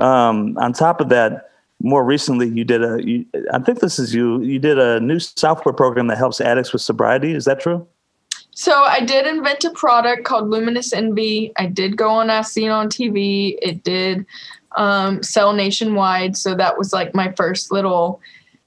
Um, 0.00 0.56
on 0.58 0.72
top 0.72 1.00
of 1.00 1.08
that, 1.10 1.50
more 1.82 2.04
recently, 2.04 2.48
you 2.48 2.64
did 2.64 2.82
a. 2.82 3.04
You, 3.04 3.26
I 3.52 3.58
think 3.58 3.80
this 3.80 3.98
is 3.98 4.14
you. 4.14 4.40
You 4.42 4.58
did 4.58 4.78
a 4.78 5.00
new 5.00 5.18
software 5.18 5.72
program 5.72 6.06
that 6.08 6.18
helps 6.18 6.40
addicts 6.40 6.72
with 6.72 6.82
sobriety. 6.82 7.34
Is 7.34 7.44
that 7.44 7.60
true? 7.60 7.86
So 8.52 8.72
I 8.84 9.00
did 9.00 9.26
invent 9.26 9.64
a 9.64 9.70
product 9.70 10.24
called 10.24 10.48
Luminous 10.48 10.92
Envy. 10.92 11.52
I 11.56 11.66
did 11.66 11.96
go 11.96 12.08
on 12.08 12.30
As 12.30 12.52
Seen 12.52 12.70
on 12.70 12.88
TV. 12.88 13.58
It 13.60 13.82
did 13.82 14.24
um, 14.76 15.22
sell 15.22 15.52
nationwide. 15.52 16.36
So 16.36 16.54
that 16.54 16.78
was 16.78 16.92
like 16.92 17.14
my 17.14 17.32
first 17.32 17.72
little 17.72 18.20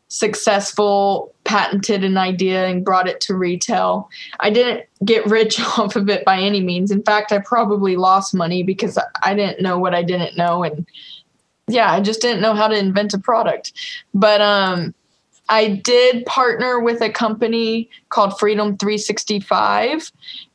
successful 0.09 1.33
patented 1.43 2.03
an 2.03 2.17
idea 2.17 2.67
and 2.67 2.85
brought 2.85 3.07
it 3.07 3.21
to 3.21 3.35
retail. 3.35 4.09
I 4.39 4.49
didn't 4.49 4.85
get 5.03 5.25
rich 5.25 5.59
off 5.77 5.95
of 5.95 6.09
it 6.09 6.25
by 6.25 6.39
any 6.39 6.61
means. 6.61 6.91
In 6.91 7.03
fact, 7.03 7.31
I 7.31 7.39
probably 7.39 7.95
lost 7.95 8.33
money 8.33 8.63
because 8.63 8.97
I 9.23 9.33
didn't 9.33 9.61
know 9.61 9.77
what 9.77 9.93
I 9.93 10.03
didn't 10.03 10.37
know 10.37 10.63
and 10.63 10.85
yeah, 11.69 11.91
I 11.91 11.99
just 11.99 12.21
didn't 12.21 12.41
know 12.41 12.53
how 12.53 12.69
to 12.69 12.77
invent 12.77 13.13
a 13.13 13.19
product. 13.19 13.73
But 14.13 14.41
um 14.41 14.93
I 15.49 15.67
did 15.67 16.25
partner 16.25 16.79
with 16.79 17.01
a 17.01 17.09
company 17.09 17.89
called 18.09 18.37
Freedom 18.37 18.77
365 18.77 20.11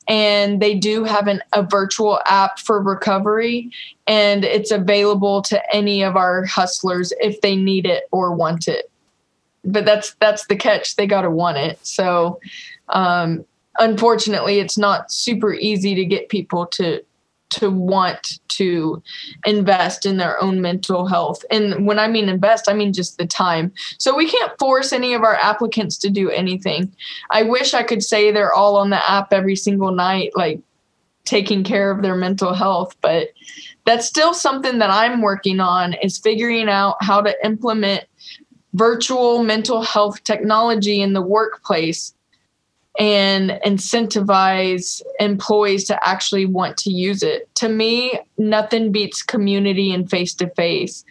and 0.07 0.61
they 0.61 0.75
do 0.75 1.03
have 1.03 1.27
an, 1.27 1.41
a 1.53 1.63
virtual 1.63 2.19
app 2.27 2.59
for 2.59 2.81
recovery 2.81 3.71
and 4.05 4.43
it's 4.43 4.69
available 4.69 5.41
to 5.43 5.75
any 5.75 6.03
of 6.03 6.15
our 6.15 6.45
hustlers 6.45 7.11
if 7.19 7.41
they 7.41 7.55
need 7.55 7.87
it 7.87 8.03
or 8.11 8.35
want 8.35 8.67
it 8.67 8.91
but 9.63 9.85
that's 9.85 10.15
that's 10.15 10.45
the 10.47 10.55
catch. 10.55 10.95
They 10.95 11.07
got 11.07 11.21
to 11.21 11.29
want 11.29 11.57
it. 11.57 11.79
So, 11.85 12.39
um, 12.89 13.45
unfortunately, 13.79 14.59
it's 14.59 14.77
not 14.77 15.11
super 15.11 15.53
easy 15.53 15.95
to 15.95 16.05
get 16.05 16.29
people 16.29 16.65
to 16.67 17.03
to 17.51 17.69
want 17.69 18.39
to 18.47 19.01
invest 19.45 20.05
in 20.05 20.17
their 20.17 20.41
own 20.41 20.59
mental 20.59 21.05
health. 21.05 21.45
And 21.51 21.85
when 21.85 21.99
I 21.99 22.07
mean 22.07 22.27
invest, 22.27 22.67
I 22.67 22.73
mean 22.73 22.93
just 22.93 23.17
the 23.17 23.27
time. 23.27 23.71
So 23.99 24.15
we 24.15 24.27
can't 24.29 24.57
force 24.57 24.91
any 24.91 25.13
of 25.13 25.21
our 25.21 25.35
applicants 25.35 25.97
to 25.99 26.09
do 26.09 26.31
anything. 26.31 26.91
I 27.29 27.43
wish 27.43 27.75
I 27.75 27.83
could 27.83 28.03
say 28.03 28.31
they're 28.31 28.53
all 28.53 28.75
on 28.77 28.89
the 28.89 29.09
app 29.09 29.31
every 29.31 29.55
single 29.55 29.91
night, 29.91 30.31
like 30.35 30.61
taking 31.25 31.63
care 31.63 31.91
of 31.91 32.01
their 32.01 32.15
mental 32.15 32.53
health, 32.53 32.95
but 33.01 33.29
that's 33.85 34.07
still 34.07 34.33
something 34.33 34.79
that 34.79 34.89
I'm 34.89 35.21
working 35.21 35.59
on 35.59 35.93
is 35.93 36.17
figuring 36.17 36.69
out 36.69 36.97
how 37.01 37.21
to 37.21 37.35
implement 37.45 38.05
virtual 38.73 39.43
mental 39.43 39.81
health 39.81 40.23
technology 40.23 41.01
in 41.01 41.13
the 41.13 41.21
workplace 41.21 42.13
and 42.99 43.51
incentivize 43.65 45.01
employees 45.19 45.85
to 45.85 46.07
actually 46.07 46.45
want 46.45 46.77
to 46.77 46.91
use 46.91 47.23
it. 47.23 47.53
To 47.55 47.69
me, 47.69 48.19
nothing 48.37 48.91
beats 48.91 49.23
community 49.23 49.93
and 49.93 50.09
face 50.09 50.33
to 50.35 50.49
face. 50.51 51.03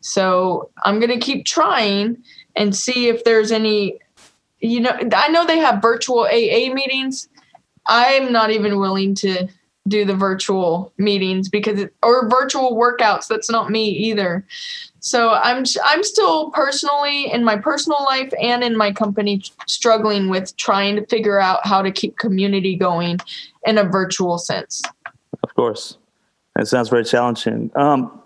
So 0.00 0.70
I'm 0.84 0.98
going 0.98 1.18
to 1.18 1.24
keep 1.24 1.46
trying 1.46 2.18
and 2.56 2.74
see 2.76 3.08
if 3.08 3.24
there's 3.24 3.52
any, 3.52 3.98
you 4.60 4.80
know, 4.80 4.98
I 5.14 5.28
know 5.28 5.46
they 5.46 5.58
have 5.58 5.80
virtual 5.80 6.20
AA 6.20 6.72
meetings. 6.72 7.28
I'm 7.86 8.32
not 8.32 8.50
even 8.50 8.78
willing 8.78 9.14
to 9.16 9.48
do 9.88 10.04
the 10.04 10.14
virtual 10.14 10.92
meetings 10.98 11.48
because 11.48 11.80
it, 11.80 11.94
or 12.02 12.28
virtual 12.28 12.76
workouts. 12.76 13.26
That's 13.26 13.50
not 13.50 13.70
me 13.70 13.88
either. 13.88 14.44
So 15.00 15.30
I'm 15.30 15.64
I'm 15.84 16.02
still 16.02 16.50
personally 16.50 17.30
in 17.32 17.42
my 17.44 17.56
personal 17.56 18.04
life 18.04 18.32
and 18.40 18.62
in 18.62 18.76
my 18.76 18.92
company 18.92 19.42
struggling 19.66 20.28
with 20.28 20.56
trying 20.56 20.96
to 20.96 21.06
figure 21.06 21.40
out 21.40 21.66
how 21.66 21.82
to 21.82 21.90
keep 21.90 22.18
community 22.18 22.76
going 22.76 23.18
in 23.64 23.78
a 23.78 23.84
virtual 23.84 24.38
sense. 24.38 24.82
Of 25.42 25.54
course, 25.54 25.96
it 26.58 26.66
sounds 26.66 26.90
very 26.90 27.04
challenging. 27.04 27.70
Um, 27.74 28.22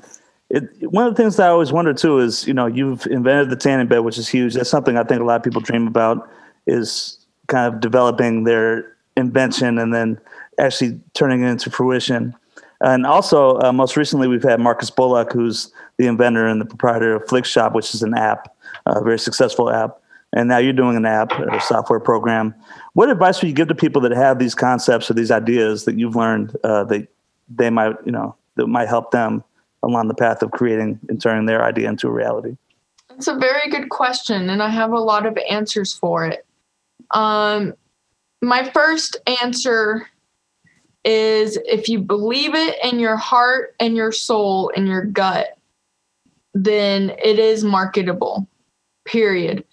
it, 0.51 0.91
one 0.91 1.07
of 1.07 1.15
the 1.15 1.23
things 1.23 1.37
that 1.37 1.47
I 1.47 1.51
always 1.51 1.73
wonder 1.73 1.95
too 1.95 2.19
is, 2.19 2.47
you 2.47 2.55
know, 2.55 2.67
you've 2.67 3.07
invented 3.07 3.51
the 3.51 3.57
tanning 3.57 3.87
bed, 3.87 4.01
which 4.01 4.19
is 4.19 4.29
huge. 4.29 4.55
That's 4.55 4.71
something 4.71 4.97
I 4.97 5.05
think 5.05 5.21
a 5.21 5.25
lot 5.25 5.37
of 5.37 5.43
people 5.43 5.61
dream 5.61 5.87
about 5.87 6.29
is 6.67 7.25
kind 7.47 7.73
of 7.73 7.81
developing 7.81 8.45
their 8.45 8.97
invention 9.17 9.79
and 9.79 9.95
then 9.95 10.19
actually 10.59 11.01
turning 11.15 11.43
it 11.43 11.49
into 11.49 11.71
fruition. 11.71 12.35
And 12.81 13.07
also, 13.07 13.59
uh, 13.61 13.73
most 13.73 13.97
recently, 13.97 14.29
we've 14.29 14.43
had 14.43 14.61
Marcus 14.61 14.91
Bullock, 14.91 15.33
who's 15.33 15.73
the 15.97 16.07
inventor 16.07 16.47
and 16.47 16.61
the 16.61 16.67
proprietor 16.67 17.15
of 17.15 17.25
Flikshop, 17.25 17.73
which 17.75 17.95
is 17.95 18.03
an 18.03 18.15
app, 18.15 18.55
a 18.87 19.03
very 19.03 19.19
successful 19.19 19.71
app. 19.71 20.01
And 20.33 20.49
now 20.49 20.59
you're 20.59 20.73
doing 20.73 20.97
an 20.97 21.07
app, 21.07 21.33
a 21.33 21.61
software 21.61 22.01
program. 22.01 22.55
What 22.95 23.09
advice 23.09 23.41
would 23.41 23.49
you 23.49 23.55
give 23.55 23.69
to 23.69 23.75
people 23.75 24.03
that 24.03 24.13
have 24.13 24.39
these 24.39 24.55
concepts 24.55 25.11
or 25.11 25.15
these 25.15 25.31
ideas 25.31 25.85
that 25.85 25.97
you've 25.97 26.17
learned 26.17 26.57
uh, 26.65 26.85
that 26.85 27.07
they 27.49 27.71
might, 27.71 27.95
you 28.05 28.13
know, 28.13 28.35
that 28.57 28.67
might 28.67 28.89
help 28.89 29.13
them 29.13 29.45
along 29.85 30.09
the 30.09 30.15
path 30.15 30.43
of 30.43 30.51
creating 30.51 30.99
and 31.09 31.23
turning 31.23 31.47
their 31.47 31.65
idea 31.65 31.89
into 31.89 32.09
a 32.09 32.11
reality? 32.11 32.57
It's 33.17 33.29
a 33.29 33.37
very 33.37 33.71
good 33.71 33.91
question, 33.91 34.51
and 34.51 34.63
I 34.63 34.69
have 34.69 34.91
a 34.91 34.99
lot 34.99 35.25
of 35.25 35.39
answers 35.49 35.95
for 35.95 36.27
it. 36.27 36.45
Um, 37.13 37.75
my 38.43 38.69
first 38.71 39.17
answer 39.41 40.09
is 41.05 41.59
if 41.67 41.89
you 41.89 42.01
believe 42.01 42.55
it 42.55 42.77
in 42.83 42.99
your 42.99 43.17
heart 43.17 43.75
and 43.79 43.97
your 43.97 44.13
soul 44.13 44.73
and 44.75 44.89
your 44.89 45.05
gut, 45.05 45.59
then 46.55 47.11
it 47.23 47.39
is 47.39 47.65
marketable, 47.65 48.47
period. 49.05 49.65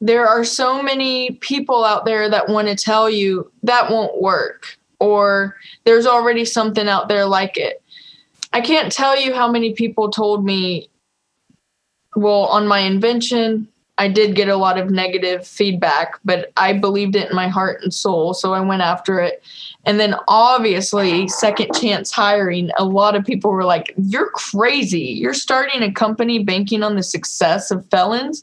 There 0.00 0.26
are 0.26 0.44
so 0.44 0.82
many 0.82 1.32
people 1.32 1.84
out 1.84 2.04
there 2.04 2.28
that 2.30 2.48
want 2.48 2.68
to 2.68 2.76
tell 2.76 3.10
you 3.10 3.50
that 3.62 3.90
won't 3.90 4.20
work, 4.20 4.78
or 4.98 5.56
there's 5.84 6.06
already 6.06 6.44
something 6.44 6.88
out 6.88 7.08
there 7.08 7.26
like 7.26 7.56
it. 7.56 7.82
I 8.52 8.60
can't 8.60 8.92
tell 8.92 9.20
you 9.20 9.34
how 9.34 9.50
many 9.50 9.74
people 9.74 10.10
told 10.10 10.44
me, 10.44 10.88
well, 12.16 12.44
on 12.46 12.66
my 12.66 12.80
invention, 12.80 13.68
I 14.00 14.08
did 14.08 14.34
get 14.34 14.48
a 14.48 14.56
lot 14.56 14.78
of 14.78 14.90
negative 14.90 15.46
feedback, 15.46 16.18
but 16.24 16.52
I 16.56 16.72
believed 16.72 17.16
it 17.16 17.28
in 17.28 17.36
my 17.36 17.48
heart 17.48 17.82
and 17.82 17.92
soul. 17.92 18.32
So 18.32 18.54
I 18.54 18.60
went 18.60 18.80
after 18.80 19.20
it. 19.20 19.42
And 19.84 20.00
then 20.00 20.14
obviously, 20.26 21.28
second 21.28 21.74
chance 21.74 22.10
hiring, 22.10 22.70
a 22.78 22.84
lot 22.84 23.14
of 23.14 23.26
people 23.26 23.50
were 23.50 23.64
like, 23.64 23.92
You're 23.98 24.30
crazy. 24.30 25.00
You're 25.00 25.34
starting 25.34 25.82
a 25.82 25.92
company 25.92 26.42
banking 26.42 26.82
on 26.82 26.96
the 26.96 27.02
success 27.02 27.70
of 27.70 27.86
felons. 27.90 28.42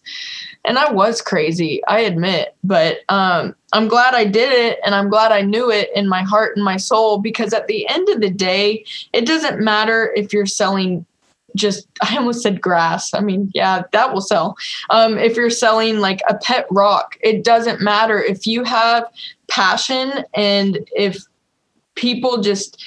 And 0.63 0.77
I 0.77 0.91
was 0.91 1.23
crazy, 1.23 1.83
I 1.87 2.01
admit. 2.01 2.55
But 2.63 2.99
um, 3.09 3.55
I'm 3.73 3.87
glad 3.87 4.13
I 4.13 4.25
did 4.25 4.51
it. 4.51 4.79
And 4.85 4.93
I'm 4.93 5.09
glad 5.09 5.31
I 5.31 5.41
knew 5.41 5.71
it 5.71 5.89
in 5.95 6.07
my 6.07 6.21
heart 6.21 6.55
and 6.55 6.63
my 6.63 6.77
soul 6.77 7.17
because 7.17 7.51
at 7.51 7.65
the 7.65 7.89
end 7.89 8.09
of 8.09 8.21
the 8.21 8.29
day, 8.29 8.85
it 9.11 9.25
doesn't 9.25 9.59
matter 9.59 10.13
if 10.15 10.33
you're 10.33 10.45
selling 10.45 11.03
just 11.57 11.87
I 12.01 12.17
almost 12.17 12.41
said 12.41 12.61
grass. 12.61 13.13
I 13.13 13.19
mean, 13.19 13.51
yeah, 13.53 13.83
that 13.91 14.13
will 14.13 14.21
sell. 14.21 14.55
Um, 14.89 15.17
if 15.17 15.35
you're 15.35 15.49
selling 15.49 15.99
like 15.99 16.21
a 16.29 16.35
pet 16.35 16.65
rock, 16.71 17.17
it 17.21 17.43
doesn't 17.43 17.81
matter 17.81 18.21
if 18.21 18.47
you 18.47 18.63
have 18.63 19.05
passion 19.47 20.23
and 20.33 20.79
if 20.95 21.17
people 21.95 22.41
just 22.41 22.83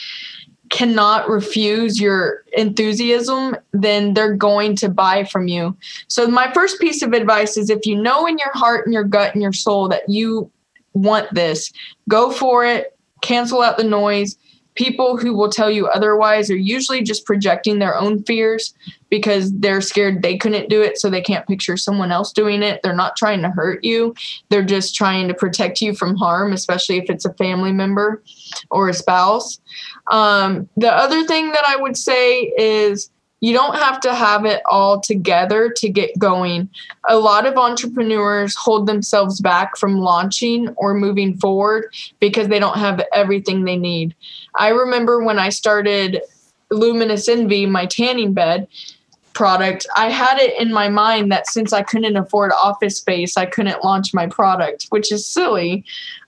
cannot 0.71 1.29
refuse 1.29 2.01
your 2.01 2.45
enthusiasm, 2.53 3.57
then 3.73 4.15
they're 4.15 4.35
going 4.35 4.77
to 4.77 4.89
buy 4.89 5.25
from 5.25 5.49
you. 5.49 5.77
So 6.07 6.29
my 6.29 6.53
first 6.53 6.81
piece 6.81 7.03
of 7.03 7.13
advice 7.13 7.57
is 7.57 7.71
if 7.71 7.87
you 7.87 8.01
know 8.01 8.25
in 8.27 8.39
your 8.39 8.53
heart 8.53 8.87
and 8.87 8.95
your 8.95 9.05
gut 9.05 9.35
and 9.35 9.43
your 9.43 9.53
soul 9.53 9.89
that 9.89 10.09
you 10.09 10.51
want 10.95 11.33
this, 11.35 11.73
go 12.09 12.31
for 12.31 12.65
it, 12.65 12.97
cancel 13.21 13.63
out 13.63 13.79
the 13.79 13.85
noise 13.85 14.37
people 14.75 15.17
who 15.17 15.35
will 15.35 15.51
tell 15.51 15.71
you 15.71 15.87
otherwise 15.89 16.51
are 16.51 16.57
usually 16.57 17.03
just 17.03 17.27
projecting 17.27 17.79
their 17.79 17.97
own 17.97 18.23
fears 18.23 18.75
because 19.09 19.53
they're 19.59 19.81
scared 19.81 20.23
they 20.23 20.37
couldn't 20.37 20.69
do 20.69 20.81
it 20.81 20.99
so 20.99 21.11
they 21.11 21.21
can't 21.21 21.47
picture 21.47 21.77
someone 21.77 22.13
else 22.13 22.33
doing 22.33 22.63
it 22.63 22.81
they're 22.83 22.95
not 22.95 23.17
trying 23.17 23.43
to 23.43 23.51
hurt 23.51 23.83
you 23.83 24.15
they're 24.49 24.63
just 24.63 24.95
trying 24.95 25.27
to 25.29 25.35
protect 25.35 25.81
you 25.81 25.95
from 25.95 26.17
harm 26.17 26.53
especially 26.53 26.99
if 26.99 27.11
it's 27.11 27.25
a 27.25 27.35
family 27.35 27.73
member 27.73 28.23
or 28.71 28.89
a 28.89 28.95
spouse 28.95 29.61
um, 30.11 30.69
the 30.77 30.93
other 30.93 31.25
thing 31.25 31.49
that 31.51 31.65
i 31.67 31.77
would 31.77 31.97
say 31.97 32.53
is 32.57 33.11
you 33.41 33.55
don't 33.55 33.77
have 33.77 34.01
to 34.01 34.15
have 34.15 34.45
it 34.45 34.63
all 34.67 35.01
together 35.01 35.71
to 35.77 35.89
get 35.89 36.19
going. 36.19 36.69
A 37.09 37.19
lot 37.19 37.47
of 37.47 37.57
entrepreneurs 37.57 38.55
hold 38.55 38.87
themselves 38.87 39.41
back 39.41 39.77
from 39.77 39.99
launching 39.99 40.69
or 40.77 40.95
moving 40.95 41.37
forward 41.39 41.93
because 42.21 42.49
they 42.49 42.59
don't 42.59 42.77
have 42.77 43.03
everything 43.15 43.65
they 43.65 43.77
need. 43.77 44.15
I 44.57 44.69
remember 44.69 45.23
when 45.23 45.39
I 45.39 45.49
started 45.49 46.21
Luminous 46.71 47.29
Envy, 47.29 47.67
my 47.67 47.87
tanning 47.87 48.33
bed 48.33 48.69
product, 49.33 49.87
I 49.97 50.11
had 50.11 50.39
it 50.39 50.61
in 50.61 50.73
my 50.73 50.89
mind 50.89 51.31
that 51.33 51.47
since 51.47 51.73
I 51.73 51.83
couldn't 51.83 52.17
afford 52.17 52.53
office 52.53 52.97
space, 52.97 53.37
I 53.37 53.47
couldn't 53.47 53.85
launch 53.85 54.13
my 54.13 54.27
product, 54.27 54.87
which 54.91 55.13
is 55.13 55.27
silly. 55.27 55.85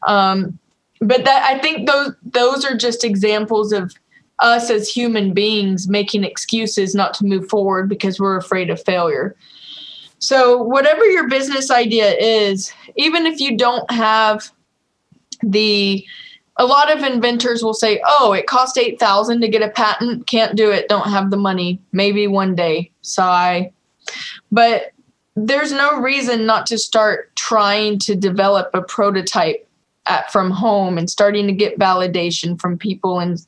Um, 0.07 0.59
but 1.01 1.25
that 1.25 1.43
I 1.43 1.59
think 1.59 1.89
those 1.89 2.12
those 2.23 2.64
are 2.64 2.77
just 2.77 3.05
examples 3.05 3.73
of 3.73 3.93
us 4.39 4.70
as 4.70 4.89
human 4.89 5.33
beings 5.33 5.89
making 5.89 6.25
excuses 6.25 6.95
not 6.95 7.14
to 7.14 7.25
move 7.25 7.49
forward 7.49 7.89
because 7.89 8.18
we're 8.18 8.37
afraid 8.37 8.70
of 8.70 8.83
failure. 8.83 9.37
So, 10.18 10.62
whatever 10.62 11.05
your 11.05 11.29
business 11.29 11.70
idea 11.70 12.14
is, 12.14 12.73
even 12.97 13.27
if 13.27 13.41
you 13.41 13.57
don't 13.57 13.91
have 13.91 14.53
the 15.43 16.07
a 16.57 16.67
lot 16.67 16.93
of 16.93 17.03
inventors 17.03 17.63
will 17.63 17.75
say, 17.75 18.01
"Oh, 18.07 18.33
it 18.33 18.47
cost 18.47 18.79
8,000 18.79 19.41
to 19.41 19.49
get 19.49 19.63
a 19.63 19.69
patent. 19.69 20.27
Can't 20.27 20.57
do 20.57 20.71
it. 20.71 20.89
Don't 20.89 21.09
have 21.09 21.31
the 21.31 21.37
money. 21.37 21.81
Maybe 21.93 22.27
one 22.27 22.55
day." 22.55 22.91
Sigh. 23.03 23.73
But 24.51 24.93
there's 25.35 25.73
no 25.73 25.99
reason 25.99 26.45
not 26.45 26.67
to 26.67 26.79
start 26.79 27.35
trying 27.37 27.99
to 28.01 28.15
develop 28.15 28.71
a 28.75 28.83
prototype 28.83 29.67
at, 30.07 30.31
from 30.33 30.51
home 30.51 30.99
and 30.99 31.09
starting 31.09 31.47
to 31.47 31.53
get 31.53 31.79
validation 31.79 32.61
from 32.61 32.77
people 32.77 33.21
and 33.21 33.39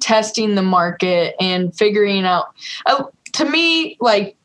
testing 0.00 0.54
the 0.54 0.62
market 0.62 1.34
and 1.40 1.76
figuring 1.76 2.24
out 2.24 2.54
uh, 2.86 3.04
to 3.32 3.44
me 3.44 3.96
like 4.00 4.36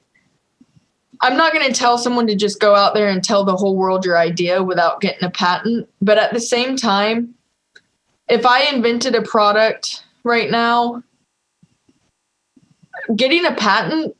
I'm 1.22 1.38
not 1.38 1.54
going 1.54 1.68
to 1.68 1.74
tell 1.74 1.98
someone 1.98 2.28
to 2.28 2.36
just 2.36 2.60
go 2.60 2.76
out 2.76 2.94
there 2.94 3.10
and 3.10 3.24
tell 3.24 3.44
the 3.44 3.56
whole 3.56 3.76
world 3.76 4.06
your 4.06 4.18
idea 4.18 4.64
without 4.64 5.02
getting 5.02 5.26
a 5.26 5.30
patent. 5.30 5.90
But 6.02 6.18
at 6.18 6.34
the 6.34 6.40
same 6.40 6.78
time, 6.78 7.36
if 8.30 8.46
I 8.46 8.64
invented 8.74 9.16
a 9.16 9.22
product 9.22 10.04
right 10.24 10.50
now, 10.50 11.04
getting 13.16 13.46
a 13.46 13.54
patent 13.54 14.16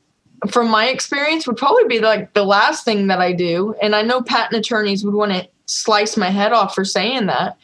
from 0.48 0.68
my 0.70 0.88
experience 0.88 1.46
would 1.46 1.56
probably 1.56 1.86
be 1.86 2.00
like 2.00 2.32
the 2.32 2.44
last 2.44 2.84
thing 2.84 3.06
that 3.08 3.20
I 3.20 3.32
do. 3.32 3.74
And 3.82 3.94
I 3.94 4.02
know 4.02 4.22
patent 4.22 4.58
attorneys 4.58 5.04
would 5.04 5.14
want 5.14 5.32
to 5.32 5.48
slice 5.66 6.16
my 6.16 6.30
head 6.30 6.52
off 6.52 6.74
for 6.74 6.84
saying 6.84 7.26
that. 7.26 7.56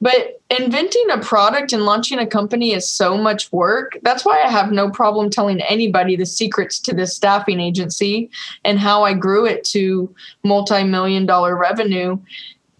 But 0.00 0.42
inventing 0.50 1.06
a 1.10 1.20
product 1.20 1.72
and 1.72 1.86
launching 1.86 2.18
a 2.18 2.26
company 2.26 2.74
is 2.74 2.86
so 2.86 3.16
much 3.16 3.50
work. 3.52 3.96
That's 4.02 4.24
why 4.24 4.42
I 4.42 4.50
have 4.50 4.70
no 4.70 4.90
problem 4.90 5.30
telling 5.30 5.62
anybody 5.62 6.16
the 6.16 6.26
secrets 6.26 6.78
to 6.80 6.94
this 6.94 7.16
staffing 7.16 7.60
agency 7.60 8.28
and 8.64 8.78
how 8.78 9.04
I 9.04 9.14
grew 9.14 9.46
it 9.46 9.64
to 9.66 10.14
multi 10.42 10.84
million 10.84 11.24
dollar 11.24 11.56
revenue 11.56 12.18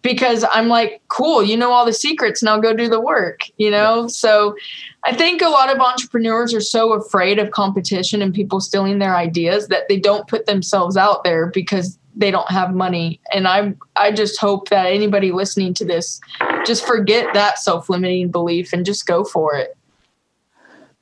because 0.05 0.44
I'm 0.52 0.68
like, 0.68 1.02
cool, 1.09 1.42
you 1.42 1.57
know 1.57 1.72
all 1.72 1.86
the 1.86 1.92
secrets, 1.92 2.42
now 2.42 2.59
go 2.59 2.74
do 2.74 2.88
the 2.88 3.00
work, 3.00 3.40
you 3.57 3.70
know? 3.70 4.07
So 4.07 4.55
I 5.02 5.14
think 5.14 5.40
a 5.40 5.48
lot 5.48 5.74
of 5.74 5.80
entrepreneurs 5.80 6.52
are 6.55 6.61
so 6.61 6.92
afraid 6.92 7.38
of 7.38 7.50
competition 7.50 8.20
and 8.20 8.32
people 8.32 8.61
stealing 8.61 8.98
their 8.98 9.16
ideas 9.16 9.68
that 9.68 9.88
they 9.88 9.98
don't 9.98 10.28
put 10.28 10.44
themselves 10.44 10.98
out 10.98 11.24
there 11.24 11.46
because 11.46 11.98
they 12.14 12.30
don't 12.30 12.50
have 12.50 12.74
money. 12.74 13.18
And 13.32 13.48
I 13.48 13.74
I 13.96 14.12
just 14.12 14.38
hope 14.38 14.68
that 14.68 14.86
anybody 14.86 15.32
listening 15.32 15.74
to 15.74 15.84
this 15.84 16.20
just 16.64 16.86
forget 16.86 17.32
that 17.34 17.59
self-limiting 17.59 18.30
belief 18.30 18.72
and 18.72 18.84
just 18.84 19.07
go 19.07 19.24
for 19.24 19.57
it. 19.57 19.76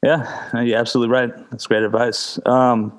Yeah, 0.03 0.63
you're 0.63 0.79
absolutely 0.79 1.13
right. 1.13 1.51
That's 1.51 1.67
great 1.67 1.83
advice. 1.83 2.39
Um, 2.47 2.99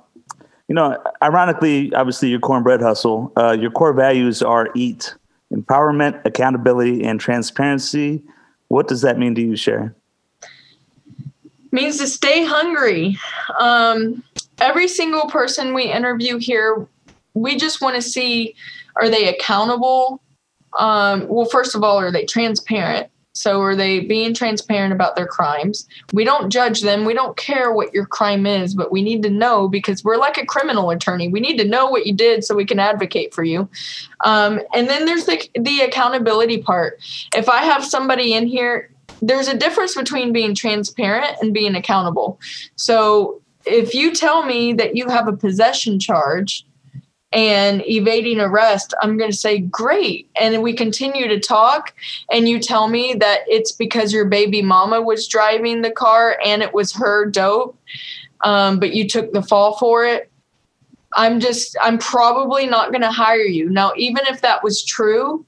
you 0.67 0.75
know, 0.75 1.01
ironically, 1.21 1.93
obviously, 1.93 2.29
your 2.29 2.39
cornbread 2.39 2.81
hustle, 2.81 3.31
uh, 3.35 3.57
your 3.59 3.71
core 3.71 3.93
values 3.93 4.41
are 4.41 4.69
eat, 4.75 5.15
empowerment, 5.53 6.23
accountability, 6.25 7.03
and 7.03 7.19
transparency. 7.19 8.23
What 8.67 8.87
does 8.87 9.01
that 9.01 9.17
mean 9.19 9.35
to 9.35 9.41
you, 9.41 9.55
Sharon? 9.55 9.93
Means 11.71 11.97
to 11.97 12.07
stay 12.07 12.45
hungry. 12.45 13.17
Um, 13.59 14.23
every 14.59 14.87
single 14.87 15.29
person 15.29 15.73
we 15.73 15.83
interview 15.83 16.37
here, 16.37 16.87
we 17.33 17.55
just 17.57 17.81
want 17.81 17.95
to 17.95 18.01
see 18.01 18.55
are 18.95 19.09
they 19.09 19.27
accountable? 19.27 20.21
Um, 20.77 21.27
well, 21.27 21.45
first 21.45 21.75
of 21.75 21.83
all, 21.83 21.97
are 21.97 22.11
they 22.11 22.25
transparent? 22.25 23.09
So 23.33 23.61
are 23.61 23.75
they 23.75 23.99
being 23.99 24.33
transparent 24.33 24.93
about 24.93 25.15
their 25.15 25.25
crimes? 25.25 25.87
We 26.13 26.23
don't 26.23 26.51
judge 26.51 26.81
them. 26.81 27.03
We 27.03 27.15
don't 27.15 27.35
care 27.35 27.73
what 27.73 27.91
your 27.91 28.05
crime 28.05 28.45
is, 28.45 28.75
but 28.75 28.91
we 28.91 29.01
need 29.01 29.23
to 29.23 29.29
know 29.29 29.67
because 29.67 30.03
we're 30.03 30.17
like 30.17 30.37
a 30.37 30.45
criminal 30.45 30.91
attorney. 30.91 31.29
We 31.29 31.39
need 31.39 31.57
to 31.57 31.67
know 31.67 31.87
what 31.87 32.05
you 32.05 32.13
did 32.13 32.43
so 32.43 32.55
we 32.55 32.65
can 32.65 32.79
advocate 32.79 33.33
for 33.33 33.43
you. 33.43 33.67
Um, 34.23 34.61
and 34.73 34.87
then 34.87 35.05
there's 35.05 35.25
the 35.25 35.49
the 35.55 35.81
accountability 35.81 36.61
part. 36.61 36.99
If 37.35 37.49
I 37.49 37.63
have 37.63 37.83
somebody 37.83 38.33
in 38.33 38.45
here, 38.45 38.91
there's 39.19 39.47
a 39.47 39.57
difference 39.57 39.95
between 39.95 40.31
being 40.31 40.53
transparent 40.53 41.37
and 41.41 41.53
being 41.53 41.75
accountable. 41.75 42.39
So 42.75 43.41
if 43.65 43.95
you 43.95 44.13
tell 44.13 44.45
me 44.45 44.73
that 44.73 44.95
you 44.95 45.07
have 45.07 45.27
a 45.27 45.33
possession 45.33 45.99
charge 45.99 46.65
and 47.33 47.83
evading 47.87 48.39
arrest, 48.39 48.93
I'm 49.01 49.17
going 49.17 49.31
to 49.31 49.37
say, 49.37 49.59
great. 49.59 50.29
And 50.39 50.61
we 50.61 50.73
continue 50.73 51.27
to 51.27 51.39
talk, 51.39 51.93
and 52.31 52.47
you 52.47 52.59
tell 52.59 52.87
me 52.87 53.15
that 53.15 53.39
it's 53.47 53.71
because 53.71 54.13
your 54.13 54.25
baby 54.25 54.61
mama 54.61 55.01
was 55.01 55.27
driving 55.27 55.81
the 55.81 55.91
car 55.91 56.37
and 56.45 56.61
it 56.61 56.73
was 56.73 56.93
her 56.93 57.25
dope, 57.25 57.77
um, 58.43 58.79
but 58.79 58.93
you 58.93 59.07
took 59.07 59.33
the 59.33 59.41
fall 59.41 59.77
for 59.77 60.05
it. 60.05 60.29
I'm 61.15 61.39
just, 61.39 61.75
I'm 61.81 61.97
probably 61.97 62.65
not 62.65 62.91
going 62.91 63.01
to 63.01 63.11
hire 63.11 63.37
you. 63.37 63.69
Now, 63.69 63.93
even 63.97 64.23
if 64.27 64.41
that 64.41 64.63
was 64.63 64.83
true, 64.83 65.45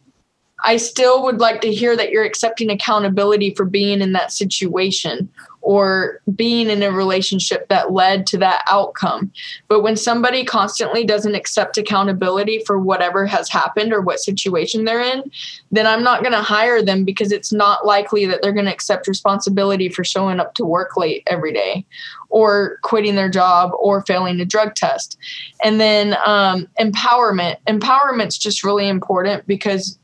I 0.64 0.78
still 0.78 1.24
would 1.24 1.40
like 1.40 1.62
to 1.62 1.74
hear 1.74 1.96
that 1.96 2.12
you're 2.12 2.24
accepting 2.24 2.70
accountability 2.70 3.54
for 3.54 3.66
being 3.66 4.02
in 4.02 4.14
that 4.14 4.32
situation 4.32 5.30
or 5.66 6.22
being 6.36 6.70
in 6.70 6.84
a 6.84 6.92
relationship 6.92 7.68
that 7.70 7.92
led 7.92 8.28
to 8.28 8.38
that 8.38 8.64
outcome. 8.70 9.32
But 9.68 9.82
when 9.82 9.96
somebody 9.96 10.46
constantly 10.46 11.04
doesn't 11.04 11.34
accept 11.34 11.80
accountability 11.80 12.64
for 12.68 12.78
whatever 12.78 13.26
has 13.26 13.50
happened 13.50 13.92
or 13.92 14.00
what 14.00 14.20
situation 14.20 14.86
they're 14.86 15.02
in, 15.02 15.24
then 15.72 15.88
I'm 15.88 16.04
not 16.04 16.22
going 16.22 16.34
to 16.34 16.42
hire 16.44 16.84
them 16.84 17.04
because 17.04 17.32
it's 17.32 17.52
not 17.52 17.84
likely 17.84 18.28
that 18.28 18.44
they're 18.44 18.54
going 18.54 18.68
to 18.68 18.72
accept 18.72 19.08
responsibility 19.08 19.90
for 19.90 20.04
showing 20.04 20.40
up 20.40 20.54
to 20.54 20.64
work 20.64 20.98
late 20.98 21.24
every 21.26 21.52
day 21.52 21.84
or 22.30 22.78
quitting 22.84 23.16
their 23.16 23.30
job 23.30 23.72
or 23.80 24.06
failing 24.06 24.40
a 24.40 24.46
drug 24.46 24.76
test. 24.76 25.18
And 25.64 25.82
then 25.82 26.16
um, 26.28 26.68
empowerment. 26.80 27.58
Empowerment's 27.68 28.38
just 28.38 28.64
really 28.64 28.88
important 28.88 29.48
because 29.48 29.98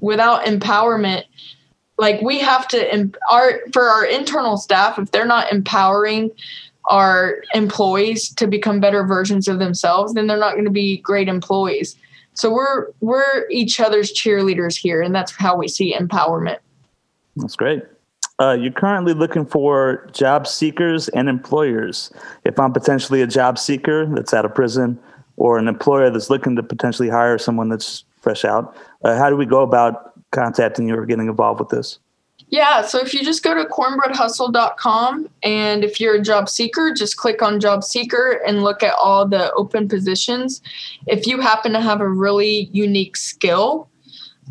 without 0.00 0.46
empowerment, 0.46 1.24
like 1.98 2.20
we 2.20 2.38
have 2.38 2.66
to 2.68 3.10
our 3.30 3.60
for 3.72 3.82
our 3.82 4.04
internal 4.04 4.56
staff 4.56 4.98
if 4.98 5.10
they're 5.10 5.26
not 5.26 5.52
empowering 5.52 6.30
our 6.86 7.36
employees 7.54 8.28
to 8.34 8.46
become 8.46 8.80
better 8.80 9.04
versions 9.04 9.46
of 9.48 9.58
themselves 9.58 10.14
then 10.14 10.26
they're 10.26 10.38
not 10.38 10.54
going 10.54 10.64
to 10.64 10.70
be 10.70 10.98
great 10.98 11.28
employees. 11.28 11.96
So 12.34 12.52
we're 12.52 12.88
we're 13.00 13.48
each 13.50 13.78
other's 13.78 14.12
cheerleaders 14.12 14.76
here 14.76 15.02
and 15.02 15.14
that's 15.14 15.32
how 15.32 15.56
we 15.56 15.68
see 15.68 15.94
empowerment. 15.94 16.58
That's 17.36 17.56
great. 17.56 17.82
Uh, 18.40 18.54
you're 18.54 18.72
currently 18.72 19.14
looking 19.14 19.46
for 19.46 20.08
job 20.12 20.46
seekers 20.46 21.08
and 21.10 21.28
employers. 21.28 22.10
If 22.44 22.58
i'm 22.58 22.72
potentially 22.72 23.22
a 23.22 23.26
job 23.26 23.58
seeker 23.58 24.06
that's 24.06 24.32
out 24.34 24.44
of 24.44 24.54
prison 24.54 24.98
or 25.36 25.58
an 25.58 25.68
employer 25.68 26.10
that's 26.10 26.30
looking 26.30 26.56
to 26.56 26.62
potentially 26.62 27.08
hire 27.08 27.38
someone 27.38 27.68
that's 27.68 28.04
fresh 28.20 28.44
out 28.44 28.76
uh, 29.04 29.16
how 29.16 29.28
do 29.28 29.36
we 29.36 29.46
go 29.46 29.62
about 29.62 30.11
contacting 30.32 30.88
you 30.88 30.96
or 30.96 31.06
getting 31.06 31.28
involved 31.28 31.60
with 31.60 31.68
this? 31.68 31.98
Yeah, 32.48 32.82
so 32.82 32.98
if 32.98 33.14
you 33.14 33.24
just 33.24 33.42
go 33.42 33.54
to 33.54 33.64
cornbreadhustle.com 33.64 35.30
and 35.42 35.84
if 35.84 35.98
you're 35.98 36.16
a 36.16 36.20
job 36.20 36.50
seeker, 36.50 36.92
just 36.92 37.16
click 37.16 37.40
on 37.40 37.60
job 37.60 37.82
seeker 37.82 38.42
and 38.46 38.62
look 38.62 38.82
at 38.82 38.92
all 38.94 39.26
the 39.26 39.50
open 39.54 39.88
positions. 39.88 40.60
If 41.06 41.26
you 41.26 41.40
happen 41.40 41.72
to 41.72 41.80
have 41.80 42.02
a 42.02 42.08
really 42.08 42.68
unique 42.72 43.16
skill, 43.16 43.88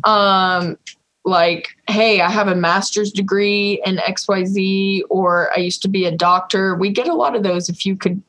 um, 0.02 0.78
like, 1.24 1.68
hey, 1.88 2.20
I 2.20 2.28
have 2.28 2.48
a 2.48 2.56
master's 2.56 3.12
degree 3.12 3.80
in 3.86 3.98
XYZ, 3.98 5.02
or 5.08 5.52
I 5.56 5.60
used 5.60 5.82
to 5.82 5.88
be 5.88 6.04
a 6.04 6.10
doctor, 6.10 6.74
we 6.74 6.90
get 6.90 7.06
a 7.06 7.14
lot 7.14 7.36
of 7.36 7.44
those 7.44 7.68
if 7.68 7.86
you 7.86 7.96
could 7.96 8.20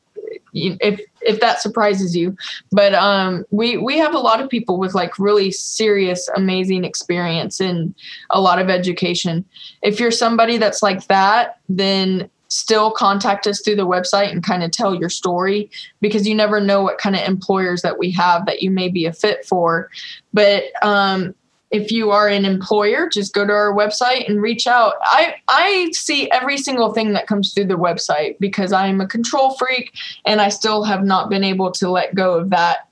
if 0.54 1.00
if 1.20 1.40
that 1.40 1.60
surprises 1.60 2.16
you. 2.16 2.36
But 2.70 2.94
um 2.94 3.44
we 3.50 3.76
we 3.76 3.98
have 3.98 4.14
a 4.14 4.18
lot 4.18 4.40
of 4.40 4.48
people 4.48 4.78
with 4.78 4.94
like 4.94 5.18
really 5.18 5.50
serious 5.50 6.28
amazing 6.36 6.84
experience 6.84 7.60
and 7.60 7.94
a 8.30 8.40
lot 8.40 8.60
of 8.60 8.70
education. 8.70 9.44
If 9.82 10.00
you're 10.00 10.10
somebody 10.10 10.56
that's 10.56 10.82
like 10.82 11.06
that 11.08 11.58
then 11.68 12.30
still 12.48 12.92
contact 12.92 13.46
us 13.46 13.60
through 13.60 13.74
the 13.74 13.86
website 13.86 14.30
and 14.30 14.44
kind 14.44 14.62
of 14.62 14.70
tell 14.70 14.94
your 14.94 15.08
story 15.08 15.68
because 16.00 16.28
you 16.28 16.34
never 16.34 16.60
know 16.60 16.82
what 16.82 16.98
kind 16.98 17.16
of 17.16 17.22
employers 17.22 17.82
that 17.82 17.98
we 17.98 18.12
have 18.12 18.46
that 18.46 18.62
you 18.62 18.70
may 18.70 18.88
be 18.88 19.06
a 19.06 19.12
fit 19.12 19.44
for. 19.44 19.90
But 20.32 20.64
um 20.82 21.34
if 21.74 21.90
you 21.90 22.12
are 22.12 22.28
an 22.28 22.44
employer, 22.44 23.08
just 23.08 23.34
go 23.34 23.44
to 23.44 23.52
our 23.52 23.74
website 23.74 24.28
and 24.28 24.40
reach 24.40 24.68
out. 24.68 24.94
I 25.02 25.34
I 25.48 25.90
see 25.92 26.30
every 26.30 26.56
single 26.56 26.92
thing 26.92 27.14
that 27.14 27.26
comes 27.26 27.52
through 27.52 27.64
the 27.64 27.74
website 27.74 28.38
because 28.38 28.72
I'm 28.72 29.00
a 29.00 29.08
control 29.08 29.54
freak 29.56 29.92
and 30.24 30.40
I 30.40 30.50
still 30.50 30.84
have 30.84 31.02
not 31.02 31.28
been 31.28 31.42
able 31.42 31.72
to 31.72 31.90
let 31.90 32.14
go 32.14 32.34
of 32.34 32.50
that 32.50 32.88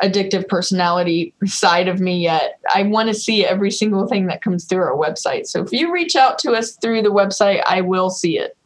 addictive 0.00 0.46
personality 0.46 1.34
side 1.44 1.88
of 1.88 1.98
me 1.98 2.22
yet. 2.22 2.60
I 2.72 2.84
want 2.84 3.08
to 3.08 3.14
see 3.14 3.44
every 3.44 3.72
single 3.72 4.06
thing 4.06 4.26
that 4.28 4.42
comes 4.42 4.64
through 4.64 4.84
our 4.84 4.96
website. 4.96 5.46
So 5.46 5.60
if 5.60 5.72
you 5.72 5.92
reach 5.92 6.14
out 6.14 6.38
to 6.38 6.52
us 6.52 6.76
through 6.76 7.02
the 7.02 7.10
website, 7.10 7.64
I 7.66 7.80
will 7.80 8.10
see 8.10 8.38
it. 8.38 8.56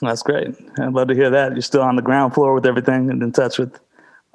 That's 0.00 0.22
great. 0.22 0.54
I'd 0.80 0.94
love 0.94 1.08
to 1.08 1.14
hear 1.14 1.28
that. 1.28 1.52
You're 1.52 1.60
still 1.60 1.82
on 1.82 1.96
the 1.96 2.02
ground 2.02 2.32
floor 2.32 2.54
with 2.54 2.64
everything 2.64 3.10
and 3.10 3.22
in 3.22 3.30
touch 3.30 3.58
with 3.58 3.78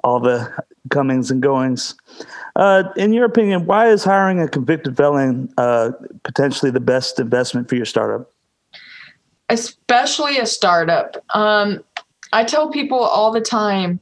all 0.04 0.20
the 0.20 0.52
comings 0.90 1.30
and 1.30 1.42
goings. 1.42 1.94
Uh, 2.56 2.84
in 2.96 3.12
your 3.12 3.24
opinion, 3.24 3.66
why 3.66 3.88
is 3.88 4.04
hiring 4.04 4.40
a 4.40 4.48
convicted 4.48 4.96
felon 4.96 5.52
uh, 5.56 5.90
potentially 6.22 6.70
the 6.70 6.80
best 6.80 7.18
investment 7.18 7.68
for 7.68 7.76
your 7.76 7.84
startup? 7.84 8.30
Especially 9.48 10.38
a 10.38 10.46
startup. 10.46 11.22
Um, 11.34 11.82
I 12.32 12.44
tell 12.44 12.70
people 12.70 12.98
all 12.98 13.32
the 13.32 13.40
time 13.40 14.00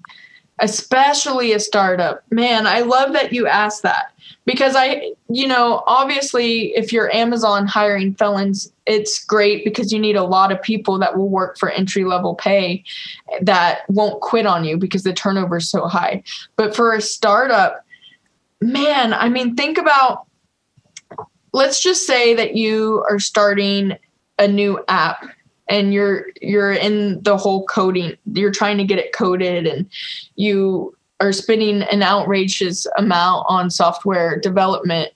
especially 0.61 1.53
a 1.53 1.59
startup. 1.61 2.23
Man, 2.31 2.67
I 2.67 2.81
love 2.81 3.13
that 3.15 3.33
you 3.33 3.47
asked 3.47 3.83
that 3.83 4.13
because 4.51 4.75
I, 4.75 5.13
you 5.29 5.47
know, 5.47 5.85
obviously, 5.87 6.75
if 6.75 6.93
you're 6.93 7.15
Amazon 7.15 7.69
hiring 7.69 8.15
felons, 8.15 8.73
it's 8.85 9.25
great 9.25 9.65
because 9.65 9.93
you 9.93 10.01
need 10.01 10.17
a 10.17 10.25
lot 10.25 10.51
of 10.51 10.61
people 10.61 10.99
that 10.99 11.17
will 11.17 11.29
work 11.29 11.57
for 11.57 11.71
entry 11.71 12.05
level 12.05 12.35
pay 12.35 12.83
that 13.43 13.83
won't 13.89 14.21
quit 14.23 14.47
on 14.47 14.65
you 14.65 14.77
because 14.77 15.05
the 15.05 15.13
turnover 15.13 15.59
is 15.59 15.71
so 15.71 15.87
high. 15.87 16.25
But 16.57 16.75
for 16.75 16.93
a 16.93 17.01
startup, 17.01 17.85
man, 18.61 19.15
I 19.15 19.29
mean, 19.29 19.55
think 19.55 19.79
about 19.79 20.27
let's 21.53 21.81
just 21.81 22.05
say 22.05 22.35
that 22.35 22.57
you 22.57 23.05
are 23.09 23.21
starting 23.21 23.97
a 24.41 24.49
new 24.49 24.83
app 24.89 25.27
and 25.69 25.95
you're 25.95 26.27
you're 26.43 26.73
in 26.73 27.23
the 27.23 27.37
whole 27.37 27.67
coding 27.67 28.17
you're 28.33 28.51
trying 28.51 28.79
to 28.79 28.85
get 28.85 28.99
it 28.99 29.13
coded 29.13 29.67
and 29.67 29.89
you 30.35 30.97
are 31.21 31.33
spending 31.33 31.83
an 31.83 32.03
outrageous 32.03 32.87
amount 32.97 33.45
on 33.49 33.71
software 33.71 34.39
development 34.39 35.13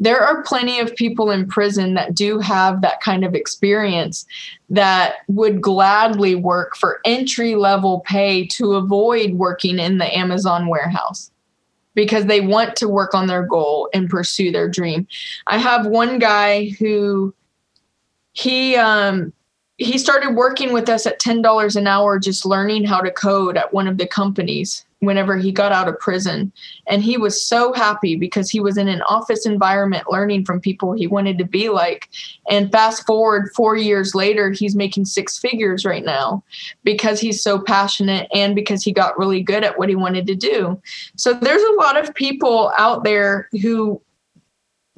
there 0.00 0.20
are 0.20 0.42
plenty 0.42 0.78
of 0.78 0.94
people 0.94 1.30
in 1.30 1.46
prison 1.46 1.94
that 1.94 2.14
do 2.14 2.38
have 2.38 2.80
that 2.82 3.00
kind 3.00 3.24
of 3.24 3.34
experience 3.34 4.26
that 4.70 5.16
would 5.28 5.60
gladly 5.60 6.34
work 6.34 6.76
for 6.76 7.00
entry 7.04 7.54
level 7.54 8.00
pay 8.00 8.46
to 8.46 8.74
avoid 8.74 9.32
working 9.32 9.78
in 9.78 9.98
the 9.98 10.16
Amazon 10.16 10.68
warehouse 10.68 11.30
because 11.94 12.26
they 12.26 12.40
want 12.40 12.76
to 12.76 12.88
work 12.88 13.14
on 13.14 13.26
their 13.26 13.42
goal 13.42 13.88
and 13.92 14.08
pursue 14.08 14.52
their 14.52 14.68
dream. 14.68 15.06
I 15.48 15.58
have 15.58 15.86
one 15.86 16.18
guy 16.18 16.68
who 16.78 17.34
he 18.32 18.76
um 18.76 19.32
he 19.78 19.96
started 19.96 20.34
working 20.34 20.72
with 20.72 20.88
us 20.88 21.06
at 21.06 21.20
$10 21.20 21.76
an 21.76 21.86
hour 21.86 22.18
just 22.18 22.44
learning 22.44 22.84
how 22.84 23.00
to 23.00 23.12
code 23.12 23.56
at 23.56 23.72
one 23.72 23.86
of 23.86 23.96
the 23.96 24.08
companies 24.08 24.84
whenever 25.00 25.36
he 25.36 25.52
got 25.52 25.70
out 25.70 25.86
of 25.88 25.98
prison. 26.00 26.52
And 26.88 27.02
he 27.02 27.16
was 27.16 27.46
so 27.46 27.72
happy 27.72 28.16
because 28.16 28.50
he 28.50 28.58
was 28.58 28.76
in 28.76 28.88
an 28.88 29.02
office 29.02 29.46
environment 29.46 30.10
learning 30.10 30.44
from 30.44 30.60
people 30.60 30.92
he 30.92 31.06
wanted 31.06 31.38
to 31.38 31.44
be 31.44 31.68
like. 31.68 32.08
And 32.50 32.72
fast 32.72 33.06
forward 33.06 33.50
4 33.54 33.76
years 33.76 34.14
later 34.14 34.50
he's 34.50 34.74
making 34.74 35.04
six 35.04 35.38
figures 35.38 35.84
right 35.84 36.04
now 36.04 36.42
because 36.82 37.20
he's 37.20 37.42
so 37.42 37.60
passionate 37.60 38.28
and 38.34 38.56
because 38.56 38.82
he 38.82 38.92
got 38.92 39.18
really 39.18 39.40
good 39.40 39.62
at 39.62 39.78
what 39.78 39.88
he 39.88 39.94
wanted 39.94 40.26
to 40.26 40.34
do. 40.34 40.80
So 41.16 41.32
there's 41.32 41.62
a 41.62 41.74
lot 41.74 41.96
of 41.96 42.14
people 42.14 42.72
out 42.76 43.04
there 43.04 43.48
who 43.62 44.02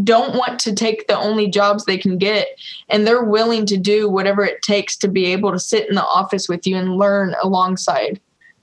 don't 0.02 0.34
want 0.34 0.58
to 0.60 0.74
take 0.74 1.08
the 1.08 1.18
only 1.18 1.46
jobs 1.46 1.84
they 1.84 1.98
can 1.98 2.16
get. 2.16 2.48
And 2.88 3.06
they're 3.06 3.22
willing 3.22 3.66
to 3.66 3.76
do 3.76 4.08
whatever 4.08 4.42
it 4.42 4.62
takes 4.62 4.96
to 4.96 5.08
be 5.08 5.26
able 5.26 5.52
to 5.52 5.58
sit 5.58 5.90
in 5.90 5.94
the 5.94 6.02
office 6.02 6.48
with 6.48 6.66
you 6.66 6.76
and 6.76 6.96
learn 6.96 7.34
alongside 7.42 8.18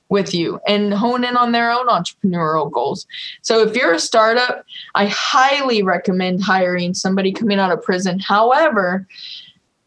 with 0.09 0.33
you 0.33 0.59
and 0.67 0.93
hone 0.93 1.23
in 1.23 1.35
on 1.35 1.51
their 1.51 1.71
own 1.71 1.87
entrepreneurial 1.87 2.71
goals. 2.71 3.05
So 3.41 3.61
if 3.61 3.75
you're 3.75 3.93
a 3.93 3.99
startup, 3.99 4.65
I 4.95 5.07
highly 5.07 5.83
recommend 5.83 6.43
hiring 6.43 6.93
somebody 6.93 7.31
coming 7.31 7.59
out 7.59 7.71
of 7.71 7.83
prison. 7.83 8.19
However, 8.19 9.07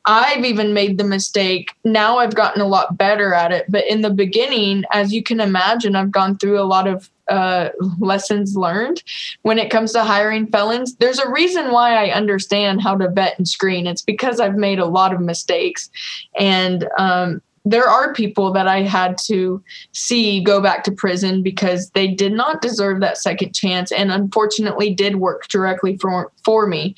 I've 0.07 0.45
even 0.45 0.73
made 0.73 0.99
the 0.99 1.05
mistake. 1.05 1.75
Now 1.85 2.19
I've 2.19 2.35
gotten 2.35 2.63
a 2.63 2.67
lot 2.67 2.97
better 2.97 3.35
at 3.35 3.53
it. 3.53 3.67
But 3.69 3.87
in 3.87 4.01
the 4.01 4.11
beginning, 4.11 4.85
as 4.93 5.13
you 5.13 5.23
can 5.23 5.41
imagine, 5.41 5.95
I've 5.95 6.11
gone 6.11 6.39
through 6.39 6.59
a 6.59 6.65
lot 6.65 6.87
of 6.87 7.11
uh, 7.29 7.69
lessons 7.99 8.57
learned 8.57 9.03
when 9.43 9.59
it 9.59 9.71
comes 9.71 9.93
to 9.93 10.03
hiring 10.03 10.47
felons. 10.49 10.97
There's 10.97 11.19
a 11.19 11.31
reason 11.31 11.71
why 11.71 11.95
I 11.95 12.11
understand 12.11 12.83
how 12.83 12.97
to 12.97 13.09
vet 13.09 13.39
and 13.39 13.47
screen. 13.47 13.87
It's 13.87 14.03
because 14.03 14.41
I've 14.41 14.57
made 14.57 14.79
a 14.79 14.87
lot 14.87 15.15
of 15.15 15.21
mistakes. 15.21 15.91
And 16.39 16.89
um, 16.99 17.41
there 17.65 17.89
are 17.89 18.15
people 18.15 18.53
that 18.53 18.67
I 18.67 18.83
had 18.83 19.19
to 19.27 19.63
see 19.93 20.43
go 20.43 20.61
back 20.61 20.83
to 20.85 20.93
prison 20.93 21.43
because 21.43 21.91
they 21.91 22.09
did 22.09 22.33
not 22.33 22.63
deserve 22.63 23.01
that 23.01 23.19
second 23.19 23.55
chance 23.55 23.93
and 23.93 24.11
unfortunately 24.11 24.95
did 24.95 25.17
work 25.17 25.47
directly 25.49 25.97
for, 25.99 26.33
for 26.45 26.67
me. 26.67 26.95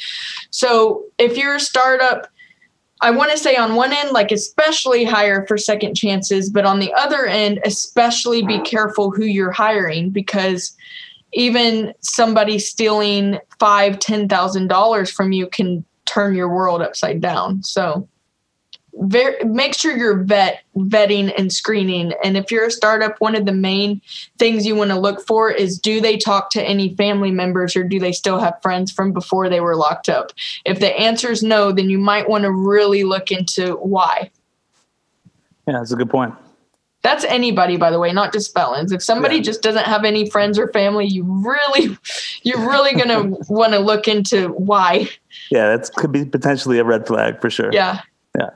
So 0.50 1.04
if 1.18 1.36
you're 1.36 1.56
a 1.56 1.60
startup, 1.60 2.28
I 3.00 3.10
want 3.10 3.32
to 3.32 3.38
say 3.38 3.56
on 3.56 3.74
one 3.74 3.92
end, 3.92 4.12
like 4.12 4.30
especially 4.30 5.04
hire 5.04 5.44
for 5.48 5.58
second 5.58 5.96
chances, 5.96 6.48
but 6.48 6.64
on 6.64 6.78
the 6.78 6.92
other 6.94 7.26
end, 7.26 7.60
especially 7.64 8.42
be 8.42 8.60
careful 8.60 9.10
who 9.10 9.24
you're 9.24 9.50
hiring 9.50 10.10
because 10.10 10.76
even 11.32 11.92
somebody 12.00 12.60
stealing 12.60 13.38
five, 13.58 13.98
ten 13.98 14.28
thousand 14.28 14.68
dollars 14.68 15.10
from 15.10 15.32
you 15.32 15.48
can 15.48 15.84
turn 16.04 16.36
your 16.36 16.48
world 16.48 16.80
upside 16.80 17.20
down. 17.20 17.62
So 17.64 18.06
very, 18.94 19.42
make 19.44 19.74
sure 19.74 19.96
you're 19.96 20.22
vet 20.22 20.62
vetting 20.76 21.32
and 21.38 21.52
screening. 21.52 22.12
And 22.22 22.36
if 22.36 22.50
you're 22.50 22.66
a 22.66 22.70
startup 22.70 23.20
one 23.20 23.34
of 23.34 23.46
the 23.46 23.52
main 23.52 24.00
things 24.38 24.66
you 24.66 24.74
want 24.74 24.90
to 24.90 24.98
look 24.98 25.26
for 25.26 25.50
is 25.50 25.78
do 25.78 26.00
they 26.00 26.16
talk 26.16 26.50
to 26.50 26.62
any 26.62 26.94
family 26.96 27.30
members 27.30 27.74
or 27.74 27.84
do 27.84 27.98
they 27.98 28.12
still 28.12 28.38
have 28.38 28.60
friends 28.62 28.92
from 28.92 29.12
before 29.12 29.48
they 29.48 29.60
were 29.60 29.76
locked 29.76 30.08
up? 30.08 30.32
If 30.64 30.80
the 30.80 30.98
answer 30.98 31.30
is 31.30 31.42
no 31.42 31.72
then 31.72 31.88
you 31.88 31.98
might 31.98 32.28
want 32.28 32.44
to 32.44 32.52
really 32.52 33.04
look 33.04 33.30
into 33.30 33.74
why. 33.76 34.30
Yeah 35.66 35.78
that's 35.78 35.92
a 35.92 35.96
good 35.96 36.10
point. 36.10 36.34
That's 37.02 37.24
anybody 37.24 37.76
by 37.78 37.90
the 37.90 37.98
way 37.98 38.12
not 38.12 38.32
just 38.32 38.52
felons. 38.52 38.92
If 38.92 39.02
somebody 39.02 39.36
yeah. 39.36 39.42
just 39.42 39.62
doesn't 39.62 39.86
have 39.86 40.04
any 40.04 40.28
friends 40.28 40.58
or 40.58 40.68
family 40.68 41.06
you 41.06 41.24
really 41.24 41.96
you're 42.42 42.68
really 42.68 42.92
going 42.92 43.08
to 43.36 43.42
want 43.48 43.72
to 43.72 43.78
look 43.78 44.06
into 44.06 44.48
why. 44.48 45.08
Yeah 45.50 45.74
that 45.74 45.90
could 45.96 46.12
be 46.12 46.26
potentially 46.26 46.78
a 46.78 46.84
red 46.84 47.06
flag 47.06 47.40
for 47.40 47.48
sure. 47.48 47.72
Yeah. 47.72 48.02
Yeah 48.38 48.50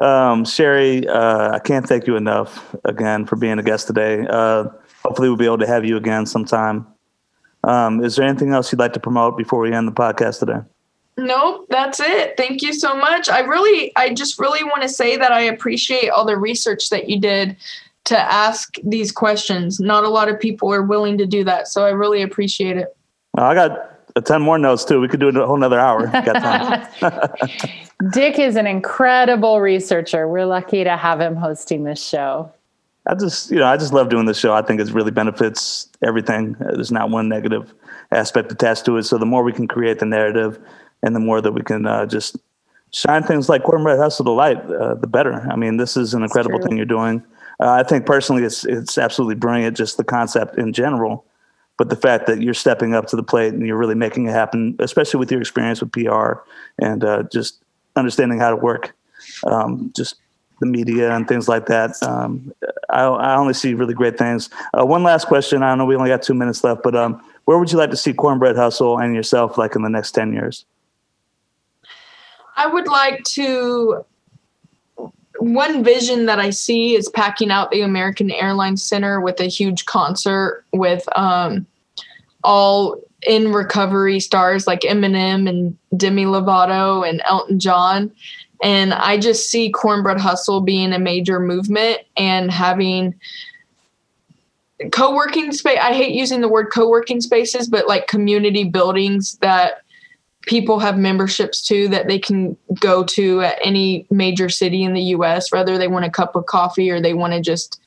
um, 0.00 0.44
Cheri, 0.44 1.06
uh, 1.06 1.50
I 1.52 1.58
can't 1.58 1.86
thank 1.86 2.06
you 2.06 2.16
enough 2.16 2.74
again 2.84 3.26
for 3.26 3.36
being 3.36 3.58
a 3.58 3.62
guest 3.62 3.86
today. 3.86 4.26
Uh, 4.28 4.64
hopefully, 5.04 5.28
we'll 5.28 5.36
be 5.36 5.44
able 5.44 5.58
to 5.58 5.66
have 5.66 5.84
you 5.84 5.96
again 5.96 6.26
sometime. 6.26 6.86
Um, 7.62 8.04
is 8.04 8.16
there 8.16 8.26
anything 8.26 8.52
else 8.52 8.70
you'd 8.70 8.78
like 8.78 8.92
to 8.94 9.00
promote 9.00 9.38
before 9.38 9.60
we 9.60 9.72
end 9.72 9.88
the 9.88 9.92
podcast 9.92 10.40
today? 10.40 10.60
Nope, 11.16 11.66
that's 11.70 12.00
it. 12.00 12.36
Thank 12.36 12.60
you 12.60 12.72
so 12.72 12.94
much. 12.96 13.28
I 13.28 13.40
really, 13.40 13.92
I 13.96 14.12
just 14.12 14.38
really 14.38 14.64
want 14.64 14.82
to 14.82 14.88
say 14.88 15.16
that 15.16 15.30
I 15.30 15.40
appreciate 15.40 16.08
all 16.08 16.26
the 16.26 16.36
research 16.36 16.90
that 16.90 17.08
you 17.08 17.20
did 17.20 17.56
to 18.04 18.18
ask 18.18 18.74
these 18.82 19.12
questions. 19.12 19.78
Not 19.80 20.04
a 20.04 20.08
lot 20.08 20.28
of 20.28 20.38
people 20.40 20.72
are 20.72 20.82
willing 20.82 21.16
to 21.18 21.26
do 21.26 21.44
that. 21.44 21.68
So 21.68 21.86
I 21.86 21.90
really 21.90 22.20
appreciate 22.20 22.76
it. 22.76 22.94
I 23.38 23.54
got 23.54 23.93
10 24.22 24.42
more 24.42 24.58
notes 24.58 24.84
too. 24.84 25.00
We 25.00 25.08
could 25.08 25.20
do 25.20 25.28
a 25.28 25.46
whole 25.46 25.56
nother 25.56 25.78
hour. 25.78 26.06
Dick 28.12 28.38
is 28.38 28.56
an 28.56 28.66
incredible 28.66 29.60
researcher. 29.60 30.28
We're 30.28 30.46
lucky 30.46 30.84
to 30.84 30.96
have 30.96 31.20
him 31.20 31.34
hosting 31.34 31.84
this 31.84 32.04
show. 32.04 32.52
I 33.06 33.14
just, 33.14 33.50
you 33.50 33.58
know, 33.58 33.66
I 33.66 33.76
just 33.76 33.92
love 33.92 34.08
doing 34.08 34.24
this 34.26 34.38
show. 34.38 34.54
I 34.54 34.62
think 34.62 34.80
it 34.80 34.90
really 34.90 35.10
benefits 35.10 35.88
everything. 36.02 36.56
There's 36.58 36.92
not 36.92 37.10
one 37.10 37.28
negative 37.28 37.74
aspect 38.12 38.50
attached 38.50 38.86
to 38.86 38.96
it. 38.96 39.02
So 39.02 39.18
the 39.18 39.26
more 39.26 39.42
we 39.42 39.52
can 39.52 39.68
create 39.68 39.98
the 39.98 40.06
narrative 40.06 40.58
and 41.02 41.14
the 41.14 41.20
more 41.20 41.40
that 41.40 41.52
we 41.52 41.62
can 41.62 41.84
uh, 41.84 42.06
just 42.06 42.36
shine 42.92 43.24
things 43.24 43.48
like 43.48 43.64
cornbread 43.64 43.98
hustle 43.98 44.24
to 44.24 44.30
light, 44.30 44.58
uh, 44.70 44.94
the 44.94 45.06
better. 45.06 45.46
I 45.50 45.56
mean, 45.56 45.76
this 45.76 45.96
is 45.96 46.14
an 46.14 46.22
incredible 46.22 46.60
thing 46.60 46.76
you're 46.76 46.86
doing. 46.86 47.22
Uh, 47.60 47.72
I 47.72 47.82
think 47.82 48.06
personally, 48.06 48.44
it's, 48.44 48.64
it's 48.64 48.96
absolutely 48.96 49.34
brilliant. 49.34 49.76
Just 49.76 49.96
the 49.96 50.04
concept 50.04 50.56
in 50.56 50.72
general 50.72 51.26
but 51.76 51.88
the 51.88 51.96
fact 51.96 52.26
that 52.26 52.40
you're 52.40 52.54
stepping 52.54 52.94
up 52.94 53.06
to 53.06 53.16
the 53.16 53.22
plate 53.22 53.52
and 53.52 53.66
you're 53.66 53.76
really 53.76 53.94
making 53.94 54.26
it 54.26 54.32
happen, 54.32 54.76
especially 54.78 55.18
with 55.18 55.30
your 55.30 55.40
experience 55.40 55.80
with 55.80 55.92
PR 55.92 56.34
and 56.78 57.04
uh, 57.04 57.24
just 57.32 57.62
understanding 57.96 58.38
how 58.38 58.50
to 58.50 58.56
work, 58.56 58.94
um, 59.44 59.92
just 59.94 60.16
the 60.60 60.66
media 60.66 61.14
and 61.14 61.26
things 61.26 61.48
like 61.48 61.66
that. 61.66 62.00
Um, 62.02 62.52
I, 62.90 63.02
I, 63.02 63.36
only 63.36 63.54
see 63.54 63.74
really 63.74 63.94
great 63.94 64.16
things. 64.16 64.50
Uh, 64.78 64.86
one 64.86 65.02
last 65.02 65.26
question. 65.26 65.62
I 65.62 65.74
know 65.74 65.84
we 65.84 65.96
only 65.96 66.10
got 66.10 66.22
two 66.22 66.34
minutes 66.34 66.62
left, 66.62 66.82
but 66.84 66.94
um, 66.94 67.20
where 67.44 67.58
would 67.58 67.72
you 67.72 67.78
like 67.78 67.90
to 67.90 67.96
see 67.96 68.12
Cornbread 68.12 68.56
Hustle 68.56 68.98
and 68.98 69.14
yourself 69.14 69.58
like 69.58 69.74
in 69.74 69.82
the 69.82 69.88
next 69.88 70.12
10 70.12 70.32
years? 70.32 70.64
I 72.56 72.68
would 72.68 72.86
like 72.86 73.24
to 73.24 74.04
one 75.38 75.82
vision 75.82 76.26
that 76.26 76.38
I 76.38 76.50
see 76.50 76.94
is 76.94 77.08
packing 77.08 77.50
out 77.50 77.70
the 77.70 77.80
American 77.80 78.30
Airlines 78.30 78.82
Center 78.82 79.20
with 79.20 79.40
a 79.40 79.46
huge 79.46 79.84
concert 79.84 80.64
with 80.72 81.06
um, 81.16 81.66
all 82.42 83.00
in 83.26 83.52
recovery 83.52 84.20
stars 84.20 84.66
like 84.66 84.80
Eminem 84.80 85.48
and 85.48 85.76
Demi 85.96 86.24
Lovato 86.24 87.08
and 87.08 87.22
Elton 87.24 87.58
John. 87.58 88.12
And 88.62 88.94
I 88.94 89.18
just 89.18 89.50
see 89.50 89.70
Cornbread 89.70 90.20
Hustle 90.20 90.60
being 90.60 90.92
a 90.92 90.98
major 90.98 91.40
movement 91.40 91.98
and 92.16 92.50
having 92.50 93.14
co-working 94.92 95.52
space. 95.52 95.78
I 95.80 95.92
hate 95.92 96.14
using 96.14 96.40
the 96.40 96.48
word 96.48 96.66
co-working 96.72 97.20
spaces, 97.20 97.68
but 97.68 97.88
like 97.88 98.06
community 98.06 98.64
buildings 98.64 99.36
that 99.40 99.83
people 100.46 100.78
have 100.78 100.98
memberships 100.98 101.62
to 101.62 101.88
that 101.88 102.08
they 102.08 102.18
can 102.18 102.56
go 102.80 103.04
to 103.04 103.42
at 103.42 103.58
any 103.62 104.06
major 104.10 104.48
city 104.48 104.82
in 104.82 104.92
the 104.92 105.02
US, 105.02 105.50
whether 105.50 105.78
they 105.78 105.88
want 105.88 106.04
a 106.04 106.10
cup 106.10 106.36
of 106.36 106.46
coffee 106.46 106.90
or 106.90 107.00
they 107.00 107.14
want 107.14 107.32
to 107.32 107.40
just 107.40 107.80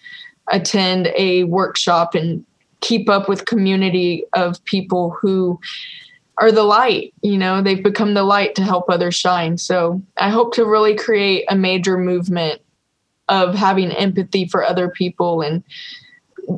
attend 0.50 1.08
a 1.16 1.44
workshop 1.46 2.16
and 2.16 2.46
keep 2.82 3.10
up 3.10 3.28
with 3.28 3.46
community 3.46 4.24
of 4.34 4.64
people 4.66 5.16
who 5.22 5.60
are 6.40 6.52
the 6.52 6.64
light 6.64 7.14
you 7.24 7.36
know 7.36 7.62
they've 7.64 7.84
become 7.84 8.14
the 8.14 8.24
light 8.24 8.54
to 8.56 8.64
help 8.64 8.86
others 8.90 9.16
shine. 9.16 9.58
So 9.58 10.02
i 10.18 10.30
hope 10.30 10.54
to 10.54 10.66
really 10.66 10.96
create 10.96 11.46
a 11.50 11.56
major 11.56 11.98
movement 11.98 12.62
of 13.28 13.56
having 13.56 13.92
empathy 13.92 14.48
for 14.48 14.64
other 14.64 14.90
people 14.90 15.42
and 15.42 15.64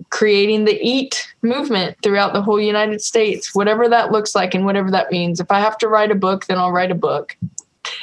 creating 0.10 0.66
the 0.66 0.80
EAT 0.82 1.28
movement 1.42 1.98
throughout 2.04 2.34
the 2.34 2.42
whole 2.42 2.60
United 2.60 3.02
States, 3.02 3.56
whatever 3.56 3.88
that 3.90 4.12
looks 4.12 4.36
like 4.36 4.54
and 4.54 4.66
whatever 4.66 4.92
that 4.92 5.12
means. 5.12 5.40
If 5.40 5.52
I 5.52 5.60
have 5.60 5.78
to 5.80 5.88
write 5.88 6.12
a 6.12 6.16
book, 6.16 6.46
then 6.46 6.58
I'll 6.58 6.72
write 6.72 6.92
a 6.92 6.96
book. 6.96 7.36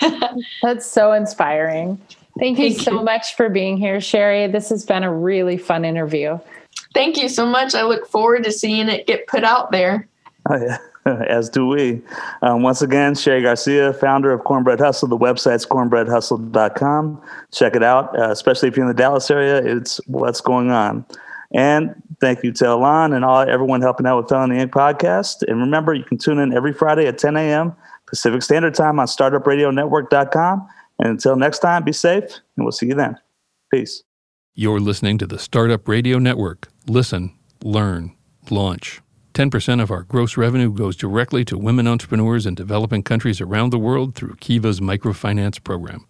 That's 0.62 0.86
so 0.86 1.12
inspiring. 1.12 2.00
Thank 2.38 2.58
you 2.58 2.70
Thank 2.70 2.82
so 2.82 2.98
you. 2.98 3.04
much 3.04 3.34
for 3.34 3.48
being 3.48 3.76
here, 3.76 3.98
Cheri. 4.00 4.46
This 4.46 4.68
has 4.68 4.84
been 4.84 5.04
a 5.04 5.14
really 5.14 5.56
fun 5.56 5.84
interview. 5.84 6.38
Thank 6.94 7.16
you 7.16 7.28
so 7.28 7.46
much. 7.46 7.74
I 7.74 7.82
look 7.82 8.06
forward 8.06 8.44
to 8.44 8.52
seeing 8.52 8.88
it 8.88 9.06
get 9.06 9.26
put 9.26 9.44
out 9.44 9.70
there. 9.70 10.08
Oh, 10.48 10.54
yeah. 10.64 10.78
As 11.28 11.48
do 11.48 11.66
we. 11.66 12.02
Um, 12.42 12.62
once 12.62 12.82
again, 12.82 13.14
Cheri 13.14 13.42
Garcia, 13.42 13.92
founder 13.94 14.32
of 14.32 14.44
Cornbread 14.44 14.78
Hustle. 14.78 15.08
The 15.08 15.18
website's 15.18 15.66
cornbreadhustle.com. 15.66 17.22
Check 17.52 17.74
it 17.74 17.82
out, 17.82 18.16
uh, 18.16 18.30
especially 18.30 18.68
if 18.68 18.76
you're 18.76 18.84
in 18.84 18.88
the 18.88 18.94
Dallas 18.94 19.28
area. 19.28 19.56
It's 19.56 20.00
what's 20.06 20.40
going 20.40 20.70
on. 20.70 21.04
And 21.56 21.94
thank 22.20 22.44
you 22.44 22.52
to 22.52 22.74
Alon 22.74 23.14
and 23.14 23.24
all 23.24 23.40
everyone 23.40 23.80
helping 23.80 24.06
out 24.06 24.18
with 24.18 24.28
Felony 24.28 24.56
Inc. 24.56 24.68
podcast. 24.70 25.42
And 25.48 25.58
remember, 25.58 25.94
you 25.94 26.04
can 26.04 26.18
tune 26.18 26.38
in 26.38 26.52
every 26.52 26.74
Friday 26.74 27.06
at 27.06 27.16
10 27.16 27.34
a.m. 27.34 27.74
Pacific 28.04 28.42
Standard 28.42 28.74
Time 28.74 29.00
on 29.00 29.06
startupradionetwork.com. 29.06 30.68
And 30.98 31.08
until 31.08 31.34
next 31.34 31.60
time, 31.60 31.82
be 31.82 31.92
safe, 31.92 32.24
and 32.24 32.64
we'll 32.64 32.72
see 32.72 32.86
you 32.86 32.94
then. 32.94 33.18
Peace. 33.72 34.02
You're 34.54 34.80
listening 34.80 35.16
to 35.18 35.26
the 35.26 35.38
Startup 35.38 35.88
Radio 35.88 36.18
Network. 36.18 36.68
Listen, 36.86 37.34
learn, 37.62 38.14
launch. 38.50 39.00
10% 39.32 39.82
of 39.82 39.90
our 39.90 40.02
gross 40.02 40.36
revenue 40.36 40.70
goes 40.70 40.94
directly 40.94 41.44
to 41.46 41.58
women 41.58 41.86
entrepreneurs 41.86 42.44
in 42.44 42.54
developing 42.54 43.02
countries 43.02 43.40
around 43.40 43.70
the 43.70 43.78
world 43.78 44.14
through 44.14 44.36
Kiva's 44.36 44.80
microfinance 44.80 45.62
program. 45.62 46.06